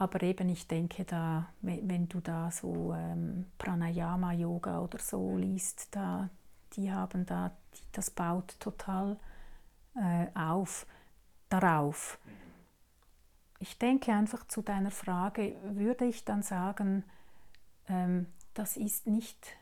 [0.00, 6.30] Aber eben, ich denke, da, wenn, du da so ähm, Pranayama-Yoga oder so liest, da,
[6.72, 9.18] die haben da, die, das baut total
[9.94, 10.86] äh, auf,
[11.50, 12.18] darauf.
[13.58, 17.04] Ich denke einfach zu deiner Frage, würde ich dann sagen,
[17.86, 18.24] ähm,
[18.54, 19.54] das ist nicht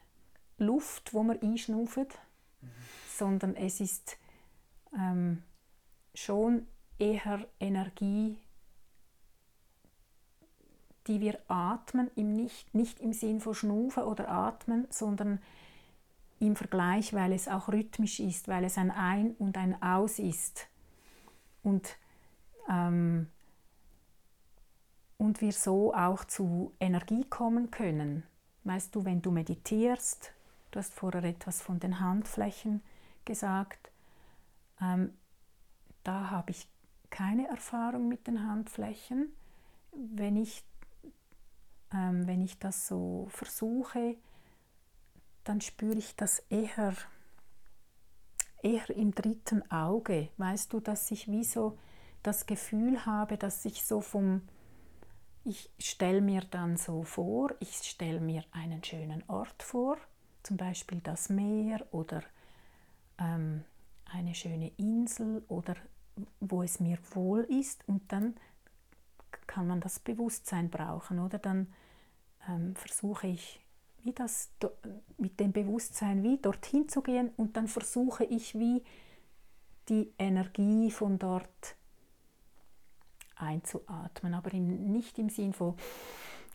[0.57, 2.17] Luft, wo man einschnauft,
[2.61, 2.71] mhm.
[3.09, 4.19] sondern es ist
[4.97, 5.43] ähm,
[6.15, 8.39] schon eher Energie,
[11.09, 15.41] die wir atmen, im nicht, nicht im Sinn von Schnufen oder Atmen, sondern
[16.39, 20.69] im Vergleich, weil es auch rhythmisch ist, weil es ein Ein- und ein Aus ist.
[21.63, 21.97] Und
[22.69, 23.29] ähm,
[25.19, 28.23] und wir so auch zu Energie kommen können.
[28.65, 30.33] Weißt du, wenn du meditierst,
[30.71, 32.83] du hast vorher etwas von den Handflächen
[33.25, 33.91] gesagt,
[34.81, 35.13] ähm,
[36.05, 36.69] da habe ich
[37.11, 39.33] keine Erfahrung mit den Handflächen.
[39.93, 40.63] Wenn ich,
[41.93, 44.17] ähm, wenn ich das so versuche,
[45.45, 46.95] dann spüre ich das eher,
[48.63, 50.29] eher im dritten Auge.
[50.37, 51.79] Weißt du, dass ich wie so
[52.23, 54.43] das Gefühl habe, dass ich so vom,
[55.45, 59.97] ich stelle mir dann so vor, ich stelle mir einen schönen Ort vor,
[60.43, 62.23] zum Beispiel das Meer oder
[63.19, 63.65] ähm,
[64.13, 65.77] eine schöne Insel oder
[66.41, 68.35] wo es mir wohl ist und dann
[69.49, 71.67] kann man das Bewusstsein brauchen oder dann
[72.49, 73.61] ähm, versuche ich
[74.05, 74.51] wie das
[75.17, 78.85] mit dem Bewusstsein wie dorthin zu gehen und dann versuche ich wie
[79.89, 81.77] die Energie von dort
[83.35, 85.75] einzuatmen, aber im, nicht im Sinn von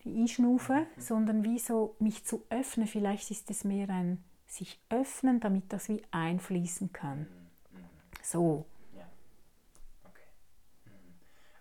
[0.06, 1.02] einschnaufen, mhm.
[1.02, 2.88] sondern wie so mich zu öffnen.
[2.88, 7.20] Vielleicht ist es mehr ein sich öffnen, damit das wie einfließen kann.
[7.20, 7.26] Mhm.
[7.80, 7.86] mhm.
[8.22, 8.66] So.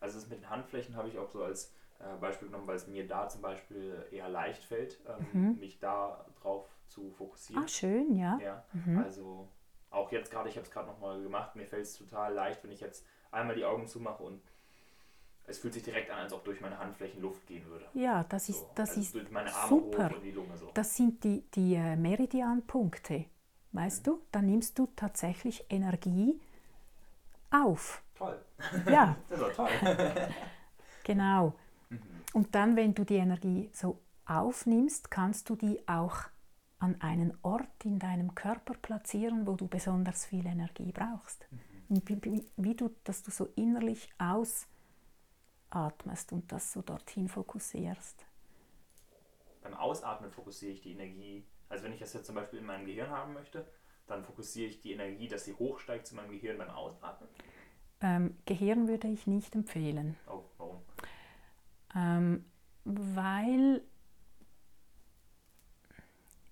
[0.02, 2.86] Also das mit den Handflächen habe ich auch so als äh, Beispiel genommen, weil es
[2.86, 5.60] mir da zum Beispiel eher leicht fällt, ähm, mhm.
[5.60, 7.62] mich da drauf zu fokussieren.
[7.62, 8.38] Ah, schön, ja.
[8.42, 8.98] ja mhm.
[8.98, 9.48] Also
[9.90, 12.72] auch jetzt gerade, ich habe es gerade nochmal gemacht, mir fällt es total leicht, wenn
[12.72, 14.42] ich jetzt einmal die Augen zumache und
[15.44, 17.84] es fühlt sich direkt an, als ob durch meine Handflächen Luft gehen würde.
[17.94, 20.10] Ja, das ist, so, das also ist durch meine Arme super.
[20.10, 20.70] Lunge so.
[20.74, 23.26] Das sind die, die äh, Meridianpunkte.
[23.72, 24.10] Weißt mhm.
[24.10, 26.40] du, da nimmst du tatsächlich Energie
[27.50, 28.02] auf.
[28.14, 28.40] Toll.
[28.86, 29.16] Ja.
[29.28, 29.68] das ist toll.
[31.05, 31.55] genau.
[31.89, 32.01] Mhm.
[32.32, 36.18] Und dann, wenn du die Energie so aufnimmst, kannst du die auch
[36.78, 41.47] an einen Ort in deinem Körper platzieren, wo du besonders viel Energie brauchst.
[41.51, 42.02] Mhm.
[42.06, 44.66] Wie, wie, du, dass du so innerlich ausatmest
[46.32, 48.26] und das so dorthin fokussierst.
[49.62, 51.47] Beim Ausatmen fokussiere ich die Energie.
[51.68, 53.70] Also wenn ich das jetzt zum Beispiel in meinem Gehirn haben möchte,
[54.06, 57.28] dann fokussiere ich die Energie, dass sie hochsteigt zu meinem Gehirn beim Ausatmen.
[58.02, 60.16] Ähm, Gehirn würde ich nicht empfehlen.
[60.28, 60.76] Oh, warum?
[61.94, 62.44] Ähm,
[62.84, 63.82] weil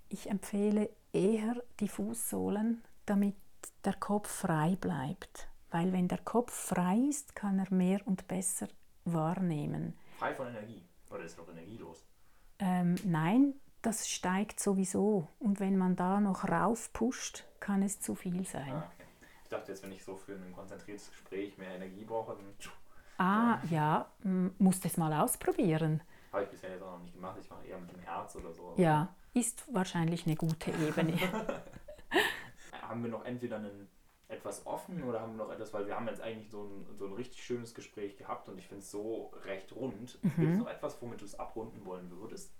[0.08, 3.34] ich empfehle eher die Fußsohlen, damit
[3.84, 5.48] der Kopf frei bleibt.
[5.70, 8.68] Weil wenn der Kopf frei ist, kann er mehr und besser
[9.04, 9.94] wahrnehmen.
[10.18, 10.82] Frei von Energie?
[11.10, 12.04] Oder ist noch energielos?
[12.58, 15.28] Ähm, nein, das steigt sowieso.
[15.38, 18.72] Und wenn man da noch raufpusht, kann es zu viel sein.
[18.72, 18.90] Ah,
[19.50, 22.54] dachte jetzt, wenn ich so für ein konzentriertes Gespräch mehr Energie brauche, dann...
[23.18, 24.10] Ah, ja,
[24.58, 26.02] musst es mal ausprobieren.
[26.32, 27.36] Habe ich bisher jetzt auch noch nicht gemacht.
[27.38, 28.72] Ich mache eher mit dem Herz oder so.
[28.78, 31.18] Ja, ist wahrscheinlich eine gute Ebene.
[32.82, 33.88] haben wir noch entweder einen
[34.28, 37.06] etwas offen oder haben wir noch etwas, weil wir haben jetzt eigentlich so ein, so
[37.06, 40.22] ein richtig schönes Gespräch gehabt und ich finde es so recht rund.
[40.22, 40.32] Mhm.
[40.36, 42.52] Gibt es noch etwas, womit du es abrunden wollen würdest?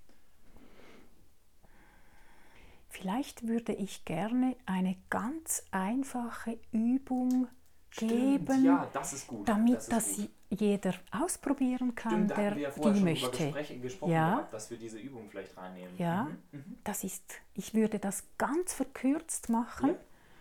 [2.91, 7.47] Vielleicht würde ich gerne eine ganz einfache Übung
[7.89, 9.49] Stimmt, geben, ja, das ist gut.
[9.49, 13.53] damit das, das jeder ausprobieren kann, Stimmt, der wir die schon möchte.
[13.81, 14.31] gesprochen ja.
[14.31, 15.97] gehabt, dass wir diese Übung vielleicht reinnehmen.
[15.99, 16.59] Ja, mhm.
[16.59, 16.79] Mhm.
[16.83, 17.23] das ist,
[17.55, 19.91] ich würde das ganz verkürzt machen.
[19.91, 19.97] Ja.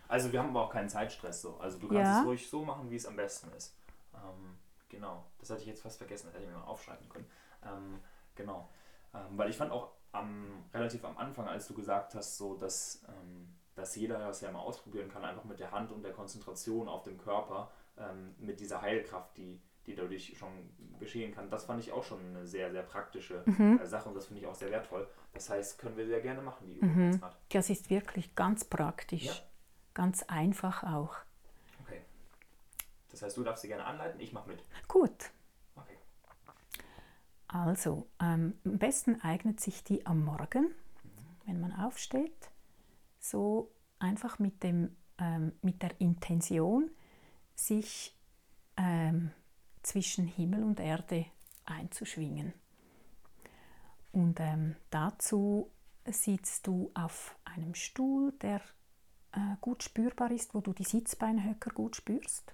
[0.08, 1.58] Also wir haben aber auch keinen Zeitstress so.
[1.58, 2.22] Also du kannst ja.
[2.22, 3.76] es ruhig so machen, wie es am besten ist.
[4.16, 4.58] Ähm,
[4.90, 7.28] genau, das hatte ich jetzt fast vergessen, das hätte ich mir mal aufschreiben können.
[7.64, 8.00] Ähm,
[8.34, 8.68] genau,
[9.14, 13.04] ähm, weil ich fand auch am, relativ am Anfang, als du gesagt hast, so dass,
[13.08, 16.88] ähm, dass jeder das ja mal ausprobieren kann, einfach mit der Hand und der Konzentration
[16.88, 20.70] auf dem Körper, ähm, mit dieser Heilkraft, die, die dadurch schon
[21.00, 21.50] geschehen kann.
[21.50, 23.80] Das fand ich auch schon eine sehr, sehr praktische mhm.
[23.82, 25.08] Äh, Sache und das finde ich auch sehr wertvoll.
[25.34, 27.22] Das heißt, können wir sehr gerne machen, die Übung mhm.
[27.50, 29.34] Das ist wirklich ganz praktisch, ja.
[29.94, 31.16] ganz einfach auch.
[31.84, 32.02] Okay.
[33.12, 34.64] Das heißt, du darfst sie gerne anleiten, ich mache mit.
[34.88, 35.32] Gut.
[37.52, 40.68] Also, ähm, am besten eignet sich die am Morgen,
[41.48, 42.52] wenn man aufsteht,
[43.20, 46.92] so einfach mit, dem, ähm, mit der Intention,
[47.56, 48.16] sich
[48.78, 49.32] ähm,
[49.82, 51.26] zwischen Himmel und Erde
[51.66, 52.54] einzuschwingen.
[54.12, 55.72] Und ähm, dazu
[56.06, 58.62] sitzt du auf einem Stuhl, der
[59.32, 62.54] äh, gut spürbar ist, wo du die Sitzbeinhöcker gut spürst.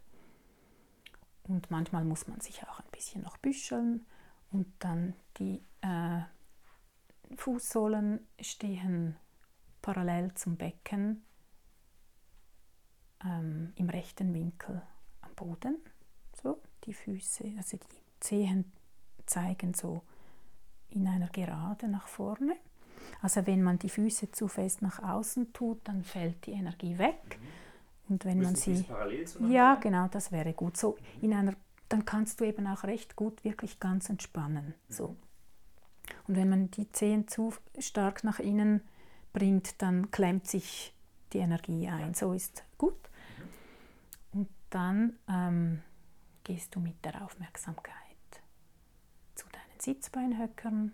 [1.43, 4.05] Und manchmal muss man sich auch ein bisschen noch büscheln
[4.56, 6.22] und dann die äh,
[7.36, 9.18] Fußsohlen stehen
[9.82, 11.23] parallel zum Becken
[13.23, 14.82] ähm, im rechten Winkel
[15.36, 15.77] Boden,
[16.41, 18.72] so die Füße, also die Zehen
[19.26, 20.02] zeigen so
[20.90, 22.56] in einer Gerade nach vorne.
[23.22, 27.38] Also wenn man die Füße zu fest nach außen tut, dann fällt die Energie weg.
[27.40, 28.14] Mhm.
[28.14, 30.77] Und wenn Müssen man sie parallel ja genau, das wäre gut.
[30.77, 31.23] So mhm.
[31.23, 31.56] in einer,
[31.90, 34.74] dann kannst du eben auch recht gut wirklich ganz entspannen.
[34.90, 35.16] So.
[36.28, 38.82] Und wenn man die Zehen zu stark nach innen
[39.34, 40.94] bringt, dann klemmt sich
[41.34, 42.14] die Energie ein.
[42.14, 42.95] So ist gut
[44.76, 45.82] dann ähm,
[46.44, 47.95] gehst du mit der Aufmerksamkeit
[49.34, 50.94] zu deinen Sitzbeinhöckern.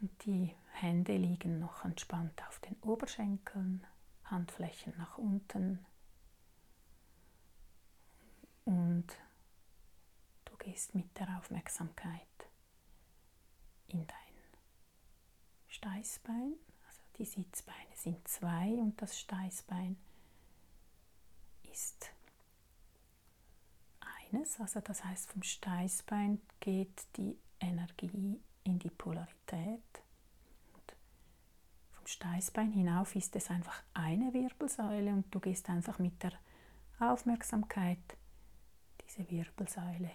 [0.00, 3.86] Und die Hände liegen noch entspannt auf den Oberschenkeln,
[4.30, 5.84] Handflächen nach unten.
[8.64, 9.06] Und
[10.44, 12.26] du gehst mit der Aufmerksamkeit
[13.88, 14.16] in dein
[15.68, 16.54] Steißbein
[17.20, 19.98] die Sitzbeine sind zwei und das Steißbein
[21.70, 22.10] ist
[24.00, 24.58] eines.
[24.58, 30.02] Also das heißt, vom Steißbein geht die Energie in die Polarität.
[32.10, 36.32] Steißbein hinauf ist es einfach eine Wirbelsäule und du gehst einfach mit der
[36.98, 38.16] Aufmerksamkeit
[39.00, 40.10] diese Wirbelsäule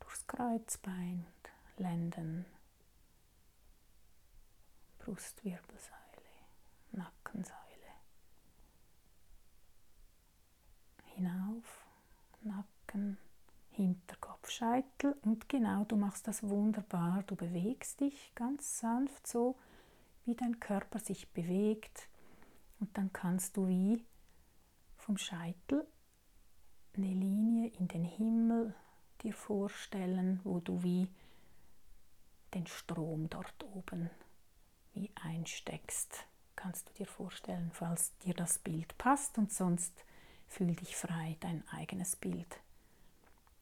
[0.00, 2.44] durchs Kreuzbein und Lenden,
[4.98, 5.94] Brustwirbelsäule,
[6.90, 7.60] Nackensäule.
[11.14, 11.86] Hinauf,
[12.42, 13.16] Nacken,
[13.70, 17.22] Hinterkopf, Scheitel und genau, du machst das wunderbar.
[17.28, 19.56] Du bewegst dich ganz sanft so,
[20.24, 22.08] wie dein Körper sich bewegt
[22.80, 24.04] und dann kannst du wie
[24.96, 25.86] vom Scheitel
[26.96, 28.74] eine Linie in den Himmel
[29.22, 31.08] dir vorstellen, wo du wie
[32.54, 34.10] den Strom dort oben
[34.92, 36.26] wie einsteckst.
[36.56, 40.04] Kannst du dir vorstellen, falls dir das Bild passt und sonst
[40.46, 42.60] fühl dich frei, dein eigenes Bild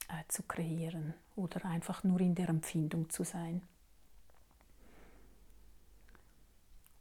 [0.08, 3.62] äh, zu kreieren oder einfach nur in der Empfindung zu sein.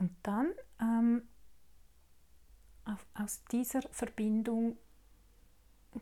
[0.02, 1.22] Und dann ähm,
[2.86, 4.76] auf, aus dieser Verbindung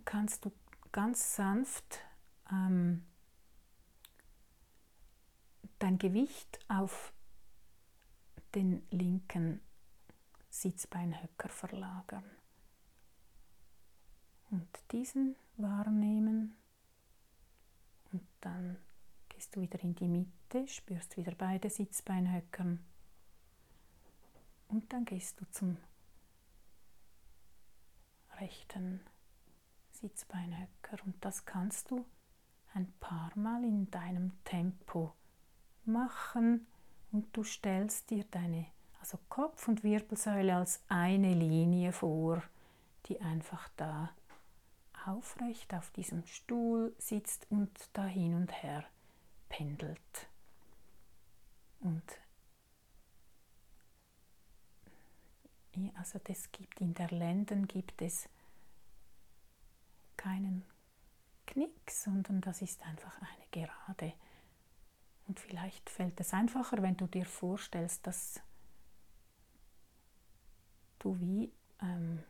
[0.06, 0.54] kannst du
[0.94, 2.00] ganz sanft
[2.50, 3.06] ähm,
[5.80, 7.12] dein Gewicht auf
[8.56, 9.60] den linken
[10.50, 12.24] Sitzbeinhöcker verlagern.
[14.50, 16.56] Und diesen wahrnehmen.
[18.14, 18.78] Und dann
[19.28, 22.89] gehst du wieder in die Mitte, spürst wieder beide Sitzbeinhöckern.
[24.70, 25.78] Und dann gehst du zum
[28.40, 29.02] rechten
[29.92, 30.98] Sitzbeinhöcker.
[31.06, 32.06] Und das kannst du
[32.74, 35.14] ein paar Mal in deinem Tempo
[35.86, 36.68] machen
[37.12, 38.68] und du stellst dir deine
[39.00, 42.44] also Kopf und Wirbelsäule als eine Linie vor,
[43.06, 44.12] die einfach da
[45.06, 48.84] aufrecht auf diesem Stuhl sitzt und da hin und her
[49.48, 50.30] pendelt.
[51.80, 52.04] Und
[55.96, 58.28] also das gibt in der Lenden gibt es
[60.18, 60.64] keinen
[61.46, 64.14] Knick, sondern das ist einfach eine Gerade.
[65.28, 68.42] Und vielleicht fällt es einfacher, wenn du dir vorstellst, dass
[71.00, 71.52] du wie
[71.82, 72.24] ähm,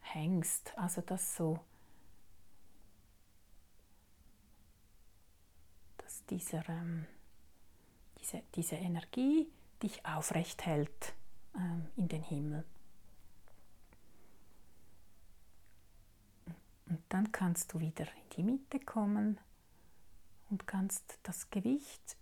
[0.00, 1.60] hängst, also dass so,
[5.98, 7.06] dass dieser, ähm,
[8.20, 9.48] diese, diese Energie
[9.82, 11.14] dich aufrecht hält
[11.96, 12.64] in den Himmel.
[16.86, 19.38] Und dann kannst du wieder in die Mitte kommen
[20.50, 22.16] und kannst das Gewicht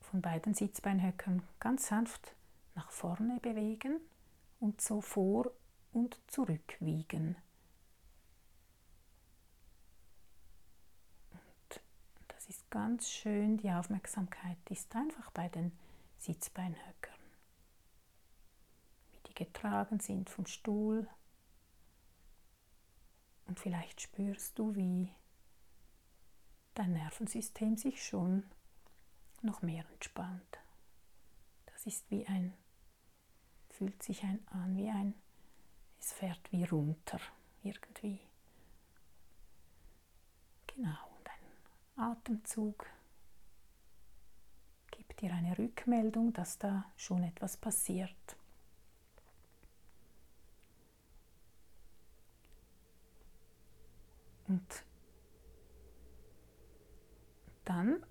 [0.00, 2.34] von beiden Sitzbeinhöckern ganz sanft
[2.74, 4.00] nach vorne bewegen
[4.60, 5.50] und so vor
[5.92, 7.36] und zurück wiegen.
[11.32, 11.80] Und
[12.28, 15.72] das ist ganz schön, die Aufmerksamkeit ist einfach bei den
[16.18, 16.95] Sitzbeinhöckern,
[19.36, 21.06] getragen sind vom Stuhl
[23.46, 25.12] und vielleicht spürst du, wie
[26.74, 28.42] dein Nervensystem sich schon
[29.42, 30.58] noch mehr entspannt.
[31.66, 32.52] Das ist wie ein,
[33.70, 35.14] fühlt sich ein an wie ein,
[36.00, 37.20] es fährt wie runter
[37.62, 38.20] irgendwie.
[40.66, 42.86] Genau, und ein Atemzug
[44.90, 48.36] gibt dir eine Rückmeldung, dass da schon etwas passiert.
[54.56, 54.84] Und
[57.66, 58.02] dann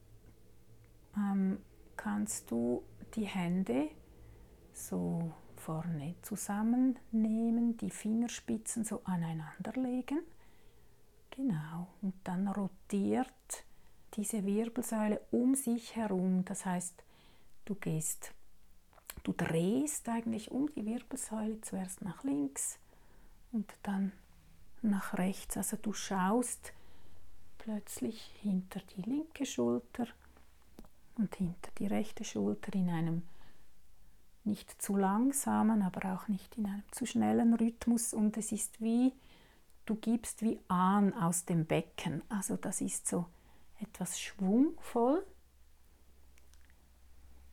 [1.17, 1.57] ähm,
[1.97, 2.84] kannst du
[3.15, 3.89] die Hände
[4.73, 10.19] so vorne zusammennehmen, die Fingerspitzen so aneinander legen.
[11.31, 13.65] Genau, und dann rotiert
[14.13, 16.45] diese Wirbelsäule um sich herum.
[16.45, 17.03] Das heißt,
[17.65, 18.35] du gehst,
[19.23, 22.77] du drehst eigentlich um die Wirbelsäule zuerst nach links
[23.51, 24.11] und dann
[24.90, 25.57] nach rechts.
[25.57, 26.74] Also du schaust
[27.57, 30.07] plötzlich hinter die linke Schulter
[31.18, 33.24] und hinter die rechte Schulter in einem
[34.44, 39.12] nicht zu langsamen, aber auch nicht in einem zu schnellen Rhythmus und es ist wie,
[39.86, 42.22] du gibst wie an aus dem Becken.
[42.30, 43.26] Also das ist so
[43.80, 45.26] etwas schwungvoll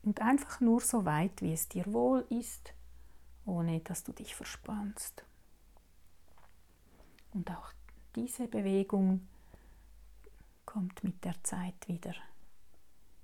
[0.03, 2.73] und einfach nur so weit, wie es dir wohl ist,
[3.45, 5.23] ohne dass du dich verspannst.
[7.33, 7.71] Und auch
[8.15, 9.27] diese Bewegung
[10.65, 12.13] kommt mit der Zeit wieder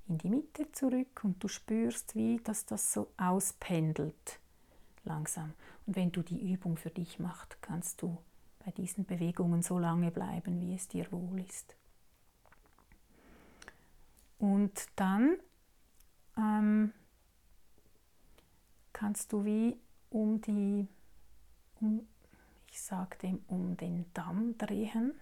[0.07, 4.39] in die Mitte zurück und du spürst, wie dass das so auspendelt
[5.03, 5.53] langsam.
[5.85, 8.17] Und wenn du die Übung für dich machst, kannst du
[8.65, 11.75] bei diesen Bewegungen so lange bleiben, wie es dir wohl ist.
[14.39, 15.37] Und dann
[16.37, 16.93] ähm,
[18.93, 19.77] kannst du wie
[20.09, 20.87] um die,
[21.81, 22.07] um,
[22.71, 25.13] ich sage dem, um den Damm drehen.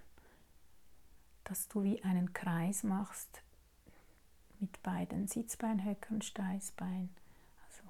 [1.43, 3.41] dass du wie einen Kreis machst
[4.59, 7.09] mit beiden Sitzbeinhöcker und Steißbein.
[7.65, 7.83] Also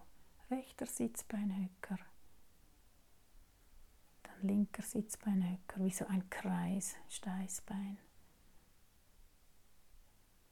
[0.51, 1.97] rechter Sitzbeinhöcker,
[4.23, 7.97] dann linker Sitzbeinhöcker, wie so ein Kreis, Steißbein.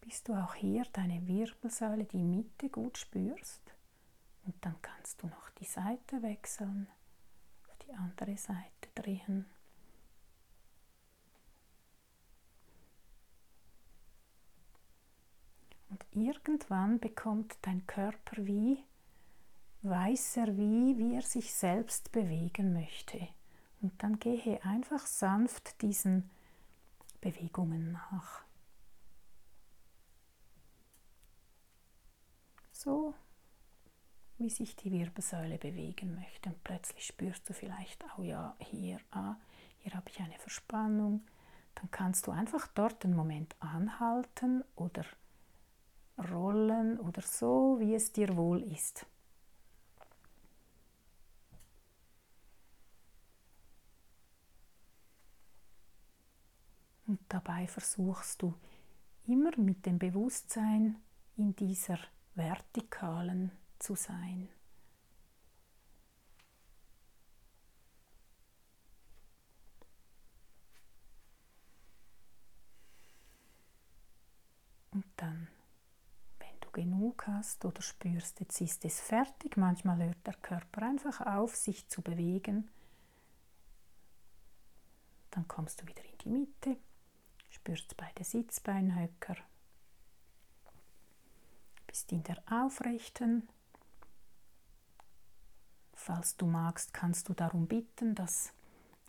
[0.02, 3.61] Bis du auch hier deine Wirbelsäule, die Mitte gut spürst.
[4.45, 6.88] Und dann kannst du noch die Seite wechseln,
[7.68, 9.46] auf die andere Seite drehen.
[15.90, 18.84] Und irgendwann bekommt dein Körper wie,
[19.84, 23.28] weiß er wie, wie er sich selbst bewegen möchte.
[23.82, 26.30] Und dann gehe einfach sanft diesen
[27.22, 28.44] Bewegungen nach.
[32.72, 33.14] So
[34.38, 36.49] wie sich die Wirbelsäule bewegen möchte.
[36.49, 39.36] Und plötzlich spürst du vielleicht, oh ja, hier, ah,
[39.80, 41.22] hier habe ich eine Verspannung.
[41.76, 45.06] Dann kannst du einfach dort einen Moment anhalten oder
[46.32, 49.06] rollen oder so, wie es dir wohl ist.
[57.07, 58.53] Und dabei versuchst du
[59.28, 60.98] immer mit dem Bewusstsein
[61.38, 61.99] in dieser
[62.34, 64.50] vertikalen zu sein.
[74.92, 75.50] Und dann
[76.76, 79.56] genug hast oder spürst, jetzt ist es fertig.
[79.56, 82.70] Manchmal hört der Körper einfach auf, sich zu bewegen.
[85.32, 86.78] Dann kommst du wieder in die Mitte,
[87.50, 89.38] spürst beide Sitzbeinhöcker,
[91.88, 93.48] bist in der aufrechten.
[96.06, 98.53] Falls du magst, kannst du darum bitten, dass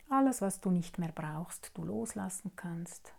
[0.09, 3.13] alles, was du nicht mehr brauchst, du loslassen kannst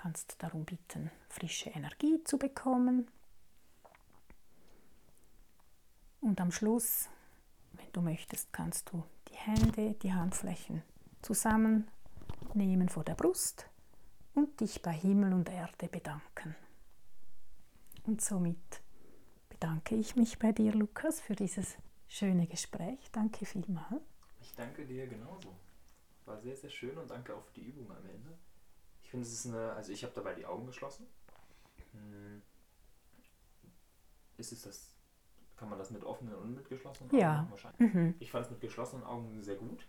[0.00, 3.06] kannst darum bitten, frische Energie zu bekommen.
[6.22, 7.10] Und am Schluss,
[7.72, 10.82] wenn du möchtest, kannst du die Hände, die Handflächen
[11.20, 13.68] zusammennehmen vor der Brust
[14.34, 16.56] und dich bei Himmel und Erde bedanken.
[18.04, 18.80] Und somit
[19.60, 21.76] bedanke ich mich bei dir, Lukas, für dieses
[22.08, 22.98] schöne Gespräch.
[23.12, 24.00] Danke vielmals.
[24.40, 25.54] Ich danke dir genauso.
[26.24, 28.38] War sehr, sehr schön und danke auch für die Übung am Ende.
[29.02, 31.06] Ich finde, es ist eine, also ich habe dabei die Augen geschlossen.
[31.92, 32.40] Hm.
[34.38, 34.96] Ist es das,
[35.56, 37.46] kann man das mit offenen und mit geschlossenen Augen ja.
[37.50, 37.94] Wahrscheinlich.
[37.94, 38.14] Mhm.
[38.18, 39.86] Ich fand es mit geschlossenen Augen sehr gut,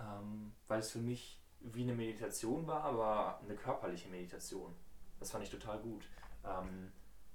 [0.00, 4.74] ähm, weil es für mich wie eine Meditation war, aber eine körperliche Meditation.
[5.20, 6.08] Das fand ich total gut.
[6.44, 6.90] Ähm,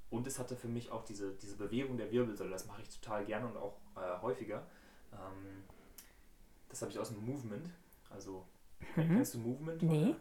[0.10, 3.26] und es hatte für mich auch diese, diese Bewegung der Wirbelsäule, das mache ich total
[3.26, 4.66] gerne und auch äh, häufiger.
[5.14, 5.64] Ähm,
[6.70, 7.70] das habe ich aus dem Movement.
[8.10, 8.46] Also,
[8.96, 9.08] mhm.
[9.08, 9.82] kennst du Movement?
[9.84, 10.16] Nee.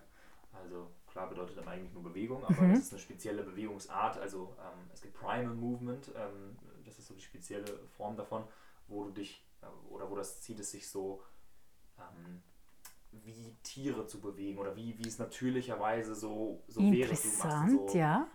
[0.53, 2.71] Also klar bedeutet dann eigentlich nur Bewegung, aber mhm.
[2.71, 4.19] das ist eine spezielle Bewegungsart.
[4.19, 8.45] Also ähm, es gibt Primal Movement, ähm, das ist so die spezielle Form davon,
[8.89, 11.23] wo du dich äh, oder wo das Ziel ist, sich so
[11.99, 12.43] ähm,
[13.11, 17.09] wie Tiere zu bewegen oder wie, wie es natürlicherweise so, so wäre.
[17.15, 18.29] Du machst so ja.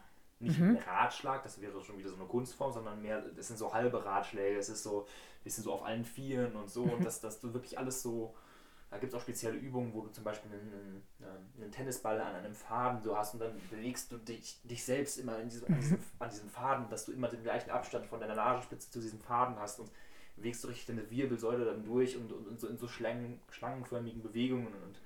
[0.44, 0.78] Nicht mhm.
[0.78, 4.04] ein Ratschlag, das wäre schon wieder so eine Kunstform, sondern mehr, das sind so halbe
[4.04, 6.92] Ratschläge, es ist so ein bisschen so auf allen Vieren und so mhm.
[6.94, 8.34] und dass, dass du wirklich alles so
[8.94, 11.02] da gibt es auch spezielle Übungen, wo du zum Beispiel einen,
[11.58, 15.40] einen, Tennisball an einem Faden so hast und dann bewegst du dich, dich selbst immer
[15.40, 18.36] in diesem, an, diesem, an diesem Faden, dass du immer den gleichen Abstand von deiner
[18.36, 19.90] Nasenspitze zu diesem Faden hast und
[20.36, 24.22] bewegst du richtig deine Wirbelsäule dann durch und, und, und so in so Schlangen, schlangenförmigen
[24.22, 25.02] Bewegungen und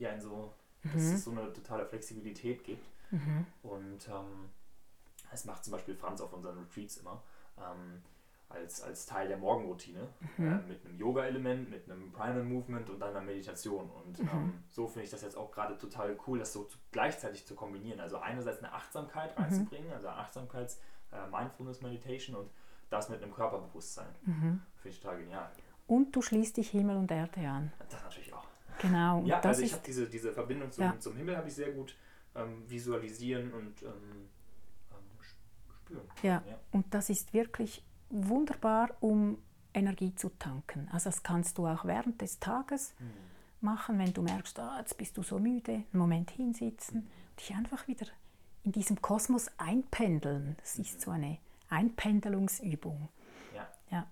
[0.00, 0.52] ja, in so,
[0.82, 0.92] mhm.
[0.92, 2.84] dass es so eine totale Flexibilität gibt.
[3.12, 3.46] Mhm.
[3.62, 4.50] Und ähm,
[5.30, 7.22] das macht zum Beispiel Franz auf unseren Retreats immer.
[7.58, 8.02] Ähm,
[8.50, 10.46] als, als Teil der Morgenroutine mhm.
[10.46, 13.90] äh, mit einem Yoga-Element, mit einem Primal Movement und dann einer Meditation.
[13.90, 14.28] Und mhm.
[14.32, 17.54] ähm, so finde ich das jetzt auch gerade total cool, das so zu, gleichzeitig zu
[17.54, 18.00] kombinieren.
[18.00, 19.44] Also einerseits eine Achtsamkeit mhm.
[19.44, 20.78] reinzubringen, also Achtsamkeits-
[21.12, 22.50] äh, Mindfulness Meditation und
[22.90, 24.08] das mit einem Körperbewusstsein.
[24.22, 24.60] Mhm.
[24.76, 25.50] Finde ich total genial.
[25.86, 27.72] Und du schließt dich Himmel und Erde an.
[27.88, 28.46] Das natürlich auch.
[28.80, 29.22] Genau.
[29.24, 30.98] Ja, also ich habe diese, diese Verbindung zum, ja.
[30.98, 31.96] zum Himmel habe ich sehr gut
[32.34, 34.28] ähm, visualisieren und ähm
[35.88, 36.08] spüren.
[36.22, 36.42] Ja.
[36.46, 39.38] ja, und das ist wirklich wunderbar, um
[39.74, 40.88] Energie zu tanken.
[40.92, 43.10] Also das kannst du auch während des Tages mhm.
[43.60, 47.08] machen, wenn du merkst, ah, jetzt bist du so müde, einen Moment hinsitzen,
[47.38, 48.06] dich einfach wieder
[48.64, 50.56] in diesem Kosmos einpendeln.
[50.60, 51.38] Das ist so eine
[51.68, 53.08] Einpendelungsübung.
[53.54, 53.68] Ja.
[53.90, 54.06] ja.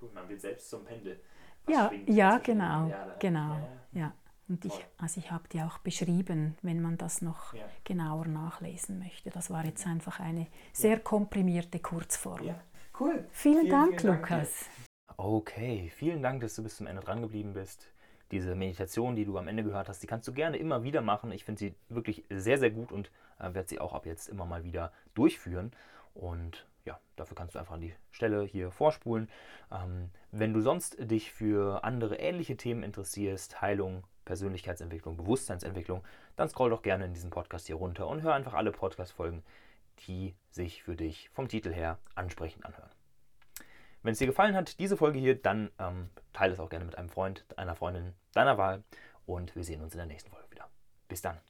[0.00, 1.20] Cool, man wird selbst zum Pendel.
[1.68, 3.54] ja, ja genau, genau.
[3.92, 4.12] Ja, ja.
[4.48, 7.64] Und ich, also ich habe die auch beschrieben, wenn man das noch ja.
[7.84, 9.30] genauer nachlesen möchte.
[9.30, 12.44] Das war jetzt einfach eine sehr komprimierte Kurzform.
[12.44, 12.60] Ja.
[12.98, 13.26] Cool.
[13.30, 14.64] Vielen, vielen Dank, vielen Lukas.
[14.64, 14.88] Dank
[15.18, 17.92] okay, vielen Dank, dass du bis zum Ende dran geblieben bist.
[18.30, 21.32] diese Meditation, die du am Ende gehört hast, die kannst du gerne immer wieder machen.
[21.32, 24.44] Ich finde sie wirklich sehr, sehr gut und äh, werde sie auch ab jetzt immer
[24.44, 25.72] mal wieder durchführen.
[26.12, 29.30] Und ja, dafür kannst du einfach an die Stelle hier vorspulen.
[29.72, 36.04] Ähm, wenn du sonst dich für andere ähnliche Themen interessierst, Heilung, Persönlichkeitsentwicklung, Bewusstseinsentwicklung,
[36.36, 39.42] dann scroll doch gerne in diesen Podcast hier runter und hör einfach alle Podcast-Folgen,
[40.06, 42.90] die sich für dich vom Titel her ansprechend anhören.
[44.02, 46.96] Wenn es dir gefallen hat, diese Folge hier, dann ähm, teile es auch gerne mit
[46.96, 48.84] einem Freund, einer Freundin deiner Wahl
[49.26, 50.68] und wir sehen uns in der nächsten Folge wieder.
[51.08, 51.47] Bis dann.